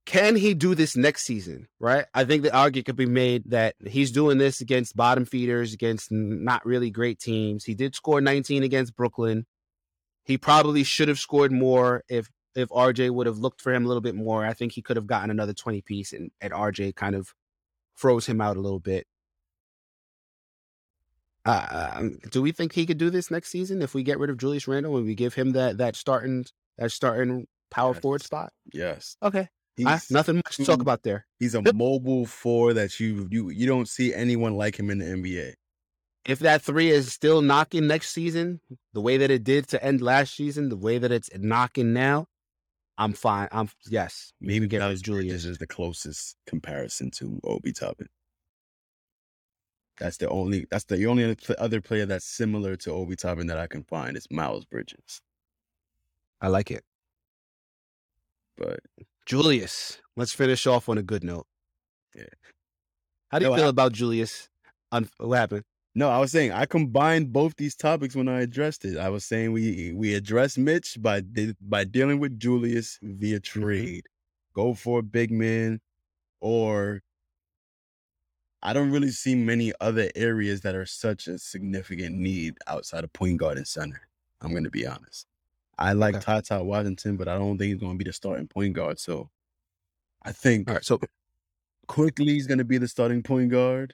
can 0.05 0.35
he 0.35 0.53
do 0.53 0.73
this 0.75 0.95
next 0.95 1.23
season? 1.23 1.67
Right? 1.79 2.05
I 2.13 2.23
think 2.23 2.43
the 2.43 2.55
argument 2.55 2.85
could 2.85 2.95
be 2.95 3.05
made 3.05 3.43
that 3.51 3.75
he's 3.85 4.11
doing 4.11 4.37
this 4.37 4.61
against 4.61 4.95
bottom 4.95 5.25
feeders, 5.25 5.73
against 5.73 6.09
not 6.11 6.65
really 6.65 6.89
great 6.89 7.19
teams. 7.19 7.65
He 7.65 7.75
did 7.75 7.95
score 7.95 8.21
19 8.21 8.63
against 8.63 8.95
Brooklyn. 8.95 9.45
He 10.23 10.37
probably 10.37 10.83
should 10.83 11.07
have 11.07 11.19
scored 11.19 11.51
more 11.51 12.03
if 12.09 12.29
if 12.55 12.69
RJ 12.69 13.11
would 13.11 13.27
have 13.27 13.37
looked 13.37 13.61
for 13.61 13.73
him 13.73 13.85
a 13.85 13.87
little 13.87 14.01
bit 14.01 14.15
more. 14.15 14.45
I 14.45 14.53
think 14.53 14.73
he 14.73 14.81
could 14.81 14.97
have 14.97 15.07
gotten 15.07 15.31
another 15.31 15.53
20 15.53 15.81
piece 15.81 16.11
and, 16.11 16.31
and 16.41 16.51
RJ 16.51 16.95
kind 16.95 17.15
of 17.15 17.33
froze 17.95 18.25
him 18.25 18.41
out 18.41 18.57
a 18.57 18.61
little 18.61 18.79
bit. 18.79 19.07
Uh, 21.45 21.91
um, 21.95 22.19
do 22.29 22.41
we 22.41 22.51
think 22.51 22.73
he 22.73 22.85
could 22.85 22.97
do 22.97 23.09
this 23.09 23.31
next 23.31 23.49
season 23.49 23.81
if 23.81 23.93
we 23.93 24.03
get 24.03 24.19
rid 24.19 24.29
of 24.29 24.37
Julius 24.37 24.67
Randle 24.67 24.97
and 24.97 25.05
we 25.05 25.15
give 25.15 25.33
him 25.33 25.51
that 25.51 25.77
that 25.77 25.95
starting 25.95 26.45
that 26.77 26.91
starting 26.91 27.47
power 27.69 27.93
forward 27.93 28.21
spot? 28.21 28.51
Yes. 28.73 29.15
Okay, 29.23 29.47
Ah, 29.85 29.99
nothing 30.09 30.35
much 30.37 30.57
to 30.57 30.65
talk 30.65 30.81
about 30.81 31.03
there. 31.03 31.25
He's 31.39 31.55
a 31.55 31.61
mobile 31.73 32.25
four 32.25 32.73
that 32.73 32.99
you 32.99 33.27
you 33.31 33.49
you 33.49 33.65
don't 33.65 33.87
see 33.87 34.13
anyone 34.13 34.55
like 34.55 34.77
him 34.77 34.89
in 34.89 34.99
the 34.99 35.05
NBA. 35.05 35.53
If 36.25 36.39
that 36.39 36.61
three 36.61 36.89
is 36.89 37.11
still 37.11 37.41
knocking 37.41 37.87
next 37.87 38.11
season, 38.11 38.61
the 38.93 39.01
way 39.01 39.17
that 39.17 39.31
it 39.31 39.43
did 39.43 39.67
to 39.69 39.83
end 39.83 40.01
last 40.01 40.35
season, 40.35 40.69
the 40.69 40.77
way 40.77 40.97
that 40.99 41.11
it's 41.11 41.29
knocking 41.35 41.93
now, 41.93 42.27
I'm 42.97 43.13
fine. 43.13 43.47
I'm 43.51 43.69
yes. 43.89 44.31
Maybe 44.39 44.67
get 44.67 44.81
Miles 44.81 45.01
Julius. 45.01 45.45
Is 45.45 45.57
the 45.57 45.65
closest 45.65 46.35
comparison 46.45 47.09
to 47.11 47.39
Obi 47.43 47.71
Toppin. 47.73 48.07
That's 49.97 50.17
the 50.17 50.29
only. 50.29 50.67
That's 50.69 50.83
the 50.83 51.05
only 51.05 51.35
other 51.57 51.81
player 51.81 52.05
that's 52.05 52.25
similar 52.25 52.75
to 52.77 52.91
Obi 52.91 53.15
Toppin 53.15 53.47
that 53.47 53.57
I 53.57 53.65
can 53.67 53.83
find 53.83 54.15
is 54.15 54.27
Miles 54.29 54.65
Bridges. 54.65 55.21
I 56.39 56.49
like 56.49 56.69
it. 56.69 56.83
But 58.57 58.81
Julius. 59.25 59.99
Let's 60.15 60.33
finish 60.33 60.67
off 60.67 60.87
on 60.89 60.97
a 60.99 61.03
good 61.03 61.23
note. 61.23 61.47
Yeah. 62.15 62.25
How 63.29 63.39
do 63.39 63.45
you 63.45 63.51
No, 63.51 63.55
feel 63.57 63.65
I- 63.65 63.69
about 63.69 63.93
Julius? 63.93 64.49
What 64.91 65.37
happened? 65.37 65.63
No, 65.93 66.09
I 66.09 66.19
was 66.19 66.31
saying 66.31 66.53
I 66.53 66.65
combined 66.65 67.33
both 67.33 67.55
these 67.57 67.75
topics 67.75 68.15
when 68.15 68.29
I 68.29 68.41
addressed 68.41 68.85
it. 68.85 68.97
I 68.97 69.09
was 69.09 69.25
saying 69.25 69.51
we 69.51 69.91
we 69.93 70.13
address 70.15 70.57
Mitch 70.57 70.97
by 71.01 71.21
de- 71.21 71.55
by 71.61 71.83
dealing 71.83 72.19
with 72.19 72.39
Julius 72.39 72.97
via 73.01 73.39
mm-hmm. 73.39 73.59
trade. 73.59 74.05
Go 74.53 74.73
for 74.73 74.99
a 74.99 75.03
big 75.03 75.31
man, 75.31 75.81
or 76.39 77.01
I 78.63 78.73
don't 78.73 78.91
really 78.91 79.09
see 79.09 79.35
many 79.35 79.73
other 79.81 80.09
areas 80.15 80.61
that 80.61 80.75
are 80.75 80.85
such 80.85 81.27
a 81.27 81.37
significant 81.39 82.15
need 82.15 82.55
outside 82.67 83.03
of 83.03 83.11
point 83.11 83.37
guard 83.37 83.57
and 83.57 83.67
center. 83.67 84.01
I'm 84.41 84.51
going 84.51 84.63
to 84.63 84.69
be 84.69 84.85
honest. 84.85 85.27
I 85.77 85.93
like 85.93 86.15
Okay. 86.15 86.41
Ty 86.41 86.61
Washington, 86.61 87.17
but 87.17 87.27
I 87.27 87.37
don't 87.37 87.57
think 87.57 87.71
he's 87.71 87.81
going 87.81 87.93
to 87.93 87.97
be 87.97 88.03
the 88.03 88.13
starting 88.13 88.47
point 88.47 88.73
guard. 88.73 88.99
So 88.99 89.29
I 90.21 90.31
think 90.31 90.67
All 90.67 90.75
right. 90.75 90.85
So 90.85 90.99
Quickley 91.87 92.33
he's 92.33 92.47
going 92.47 92.59
to 92.59 92.65
be 92.65 92.77
the 92.77 92.87
starting 92.87 93.23
point 93.23 93.49
guard, 93.49 93.93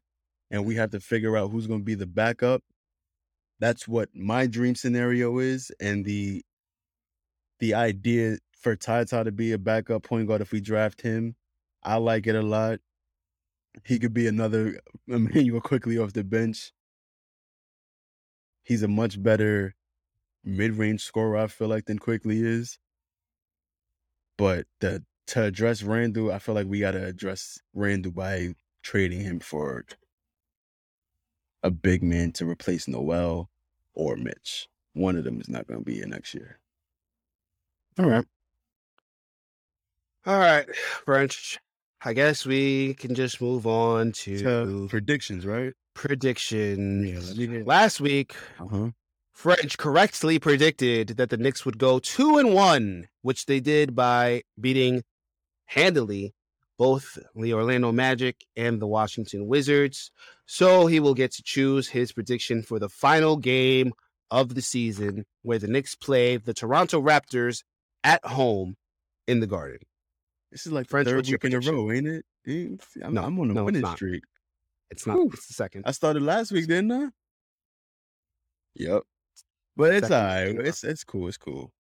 and 0.51 0.65
we 0.65 0.75
have 0.75 0.91
to 0.91 0.99
figure 0.99 1.37
out 1.37 1.51
who's 1.51 1.67
going 1.67 1.81
to 1.81 1.85
be 1.85 1.95
the 1.95 2.07
backup. 2.07 2.63
That's 3.59 3.87
what 3.87 4.09
my 4.13 4.47
dream 4.47 4.75
scenario 4.75 5.39
is, 5.39 5.71
and 5.79 6.05
the 6.05 6.43
the 7.59 7.73
idea 7.73 8.37
for 8.53 8.75
Ty 8.75 9.05
Ty 9.05 9.23
to 9.23 9.31
be 9.31 9.51
a 9.51 9.57
backup 9.57 10.03
point 10.03 10.27
guard 10.27 10.41
if 10.41 10.51
we 10.51 10.61
draft 10.61 11.01
him, 11.01 11.35
I 11.83 11.97
like 11.97 12.27
it 12.27 12.35
a 12.35 12.41
lot. 12.41 12.79
He 13.83 13.99
could 13.99 14.13
be 14.13 14.27
another 14.27 14.79
Immanuel 15.07 15.61
Quickley 15.61 15.97
off 15.97 16.13
the 16.13 16.23
bench. 16.23 16.71
He's 18.63 18.83
a 18.83 18.87
much 18.87 19.21
better 19.21 19.75
mid-range 20.43 21.01
scorer, 21.01 21.37
I 21.37 21.47
feel 21.47 21.67
like, 21.67 21.85
than 21.85 21.99
Quickley 21.99 22.41
is. 22.41 22.79
But 24.37 24.67
the 24.81 25.03
to 25.27 25.43
address 25.43 25.83
Randle, 25.83 26.31
I 26.31 26.39
feel 26.39 26.55
like 26.55 26.67
we 26.67 26.79
gotta 26.79 27.05
address 27.05 27.59
Randle 27.73 28.11
by 28.11 28.53
trading 28.83 29.21
him 29.21 29.39
for 29.39 29.85
a 31.63 31.71
big 31.71 32.03
man 32.03 32.31
to 32.33 32.47
replace 32.49 32.87
Noel 32.87 33.49
or 33.93 34.15
Mitch. 34.15 34.67
One 34.93 35.15
of 35.15 35.23
them 35.23 35.39
is 35.41 35.49
not 35.49 35.67
gonna 35.67 35.81
be 35.81 35.95
here 35.95 36.07
next 36.07 36.33
year. 36.33 36.59
all 37.99 38.05
right. 38.07 38.25
All 40.25 40.37
right, 40.39 40.67
French. 41.05 41.57
I 42.03 42.13
guess 42.13 42.45
we 42.45 42.93
can 42.95 43.15
just 43.15 43.41
move 43.41 43.65
on 43.65 44.11
to 44.23 44.37
To 44.39 44.87
predictions, 44.89 45.45
right? 45.45 45.73
predictions. 45.93 47.09
Yeah, 47.09 47.19
let 47.19 47.37
me 47.37 47.47
hear- 47.47 47.63
Last 47.65 47.99
week, 47.99 48.35
Uh-huh. 48.59 48.91
French 49.31 49.77
correctly 49.77 50.37
predicted 50.39 51.09
that 51.17 51.29
the 51.31 51.37
Knicks 51.37 51.65
would 51.65 51.77
go 51.79 51.97
two 51.99 52.37
and 52.37 52.53
one, 52.53 53.07
which 53.21 53.45
they 53.47 53.59
did 53.59 53.95
by 53.95 54.43
beating 54.59 55.03
handily 55.65 56.33
both 56.77 57.17
the 57.35 57.53
Orlando 57.53 57.91
Magic 57.91 58.35
and 58.55 58.79
the 58.81 58.87
Washington 58.87 59.47
Wizards. 59.47 60.11
So 60.45 60.87
he 60.87 60.99
will 60.99 61.13
get 61.13 61.31
to 61.33 61.43
choose 61.43 61.87
his 61.87 62.11
prediction 62.11 62.61
for 62.63 62.79
the 62.79 62.89
final 62.89 63.37
game 63.37 63.93
of 64.31 64.55
the 64.55 64.61
season 64.61 65.25
where 65.41 65.59
the 65.59 65.67
Knicks 65.67 65.95
play 65.95 66.37
the 66.37 66.53
Toronto 66.53 67.01
Raptors 67.01 67.63
at 68.03 68.23
home 68.25 68.75
in 69.27 69.39
the 69.39 69.47
Garden. 69.47 69.79
This 70.51 70.65
is 70.65 70.71
like 70.71 70.87
French, 70.89 71.07
third 71.07 71.27
week 71.27 71.43
in 71.43 71.53
a 71.53 71.59
row, 71.59 71.91
ain't 71.91 72.07
it? 72.07 72.25
I'm, 73.03 73.13
No, 73.13 73.23
I'm 73.23 73.37
on 73.39 73.51
a 73.51 73.53
no, 73.53 73.65
winning 73.65 73.81
not. 73.81 73.97
streak. 73.97 74.23
It's 74.89 75.05
not. 75.05 75.17
Whew. 75.17 75.29
It's 75.33 75.47
the 75.47 75.53
second. 75.53 75.83
I 75.85 75.91
started 75.91 76.23
last 76.23 76.51
week, 76.51 76.67
didn't 76.67 76.91
I? 76.91 77.07
Yep. 78.75 79.01
But 79.75 79.93
it's 79.95 80.07
Second 80.07 80.17
all 80.17 80.33
right. 80.33 80.47
in 80.47 80.55
a 80.55 80.59
row. 80.61 80.65
It's 80.65 80.83
it's 80.83 81.03
cool. 81.03 81.27
It's 81.27 81.37
cool. 81.37 81.71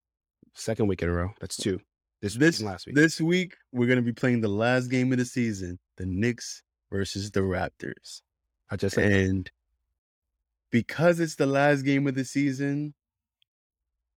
Second 0.55 0.89
week 0.89 1.03
in 1.03 1.09
a 1.09 1.13
row. 1.13 1.31
That's 1.41 1.57
two. 1.57 1.81
This 2.23 2.35
week 2.35 2.41
This 2.41 2.63
last 2.63 2.87
week. 2.87 2.95
this 2.95 3.21
week 3.21 3.57
we're 3.73 3.89
gonna 3.89 4.03
be 4.03 4.13
playing 4.13 4.41
the 4.41 4.49
last 4.49 4.89
game 4.89 5.13
of 5.13 5.19
the 5.19 5.25
season, 5.25 5.79
the 5.97 6.07
Knicks 6.07 6.63
versus 6.91 7.31
the 7.31 7.41
Raptors. 7.41 8.23
I 8.71 8.77
just 8.77 8.95
said 8.95 9.13
And 9.13 9.51
because 10.71 11.21
it's 11.21 11.37
the 11.37 11.47
last 11.47 11.83
game 11.83 12.07
of 12.07 12.15
the 12.15 12.25
season, 12.25 12.95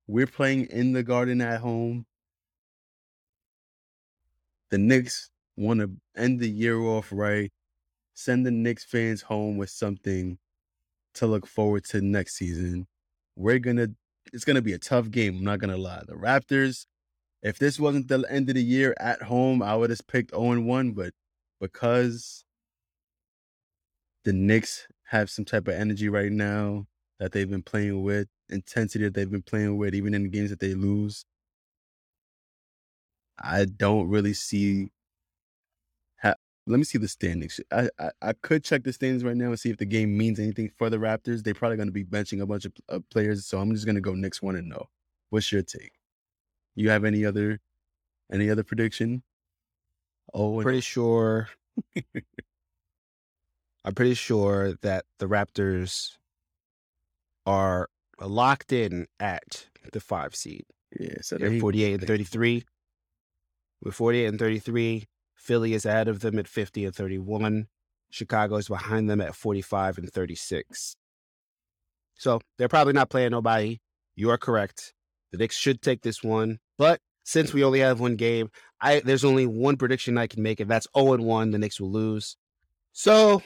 we're 0.08 0.28
playing 0.28 0.66
in 0.68 0.94
the 0.94 1.04
garden 1.04 1.42
at 1.42 1.60
home. 1.62 2.06
The 4.72 4.78
Knicks 4.78 5.30
want 5.58 5.82
to 5.82 5.92
end 6.16 6.40
the 6.40 6.50
year 6.50 6.80
off 6.80 7.10
right, 7.12 7.52
send 8.14 8.46
the 8.46 8.52
Knicks 8.52 8.84
fans 8.86 9.22
home 9.22 9.58
with 9.58 9.70
something 9.70 10.38
to 11.16 11.28
look 11.28 11.46
forward 11.46 11.84
to 11.86 12.02
next 12.02 12.38
season. 12.38 12.88
We're 13.36 13.60
gonna 13.60 13.90
it's 14.32 14.46
gonna 14.46 14.62
be 14.62 14.74
a 14.74 14.80
tough 14.80 15.12
game, 15.12 15.38
I'm 15.38 15.44
not 15.44 15.60
gonna 15.60 15.78
lie. 15.78 16.04
The 16.08 16.14
Raptors, 16.16 16.86
if 17.44 17.60
this 17.60 17.80
wasn't 17.80 18.08
the 18.08 18.26
end 18.30 18.50
of 18.50 18.56
the 18.56 18.64
year 18.64 18.96
at 19.00 19.22
home, 19.24 19.62
I 19.64 19.76
would 19.76 19.90
have 19.92 20.08
picked 20.08 20.32
0-1, 20.32 20.96
but 20.96 21.14
because 21.62 22.44
the 24.26 24.34
Knicks 24.34 24.88
have 25.08 25.30
some 25.30 25.46
type 25.46 25.68
of 25.68 25.74
energy 25.76 26.10
right 26.10 26.32
now 26.32 26.88
that 27.20 27.32
they've 27.32 27.50
been 27.50 27.64
playing 27.64 28.04
with, 28.04 28.28
intensity 28.50 29.06
that 29.06 29.14
they've 29.14 29.32
been 29.32 29.42
playing 29.44 29.78
with, 29.78 29.96
even 29.96 30.14
in 30.14 30.24
the 30.24 30.30
games 30.30 30.50
that 30.52 30.60
they 30.60 30.74
lose. 30.74 31.26
I 33.40 33.66
don't 33.66 34.10
really 34.10 34.34
see. 34.34 34.92
Let 36.68 36.78
me 36.78 36.84
see 36.84 36.98
the 37.00 37.08
standings. 37.08 37.60
I, 37.72 37.90
I 38.00 38.12
I 38.22 38.34
could 38.34 38.64
check 38.64 38.84
the 38.84 38.94
standings 38.94 39.24
right 39.24 39.36
now 39.36 39.48
and 39.48 39.60
see 39.60 39.70
if 39.72 39.78
the 39.78 39.86
game 39.86 40.16
means 40.18 40.40
anything 40.40 40.70
for 40.78 40.90
the 40.90 40.98
Raptors. 40.98 41.44
They're 41.44 41.54
probably 41.54 41.78
going 41.78 41.88
to 41.88 41.92
be 41.94 42.06
benching 42.06 42.42
a 42.42 42.46
bunch 42.46 42.66
of 42.66 42.74
uh, 42.90 43.00
players, 43.12 43.46
so 43.46 43.60
I'm 43.60 43.74
just 43.74 43.86
going 43.86 43.96
to 43.96 44.02
go 44.02 44.14
Knicks 44.14 44.42
one 44.42 44.56
and 44.56 44.70
no. 44.70 44.88
What's 45.30 45.52
your 45.52 45.64
take? 45.64 45.99
You 46.80 46.92
have 46.92 47.04
any 47.04 47.26
other 47.26 47.60
any 48.32 48.50
other 48.50 48.64
prediction? 48.64 49.22
Oh, 50.34 50.62
pretty 50.62 50.80
sure. 50.80 51.50
I'm 53.84 53.94
pretty 53.94 54.14
sure 54.14 54.76
that 54.82 55.04
the 55.18 55.26
Raptors 55.28 56.12
are 57.46 57.90
locked 58.22 58.72
in 58.72 59.08
at 59.20 59.68
the 59.92 60.00
five 60.00 60.34
seed. 60.34 60.64
yeah. 60.98 61.16
So 61.22 61.38
They're 61.38 61.60
48 61.60 61.94
and 61.96 62.08
33. 62.08 62.64
With 63.84 63.96
48 63.96 64.26
and 64.28 64.40
33, 64.40 65.04
Philly 65.36 65.74
is 65.74 65.86
ahead 65.86 66.08
of 66.08 66.22
them 66.22 66.40
at 66.40 66.48
50 66.48 66.86
and 66.86 66.96
31. 66.96 67.68
Chicago 68.10 68.56
is 68.56 68.70
behind 68.70 69.10
them 69.10 69.20
at 69.20 69.36
45 69.36 69.98
and 69.98 70.10
36. 70.10 70.96
So 72.16 72.40
they're 72.58 72.70
probably 72.70 72.94
not 72.94 73.10
playing 73.10 73.32
nobody. 73.32 73.80
You 74.16 74.30
are 74.30 74.38
correct. 74.38 74.94
The 75.34 75.38
Knicks 75.40 75.58
should 75.58 75.82
take 75.82 76.04
this 76.04 76.24
one. 76.24 76.60
But 76.80 77.02
since 77.26 77.54
we 77.54 77.64
only 77.64 77.82
have 77.82 78.00
one 78.00 78.16
game, 78.16 78.50
I 78.82 79.02
there's 79.02 79.26
only 79.26 79.46
one 79.46 79.78
prediction 79.78 80.18
I 80.18 80.26
can 80.26 80.42
make, 80.42 80.60
and 80.60 80.72
that's 80.72 80.88
0 80.98 81.14
and 81.14 81.26
1. 81.26 81.52
The 81.52 81.60
Knicks 81.60 81.80
will 81.80 81.92
lose. 81.92 82.38
So 82.94 83.44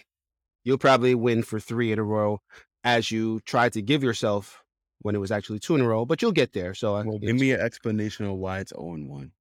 you'll 0.64 0.78
probably 0.78 1.16
win 1.16 1.44
for 1.44 1.60
three 1.60 1.92
in 1.92 2.00
a 2.00 2.04
row 2.04 2.40
as 2.86 3.12
you 3.12 3.42
try 3.42 3.68
to 3.70 3.82
give 3.82 4.04
yourself 4.04 4.64
when 5.02 5.16
it 5.16 5.20
was 5.20 5.32
actually 5.32 5.60
two 5.60 5.76
in 5.76 5.82
a 5.82 5.88
row, 5.88 6.06
but 6.06 6.22
you'll 6.22 6.32
get 6.32 6.54
there. 6.54 6.74
So 6.74 6.94
Well, 7.04 7.20
give 7.20 7.36
me 7.36 7.52
an 7.52 7.60
explanation 7.60 8.26
of 8.26 8.38
why 8.38 8.60
it's 8.60 8.72
0 8.74 8.94
and 8.94 9.10
1. 9.10 9.32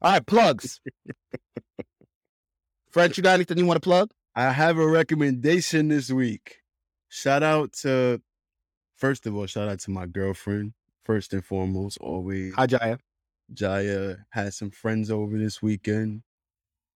All 0.00 0.12
right, 0.12 0.26
plugs. 0.26 0.80
French, 2.90 3.16
you 3.16 3.22
got 3.22 3.34
anything 3.34 3.58
you 3.58 3.66
want 3.66 3.76
to 3.76 3.86
plug? 3.88 4.10
I 4.34 4.50
have 4.50 4.78
a 4.78 4.86
recommendation 4.86 5.88
this 5.88 6.10
week. 6.10 6.62
Shout 7.08 7.42
out 7.42 7.74
to, 7.82 8.20
first 8.96 9.26
of 9.26 9.36
all, 9.36 9.46
shout 9.46 9.68
out 9.68 9.78
to 9.80 9.90
my 9.90 10.06
girlfriend, 10.06 10.72
first 11.04 11.32
and 11.32 11.44
foremost, 11.44 11.98
always. 11.98 12.54
Hi, 12.54 12.66
Jaya. 12.66 12.98
Jaya 13.52 14.16
had 14.30 14.54
some 14.54 14.70
friends 14.70 15.10
over 15.10 15.36
this 15.38 15.62
weekend. 15.62 16.22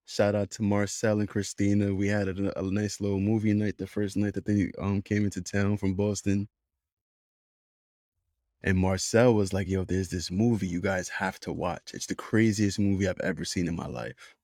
Shout 0.06 0.34
out 0.34 0.50
to 0.52 0.62
Marcel 0.62 1.18
and 1.18 1.28
Christina. 1.28 1.92
We 1.94 2.08
had 2.08 2.28
a, 2.28 2.58
a 2.58 2.62
nice 2.62 3.00
little 3.00 3.18
movie 3.18 3.52
night 3.52 3.78
the 3.78 3.86
first 3.86 4.16
night 4.16 4.34
that 4.34 4.44
they 4.44 4.70
um 4.78 5.02
came 5.02 5.24
into 5.24 5.42
town 5.42 5.76
from 5.76 5.94
Boston. 5.94 6.48
And 8.62 8.78
Marcel 8.78 9.34
was 9.34 9.52
like, 9.52 9.68
yo, 9.68 9.84
there's 9.84 10.08
this 10.08 10.30
movie 10.30 10.66
you 10.66 10.80
guys 10.80 11.08
have 11.08 11.38
to 11.40 11.52
watch. 11.52 11.92
It's 11.94 12.06
the 12.06 12.14
craziest 12.14 12.78
movie 12.78 13.08
I've 13.08 13.20
ever 13.20 13.44
seen 13.44 13.68
in 13.68 13.76
my 13.76 13.86
life. 13.86 14.34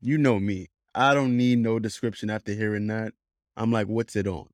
You 0.00 0.18
know 0.18 0.40
me. 0.40 0.68
I 0.94 1.14
don't 1.14 1.36
need 1.36 1.58
no 1.58 1.78
description 1.78 2.30
after 2.30 2.52
hearing 2.54 2.86
that. 2.86 3.12
I'm 3.56 3.70
like, 3.70 3.86
what's 3.86 4.16
it 4.16 4.26
on? 4.26 4.48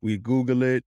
We 0.00 0.16
Google 0.16 0.62
it. 0.62 0.84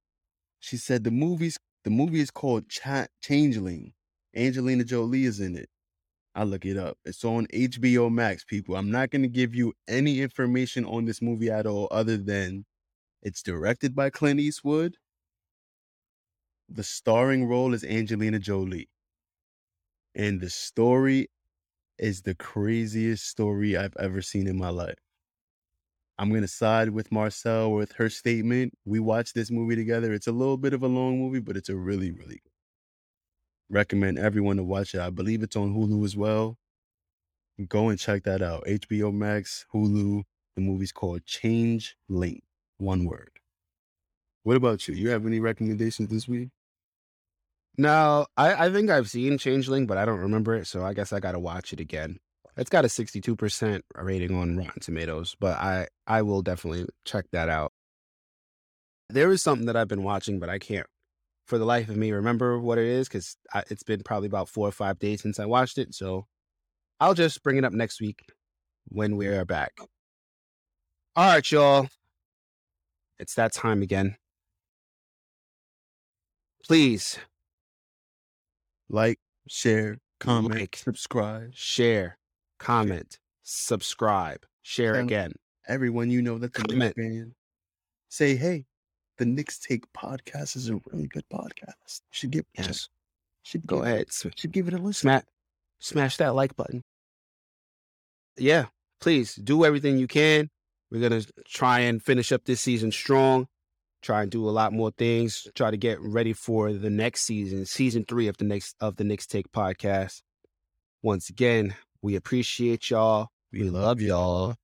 She 0.63 0.77
said 0.77 1.03
the 1.03 1.11
movie's 1.11 1.59
the 1.83 1.89
movie 1.89 2.21
is 2.21 2.31
called 2.31 2.69
Cha- 2.69 3.07
Changeling. 3.21 3.93
Angelina 4.33 4.85
Jolie 4.85 5.25
is 5.25 5.41
in 5.41 5.57
it. 5.57 5.69
I 6.35 6.45
look 6.45 6.65
it 6.65 6.77
up. 6.77 6.97
It's 7.05 7.25
on 7.25 7.47
HBO 7.53 8.11
Max, 8.11 8.45
people. 8.45 8.77
I'm 8.77 8.89
not 8.91 9.11
going 9.11 9.23
to 9.23 9.27
give 9.27 9.53
you 9.53 9.73
any 9.89 10.21
information 10.21 10.85
on 10.85 11.05
this 11.05 11.21
movie 11.21 11.49
at 11.51 11.65
all 11.67 11.89
other 11.91 12.17
than 12.17 12.65
it's 13.23 13.43
directed 13.43 13.95
by 13.95 14.09
Clint 14.09 14.39
Eastwood. 14.39 14.97
The 16.69 16.83
starring 16.83 17.45
role 17.45 17.73
is 17.73 17.83
Angelina 17.83 18.39
Jolie. 18.39 18.89
And 20.15 20.41
the 20.41 20.49
story 20.49 21.27
is 21.99 22.23
the 22.23 22.35
craziest 22.35 23.27
story 23.27 23.77
I've 23.77 23.97
ever 23.99 24.21
seen 24.21 24.47
in 24.47 24.57
my 24.57 24.69
life. 24.69 24.99
I'm 26.17 26.29
going 26.29 26.41
to 26.41 26.47
side 26.47 26.89
with 26.89 27.11
Marcel 27.11 27.71
with 27.71 27.93
her 27.93 28.09
statement. 28.09 28.73
We 28.85 28.99
watched 28.99 29.33
this 29.33 29.49
movie 29.49 29.75
together. 29.75 30.13
It's 30.13 30.27
a 30.27 30.31
little 30.31 30.57
bit 30.57 30.73
of 30.73 30.83
a 30.83 30.87
long 30.87 31.17
movie, 31.19 31.39
but 31.39 31.57
it's 31.57 31.69
a 31.69 31.75
really, 31.75 32.11
really. 32.11 32.41
Recommend 33.69 34.19
everyone 34.19 34.57
to 34.57 34.63
watch 34.63 34.93
it. 34.93 35.01
I 35.01 35.09
believe 35.09 35.41
it's 35.41 35.55
on 35.55 35.73
Hulu 35.73 36.05
as 36.05 36.15
well. 36.15 36.57
Go 37.67 37.89
and 37.89 37.99
check 37.99 38.23
that 38.23 38.41
out. 38.41 38.65
HBO 38.65 39.13
Max, 39.13 39.65
Hulu. 39.73 40.23
The 40.55 40.61
movie's 40.61 40.91
called 40.91 41.25
Change 41.25 41.95
Link. 42.09 42.43
One 42.77 43.05
word. 43.05 43.31
What 44.43 44.57
about 44.57 44.87
you? 44.87 44.93
You 44.93 45.09
have 45.09 45.25
any 45.25 45.39
recommendations 45.39 46.09
this 46.09 46.27
week? 46.27 46.49
No, 47.77 48.27
I, 48.37 48.67
I 48.67 48.71
think 48.71 48.89
I've 48.91 49.09
seen 49.09 49.37
Changeling, 49.39 49.87
but 49.87 49.97
I 49.97 50.05
don't 50.05 50.19
remember 50.19 50.53
it, 50.55 50.67
so 50.67 50.85
I 50.85 50.93
guess 50.93 51.11
I 51.11 51.19
got 51.19 51.31
to 51.31 51.39
watch 51.39 51.73
it 51.73 51.79
again. 51.79 52.19
It's 52.55 52.69
got 52.69 52.85
a 52.85 52.87
62% 52.87 53.81
rating 53.95 54.35
on 54.35 54.57
Rotten 54.57 54.79
Tomatoes, 54.79 55.35
but 55.39 55.57
I, 55.57 55.87
I 56.05 56.21
will 56.21 56.41
definitely 56.41 56.85
check 57.03 57.25
that 57.31 57.49
out. 57.49 57.71
There 59.09 59.31
is 59.31 59.41
something 59.41 59.65
that 59.67 59.75
I've 59.75 59.87
been 59.87 60.03
watching, 60.03 60.39
but 60.39 60.49
I 60.49 60.59
can't, 60.59 60.85
for 61.47 61.57
the 61.57 61.65
life 61.65 61.89
of 61.89 61.97
me, 61.97 62.11
remember 62.11 62.59
what 62.59 62.77
it 62.77 62.85
is 62.85 63.07
because 63.07 63.35
it's 63.69 63.83
been 63.83 64.03
probably 64.03 64.27
about 64.27 64.49
four 64.49 64.67
or 64.67 64.71
five 64.71 64.99
days 64.99 65.21
since 65.21 65.39
I 65.39 65.45
watched 65.45 65.77
it. 65.77 65.93
So 65.95 66.27
I'll 66.99 67.13
just 67.15 67.41
bring 67.43 67.57
it 67.57 67.65
up 67.65 67.73
next 67.73 67.99
week 67.99 68.21
when 68.85 69.17
we 69.17 69.27
are 69.27 69.45
back. 69.45 69.73
All 71.15 71.27
right, 71.33 71.51
y'all. 71.51 71.87
It's 73.19 73.35
that 73.35 73.53
time 73.53 73.81
again. 73.81 74.15
Please 76.63 77.19
Like, 78.89 79.19
share, 79.47 79.97
comment, 80.19 80.55
Like. 80.55 80.75
subscribe. 80.77 81.53
share, 81.53 82.17
comment, 82.63 83.19
subscribe, 83.43 84.45
share 84.61 84.93
Tell- 84.93 85.03
again. 85.03 85.33
Everyone 85.67 86.09
you 86.09 86.21
know 86.21 86.37
that's 86.37 86.57
a 86.59 86.63
Knicks 86.63 86.95
fan. 86.95 87.33
Say, 88.09 88.35
hey, 88.35 88.65
the 89.17 89.25
Knicks 89.25 89.59
Take 89.59 89.85
podcast 89.93 90.55
is 90.55 90.69
a 90.69 90.79
really 90.91 91.07
good 91.07 91.23
podcast. 91.31 92.01
You 92.01 92.11
should 92.11 92.31
give 92.31 92.45
Yes. 92.57 92.89
should 93.43 93.65
Go 93.67 93.77
give- 93.77 93.85
ahead. 93.85 94.07
Should 94.11 94.51
give 94.51 94.67
it 94.67 94.73
a 94.73 94.77
listen. 94.77 95.01
Smash, 95.09 95.23
smash 95.79 96.17
that 96.17 96.35
like 96.35 96.55
button. 96.55 96.83
Yeah, 98.37 98.65
please 98.99 99.35
do 99.35 99.63
everything 99.65 99.97
you 99.97 100.07
can. 100.07 100.49
We're 100.91 101.01
gonna 101.07 101.23
try 101.45 101.79
and 101.81 102.01
finish 102.03 102.31
up 102.31 102.45
this 102.45 102.61
season 102.61 102.91
strong. 102.91 103.47
Try 104.01 104.23
and 104.23 104.31
do 104.31 104.47
a 104.47 104.51
lot 104.51 104.73
more 104.73 104.91
things. 104.91 105.47
Try 105.55 105.71
to 105.71 105.77
get 105.77 105.99
ready 106.01 106.33
for 106.33 106.73
the 106.73 106.89
next 106.89 107.21
season, 107.23 107.65
season 107.65 108.03
three 108.05 108.27
of 108.27 108.37
the 108.37 108.43
next 108.45 108.75
of 108.81 108.97
the 108.97 109.03
Knicks 109.03 109.25
Take 109.27 109.51
podcast. 109.51 110.21
Once 111.01 111.29
again, 111.29 111.75
we 112.03 112.15
appreciate 112.15 112.91
y'all. 112.91 113.29
We, 113.51 113.63
love 113.63 114.01
y'all. 114.01 114.57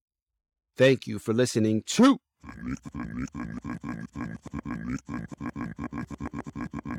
Thank 0.76 1.07
you 1.07 1.20
for 1.20 1.34
listening 1.34 1.84
to 1.88 2.20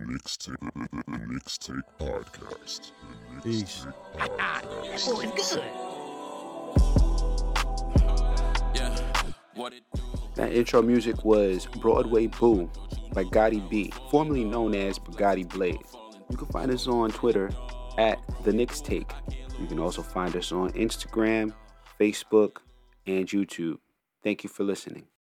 Mixtape, 0.09 0.57
mixtape 1.09 1.83
podcast. 1.99 2.93
The 3.35 3.43
Peace. 3.43 3.87
Mixtape 4.17 5.23
podcast. 5.27 5.63
Yeah, 8.75 8.97
what? 9.55 9.75
That 10.37 10.53
intro 10.53 10.81
music 10.83 11.25
was 11.25 11.67
Broadway 11.67 12.29
Boo 12.29 12.71
by 13.13 13.25
Gotti 13.25 13.69
B, 13.69 13.93
formerly 14.11 14.45
known 14.45 14.75
as 14.75 14.99
Bugatti 14.99 15.47
Blade. 15.49 15.81
You 16.31 16.37
can 16.37 16.47
find 16.47 16.71
us 16.71 16.87
on 16.87 17.11
Twitter 17.11 17.51
at 18.01 18.19
The 18.45 18.53
Knicks 18.53 18.81
Take. 18.81 19.13
You 19.61 19.67
can 19.67 19.79
also 19.79 20.01
find 20.01 20.35
us 20.35 20.53
on 20.53 20.71
Instagram, 20.71 21.53
Facebook, 22.01 22.57
and 23.07 23.29
YouTube. 23.29 23.77
Thank 24.25 24.43
you 24.43 24.49
for 24.49 24.65
listening. 24.65 25.07